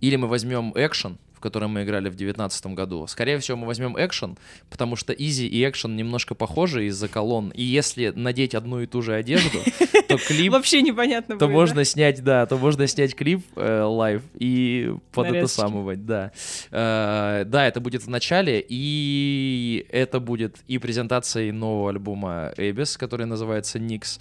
или 0.00 0.16
мы 0.16 0.28
возьмем 0.28 0.72
экшен, 0.74 1.18
в 1.40 1.42
котором 1.42 1.70
мы 1.70 1.84
играли 1.84 2.10
в 2.10 2.16
2019 2.16 2.66
году. 2.66 3.06
Скорее 3.06 3.38
всего, 3.38 3.56
мы 3.56 3.66
возьмем 3.66 3.96
экшен, 3.98 4.36
потому 4.68 4.94
что 4.94 5.14
IZI 5.14 5.46
и 5.46 5.66
экшен 5.66 5.96
немножко 5.96 6.34
похожи 6.34 6.84
из-за 6.88 7.08
колонн. 7.08 7.48
И 7.54 7.62
если 7.62 8.12
надеть 8.14 8.54
одну 8.54 8.82
и 8.82 8.86
ту 8.86 9.00
же 9.00 9.14
одежду, 9.14 9.58
то 10.06 10.18
клип 10.28 10.52
Вообще 10.52 10.82
непонятно 10.82 11.38
то 11.38 11.48
можно 11.48 11.82
снять, 11.86 12.22
да, 12.22 12.44
то 12.44 12.58
можно 12.58 12.86
снять 12.86 13.14
клип 13.14 13.42
э, 13.56 13.82
live 13.82 14.22
и 14.34 14.94
под 15.12 15.28
это 15.28 15.46
самывать, 15.46 16.04
да. 16.04 16.30
Э, 16.70 17.44
да, 17.46 17.66
это 17.66 17.80
будет 17.80 18.02
в 18.02 18.10
начале, 18.10 18.62
и 18.68 19.86
это 19.88 20.20
будет 20.20 20.58
и 20.68 20.76
презентацией 20.76 21.52
нового 21.52 21.88
альбома 21.88 22.52
Abyss, 22.58 22.98
который 22.98 23.24
называется 23.24 23.78
Nyx, 23.78 24.20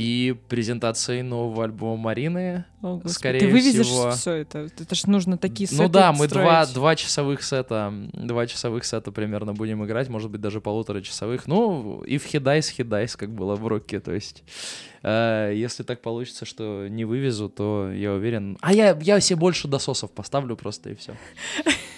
и 0.00 0.34
презентацией 0.48 1.20
нового 1.20 1.64
альбома 1.64 1.96
Марины. 2.00 2.64
О, 2.80 2.94
Господи, 2.94 3.12
скорее 3.12 3.38
Ты 3.40 3.48
вывезешь 3.48 3.86
всего- 3.86 4.10
все 4.12 4.32
это? 4.32 4.60
Это 4.78 4.94
ж 4.94 5.04
нужно 5.06 5.36
такие 5.36 5.66
сеты 5.66 5.82
Ну 5.82 5.88
да, 5.90 6.12
мы 6.12 6.26
два, 6.26 6.62
строить. 6.64 6.74
два 6.74 6.96
часовых 6.96 7.42
сета, 7.42 7.92
два 8.14 8.46
часовых 8.46 8.86
сета 8.86 9.12
примерно 9.12 9.52
будем 9.52 9.84
играть, 9.84 10.08
может 10.08 10.30
быть, 10.30 10.40
даже 10.40 10.62
полутора 10.62 11.02
часовых. 11.02 11.46
Ну, 11.46 12.00
и 12.00 12.16
в 12.16 12.24
хидайс, 12.24 12.70
хидайс, 12.70 13.14
как 13.16 13.30
было 13.34 13.56
в 13.56 13.66
роке, 13.66 14.00
то 14.00 14.12
есть... 14.14 14.42
э, 15.02 15.52
если 15.54 15.82
так 15.82 16.00
получится, 16.00 16.46
что 16.46 16.88
не 16.88 17.04
вывезу, 17.04 17.50
то 17.50 17.92
я 17.92 18.12
уверен... 18.14 18.56
А 18.62 18.72
я, 18.72 18.98
я 19.02 19.20
себе 19.20 19.36
больше 19.38 19.68
дососов 19.68 20.10
поставлю 20.12 20.56
просто, 20.56 20.88
и 20.90 20.94
все. 20.94 21.14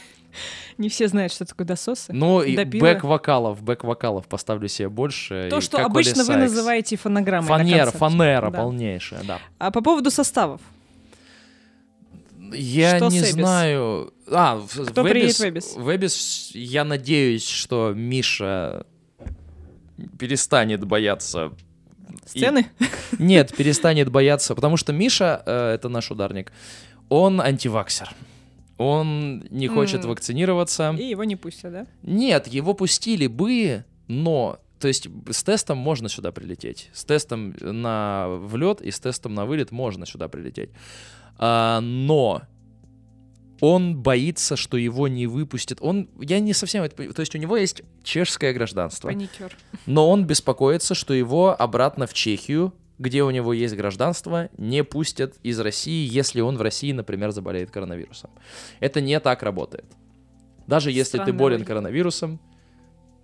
Не 0.78 0.88
все 0.88 1.08
знают, 1.08 1.32
что 1.32 1.44
такое 1.44 1.66
дососы. 1.66 2.12
Ну, 2.12 2.42
и 2.42 2.56
бэк-вокалов, 2.56 3.62
бэк-вокалов 3.62 4.26
поставлю 4.26 4.68
себе 4.68 4.88
больше. 4.88 5.48
То, 5.50 5.58
и 5.58 5.60
что 5.60 5.84
обычно 5.84 6.24
вы 6.24 6.36
называете 6.36 6.96
фонограммой 6.96 7.48
на 7.48 7.90
Фанера, 7.90 8.50
полнейшая, 8.50 9.22
да. 9.24 9.38
А 9.58 9.70
по 9.70 9.80
поводу 9.82 10.10
составов. 10.10 10.60
Я 12.54 12.96
Что 12.96 13.08
с 13.08 13.12
не 13.12 13.20
Эбис? 13.20 13.30
знаю. 13.32 14.12
А, 14.30 14.60
Кто 14.86 15.02
в 15.02 15.08
приедет 15.08 15.40
Эбис- 15.40 15.40
в 15.40 15.48
Эбис? 15.48 15.74
В 15.76 15.96
Эбис 15.96 16.50
я 16.54 16.84
надеюсь, 16.84 17.46
что 17.48 17.92
Миша 17.94 18.84
перестанет 20.18 20.84
бояться. 20.84 21.52
И- 22.34 22.38
Сцены? 22.40 22.66
Нет, 23.18 23.54
перестанет 23.56 24.10
бояться, 24.10 24.54
потому 24.54 24.76
что 24.76 24.92
Миша, 24.92 25.42
э, 25.46 25.74
это 25.74 25.88
наш 25.88 26.10
ударник, 26.10 26.52
он 27.08 27.40
антиваксер. 27.40 28.10
Он 28.78 29.44
не 29.50 29.68
хочет 29.68 30.04
М. 30.04 30.10
вакцинироваться. 30.10 30.94
И 30.98 31.04
его 31.04 31.24
не 31.24 31.36
пустят, 31.36 31.72
да? 31.72 31.86
Нет, 32.02 32.48
его 32.48 32.74
пустили 32.74 33.26
бы, 33.26 33.84
но... 34.08 34.58
То 34.78 34.88
есть 34.88 35.06
с 35.30 35.44
тестом 35.44 35.78
можно 35.78 36.08
сюда 36.08 36.32
прилететь. 36.32 36.90
С 36.92 37.04
тестом 37.04 37.54
на 37.60 38.26
влет 38.28 38.80
и 38.80 38.90
с 38.90 38.98
тестом 38.98 39.34
на 39.34 39.46
вылет 39.46 39.70
можно 39.70 40.06
сюда 40.06 40.26
прилететь. 40.26 40.70
А, 41.38 41.80
но 41.80 42.42
он 43.60 43.96
боится, 43.96 44.56
что 44.56 44.76
его 44.76 45.06
не 45.06 45.28
выпустят. 45.28 45.78
Он, 45.80 46.08
я 46.20 46.40
не 46.40 46.52
совсем 46.52 46.82
это 46.82 46.96
понимаю. 46.96 47.14
То 47.14 47.20
есть 47.20 47.32
у 47.36 47.38
него 47.38 47.56
есть 47.56 47.82
чешское 48.02 48.52
гражданство, 48.52 49.06
Паникер. 49.06 49.56
но 49.86 50.10
он 50.10 50.24
беспокоится, 50.24 50.96
что 50.96 51.14
его 51.14 51.54
обратно 51.56 52.08
в 52.08 52.12
Чехию, 52.12 52.74
где 53.03 53.24
у 53.24 53.30
него 53.30 53.53
есть 53.53 53.74
гражданство, 53.74 54.48
не 54.57 54.84
пустят 54.84 55.34
из 55.42 55.59
России, 55.59 56.09
если 56.09 56.40
он 56.40 56.57
в 56.57 56.62
России, 56.62 56.92
например, 56.92 57.32
заболеет 57.32 57.70
коронавирусом. 57.72 58.30
Это 58.78 59.00
не 59.00 59.18
так 59.18 59.42
работает. 59.42 59.84
Даже 60.68 60.92
если 60.92 61.18
ты 61.18 61.32
болен 61.32 61.64
коронавирусом, 61.64 62.40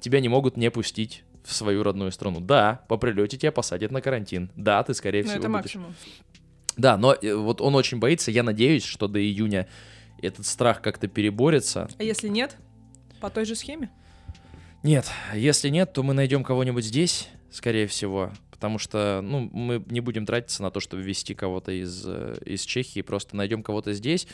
тебя 0.00 0.20
не 0.20 0.28
могут 0.28 0.56
не 0.56 0.68
пустить 0.72 1.22
в 1.44 1.54
свою 1.54 1.84
родную 1.84 2.10
страну. 2.10 2.40
Да, 2.40 2.84
по 2.88 2.96
прилете 2.96 3.38
тебя 3.38 3.52
посадят 3.52 3.92
на 3.92 4.00
карантин. 4.02 4.50
Да, 4.56 4.82
ты, 4.82 4.94
скорее 4.94 5.22
Ну, 5.22 5.28
всего, 5.28 5.38
это 5.38 5.48
будешь 5.48 5.76
максимум. 5.76 5.94
да, 6.76 6.96
но 6.96 7.14
э, 7.14 7.34
вот 7.34 7.60
он 7.60 7.76
очень 7.76 7.98
боится. 8.00 8.32
Я 8.32 8.42
надеюсь, 8.42 8.84
что 8.84 9.06
до 9.06 9.20
июня 9.22 9.68
этот 10.20 10.44
страх 10.44 10.82
как-то 10.82 11.06
переборется. 11.06 11.88
А 11.98 12.02
если 12.02 12.26
нет? 12.26 12.56
По 13.20 13.30
той 13.30 13.44
же 13.44 13.54
схеме? 13.54 13.90
Нет, 14.82 15.06
если 15.34 15.68
нет, 15.68 15.92
то 15.92 16.02
мы 16.02 16.14
найдем 16.14 16.42
кого-нибудь 16.42 16.84
здесь, 16.84 17.28
скорее 17.52 17.86
всего. 17.86 18.32
Потому 18.58 18.78
что, 18.78 19.20
ну, 19.22 19.48
мы 19.52 19.80
не 19.86 20.00
будем 20.00 20.26
тратиться 20.26 20.64
на 20.64 20.72
то, 20.72 20.80
чтобы 20.80 21.00
ввести 21.02 21.32
кого-то 21.32 21.70
из, 21.70 22.02
э, 22.04 22.38
из 22.44 22.62
Чехии, 22.62 23.02
просто 23.02 23.36
найдем 23.36 23.62
кого-то 23.62 23.92
здесь. 23.92 24.26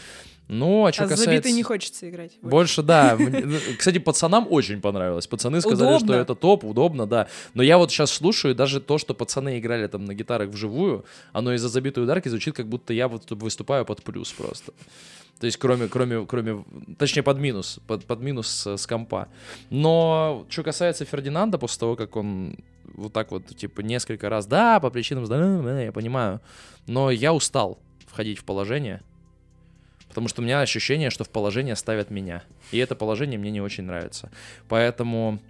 Ну, 0.48 0.86
а 0.86 0.92
что 0.94 1.04
а 1.04 1.08
касается... 1.08 1.30
забитой 1.30 1.52
не 1.52 1.62
хочется 1.62 2.08
играть. 2.08 2.32
больше. 2.40 2.50
Больше, 2.50 2.82
да. 2.82 3.16
Ну, 3.18 3.58
Кстати, 3.78 3.98
пацанам 3.98 4.46
очень 4.48 4.80
понравилось. 4.80 5.26
Пацаны 5.26 5.60
сказали, 5.60 5.88
Удобно. 5.88 6.06
что 6.06 6.14
это 6.14 6.34
топ, 6.34 6.64
удобно, 6.64 7.06
да. 7.06 7.28
Но 7.52 7.62
я 7.62 7.76
вот 7.76 7.90
сейчас 7.90 8.12
слушаю, 8.12 8.54
даже 8.54 8.80
то, 8.80 8.96
что 8.96 9.12
пацаны 9.12 9.58
играли 9.58 9.86
там 9.88 10.06
на 10.06 10.14
гитарах 10.14 10.48
вживую, 10.48 11.04
оно 11.34 11.52
из-за 11.52 11.68
забитой 11.68 12.04
ударки 12.04 12.28
звучит, 12.30 12.54
как 12.56 12.66
будто 12.66 12.94
я 12.94 13.08
вот 13.08 13.30
выступаю 13.30 13.84
под 13.84 14.02
плюс 14.02 14.32
просто. 14.32 14.72
То 15.38 15.46
есть 15.46 15.58
кроме, 15.58 15.88
кроме, 15.88 16.24
кроме, 16.24 16.64
точнее 16.98 17.22
под 17.22 17.38
минус, 17.38 17.78
под, 17.86 18.06
под 18.06 18.20
минус 18.20 18.48
с, 18.48 18.76
с 18.78 18.86
компа. 18.86 19.28
Но 19.68 20.46
что 20.48 20.62
касается 20.62 21.04
Фердинанда, 21.04 21.58
после 21.58 21.80
того, 21.80 21.96
как 21.96 22.16
он 22.16 22.56
вот 22.94 23.12
так 23.12 23.30
вот, 23.30 23.46
типа, 23.46 23.80
несколько 23.80 24.28
раз, 24.28 24.46
да, 24.46 24.80
по 24.80 24.90
причинам 24.90 25.26
здоровья, 25.26 25.84
я 25.84 25.92
понимаю, 25.92 26.40
но 26.86 27.10
я 27.10 27.32
устал 27.32 27.78
входить 28.06 28.38
в 28.38 28.44
положение, 28.44 29.02
Потому 30.14 30.28
что 30.28 30.42
у 30.42 30.44
меня 30.44 30.60
ощущение, 30.60 31.10
что 31.10 31.24
в 31.24 31.28
положение 31.28 31.74
ставят 31.74 32.08
меня. 32.08 32.44
И 32.70 32.78
это 32.78 32.94
положение 32.94 33.36
мне 33.36 33.50
не 33.50 33.60
очень 33.60 33.82
нравится. 33.82 34.30
Поэтому, 34.68 35.40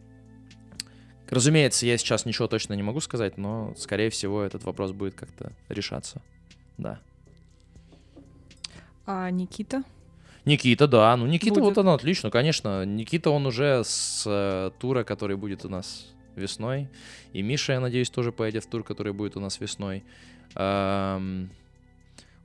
разумеется, 1.29 1.85
я 1.85 1.99
сейчас 1.99 2.25
ничего 2.25 2.49
точно 2.49 2.73
не 2.73 2.83
могу 2.83 3.01
сказать, 3.01 3.37
но, 3.37 3.75
скорее 3.77 4.09
всего, 4.09 4.43
этот 4.43 4.65
вопрос 4.65 4.93
будет 4.93 5.17
как-то 5.17 5.53
решаться. 5.69 6.23
Да. 6.79 6.99
А 9.05 9.31
Никита? 9.31 9.83
Никита, 10.47 10.89
да. 10.89 11.15
Ну, 11.15 11.27
Никита, 11.27 11.61
Будет. 11.61 11.77
вот 11.77 11.79
он 11.85 11.89
отлично, 11.89 12.31
конечно. 12.31 12.87
Никита, 12.87 13.29
он 13.29 13.45
уже 13.45 13.83
с 13.85 14.25
э, 14.27 14.71
тура, 14.79 15.05
который 15.05 15.37
будет 15.37 15.67
у 15.67 15.69
нас 15.69 16.07
весной. 16.37 16.89
И 17.33 17.43
Миша, 17.43 17.75
я 17.75 17.81
надеюсь, 17.81 18.11
тоже 18.11 18.33
поедет 18.33 18.65
в 18.65 18.69
тур, 18.69 18.85
который 18.85 19.13
будет 19.13 19.37
у 19.37 19.41
нас 19.41 19.61
весной. 19.61 20.05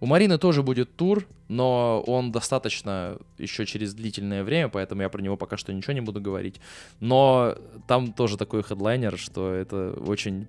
У 0.02 0.06
Марины 0.06 0.38
тоже 0.38 0.64
будет 0.64 0.96
тур, 0.96 1.28
но 1.50 2.02
он 2.08 2.32
достаточно 2.32 3.18
еще 3.38 3.66
через 3.66 3.94
длительное 3.94 4.44
время, 4.44 4.70
поэтому 4.70 5.02
я 5.02 5.10
про 5.10 5.22
него 5.22 5.36
пока 5.36 5.58
что 5.58 5.74
ничего 5.74 5.94
не 5.94 6.02
буду 6.02 6.22
говорить. 6.22 6.62
Но 7.02 7.56
там 7.88 8.14
тоже 8.14 8.38
такой 8.38 8.64
хедлайнер, 8.64 9.18
что 9.18 9.54
это 9.54 9.92
очень 10.08 10.48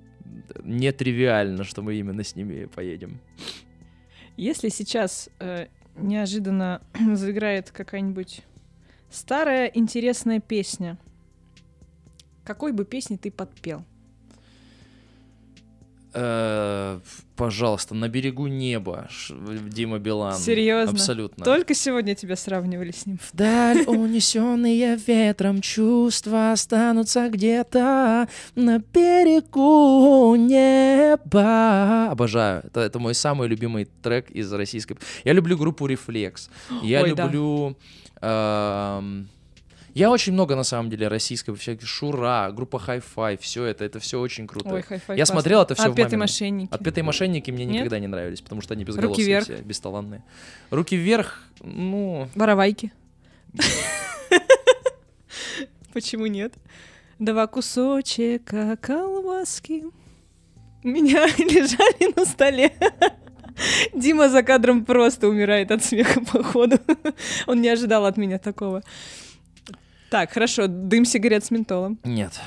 нетривиально, 0.62 1.64
что 1.64 1.82
мы 1.82 1.96
именно 1.96 2.22
с 2.22 2.36
ними 2.36 2.66
поедем. 2.66 3.20
Если 4.36 4.68
сейчас 4.68 5.28
э, 5.40 5.66
неожиданно 5.96 6.80
заиграет 7.14 7.72
какая-нибудь 7.72 8.42
старая 9.10 9.66
интересная 9.66 10.40
песня, 10.40 10.96
какой 12.50 12.72
бы 12.72 12.84
песни 12.84 13.16
ты 13.16 13.30
подпел? 13.30 13.84
Э, 16.12 16.98
Пожалуйста, 17.36 17.94
на 17.94 18.08
берегу 18.08 18.48
неба, 18.48 19.08
Дима 19.68 20.00
Билан. 20.00 20.34
Серьезно? 20.34 20.92
Абсолютно. 20.92 21.44
Только 21.44 21.74
сегодня 21.74 22.16
тебя 22.16 22.34
сравнивали 22.34 22.90
с 22.90 23.06
ним. 23.06 23.20
Вдаль 23.32 23.84
унесенные 23.86 24.96
ветром 24.96 25.60
чувства 25.60 26.50
останутся 26.52 27.28
где-то 27.28 28.28
на 28.56 28.78
берегу 28.78 30.34
неба. 30.34 32.10
Обожаю. 32.10 32.62
Это, 32.64 32.80
это 32.80 32.98
мой 32.98 33.14
самый 33.14 33.46
любимый 33.46 33.88
трек 34.02 34.28
из 34.32 34.52
российской. 34.52 34.98
Я 35.24 35.32
люблю 35.32 35.56
группу 35.56 35.86
Reflex. 35.88 36.50
Я 36.82 37.02
Ой, 37.02 37.14
да. 37.14 37.24
люблю. 37.24 37.76
Я 39.94 40.10
очень 40.10 40.32
много, 40.32 40.54
на 40.56 40.62
самом 40.62 40.90
деле, 40.90 41.08
российской, 41.08 41.54
всяких 41.54 41.86
Шура, 41.86 42.50
группа 42.52 42.76
Hi-Fi, 42.76 43.38
все 43.40 43.64
это, 43.64 43.84
это 43.84 43.98
все 43.98 44.20
очень 44.20 44.46
круто. 44.46 44.68
Ой, 44.74 44.82
хай-фай. 44.82 45.16
Я 45.16 45.24
классно. 45.24 45.34
смотрел 45.34 45.62
это 45.62 45.74
всё 45.74 45.84
в 45.84 45.86
Отпетые 45.86 46.04
мамином. 46.04 46.20
мошенники. 46.20 46.72
Отпетые 46.74 47.04
мошенники 47.04 47.50
мне 47.50 47.64
Нет? 47.64 47.74
никогда 47.76 47.98
не 47.98 48.06
нравились, 48.06 48.40
потому 48.40 48.60
что 48.60 48.74
они 48.74 48.84
Руки 48.84 48.96
безголосые 48.96 49.26
вверх. 49.26 49.44
все, 49.44 49.56
бесталанные. 49.62 50.24
Руки 50.70 50.96
вверх, 50.96 51.42
ну, 51.62 52.28
Воровайки. 52.34 52.92
Почему 55.92 56.26
нет? 56.26 56.54
Два 57.18 57.46
кусочка 57.46 58.76
колбаски 58.80 59.84
меня 60.82 61.26
лежали 61.38 62.14
на 62.16 62.24
столе. 62.24 62.72
Дима 63.92 64.28
за 64.30 64.42
кадром 64.42 64.84
просто 64.84 65.28
умирает 65.28 65.70
от 65.70 65.84
смеха, 65.84 66.20
походу. 66.20 66.78
Он 67.46 67.60
не 67.60 67.68
ожидал 67.68 68.06
от 68.06 68.16
меня 68.16 68.38
такого. 68.38 68.82
Так, 70.10 70.32
хорошо, 70.32 70.66
дым 70.66 71.04
сигарет 71.04 71.44
с 71.44 71.50
ментолом. 71.50 71.98
нет, 72.04 72.40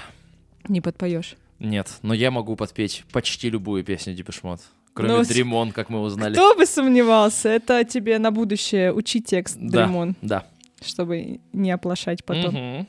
Не 0.68 0.82
подпоешь. 0.82 1.36
нет. 1.60 1.88
Но 2.02 2.14
я 2.14 2.30
могу 2.32 2.56
подпеть 2.56 3.04
почти 3.12 3.50
любую 3.50 3.84
песню 3.84 4.14
Депешмот. 4.14 4.62
Кроме 4.94 5.14
Dream 5.22 5.50
On, 5.52 5.72
как 5.72 5.90
мы 5.90 6.02
узнали. 6.02 6.34
Кто 6.34 6.56
бы 6.56 6.66
сомневался, 6.68 7.50
это 7.50 7.84
тебе 7.84 8.20
на 8.20 8.32
будущее 8.32 8.94
учи 8.94 9.22
текст, 9.22 9.58
Да. 9.60 9.86
Дремон, 9.86 10.16
Да. 10.22 10.46
чтобы 10.86 11.40
не 11.52 11.72
оплошать 11.72 12.24
потом. 12.24 12.54
Мгм. 12.54 12.88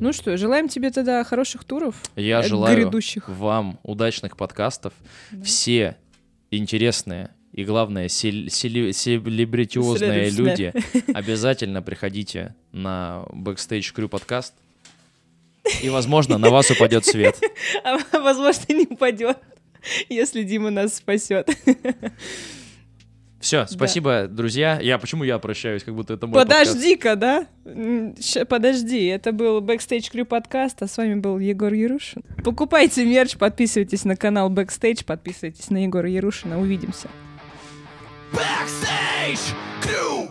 Ну 0.00 0.12
что, 0.12 0.36
желаем 0.36 0.68
тебе 0.68 0.90
тогда 0.90 1.22
хороших 1.22 1.62
туров. 1.62 1.94
Я 2.16 2.40
э, 2.40 2.42
желаю 2.42 2.76
Грядущих. 2.76 3.28
вам 3.28 3.78
удачных 3.84 4.36
подкастов. 4.36 4.92
Да. 5.30 5.44
Все 5.44 5.96
интересные 6.50 7.30
и, 7.52 7.64
главное, 7.64 8.08
селебритиозные 8.08 10.30
люди 10.30 10.72
обязательно 11.12 11.82
приходите 11.82 12.54
на 12.72 13.24
Backstage 13.30 13.94
Crew 13.94 14.08
подкаст. 14.08 14.54
И, 15.82 15.90
возможно, 15.90 16.38
на 16.38 16.50
вас 16.50 16.70
упадет 16.70 17.04
свет. 17.04 17.38
А 17.84 17.98
возможно, 18.20 18.72
не 18.72 18.86
упадет, 18.88 19.36
если 20.08 20.42
Дима 20.42 20.70
нас 20.70 20.96
спасет. 20.96 21.50
Все, 23.38 23.66
спасибо, 23.66 24.28
друзья. 24.28 24.78
Я 24.80 24.98
почему 24.98 25.24
я 25.24 25.38
прощаюсь, 25.40 25.82
как 25.82 25.94
будто 25.96 26.14
это 26.14 26.28
мой? 26.28 26.40
Подожди-ка, 26.40 27.16
да? 27.16 27.46
Ща- 28.20 28.44
Подожди, 28.44 29.06
это 29.06 29.32
был 29.32 29.60
Backstage 29.60 30.12
Crew 30.12 30.24
подкаст, 30.24 30.80
а 30.82 30.86
с 30.86 30.96
вами 30.96 31.16
был 31.16 31.40
Егор 31.40 31.72
Ярушин. 31.72 32.22
Покупайте 32.44 33.04
мерч, 33.04 33.36
подписывайтесь 33.36 34.04
на 34.04 34.14
канал 34.16 34.48
Backstage, 34.48 35.04
подписывайтесь 35.04 35.70
на 35.70 35.82
Егора 35.82 36.08
Ярушина. 36.08 36.60
Увидимся. 36.60 37.08
Backstage 38.32 39.54
Crew. 39.80 40.28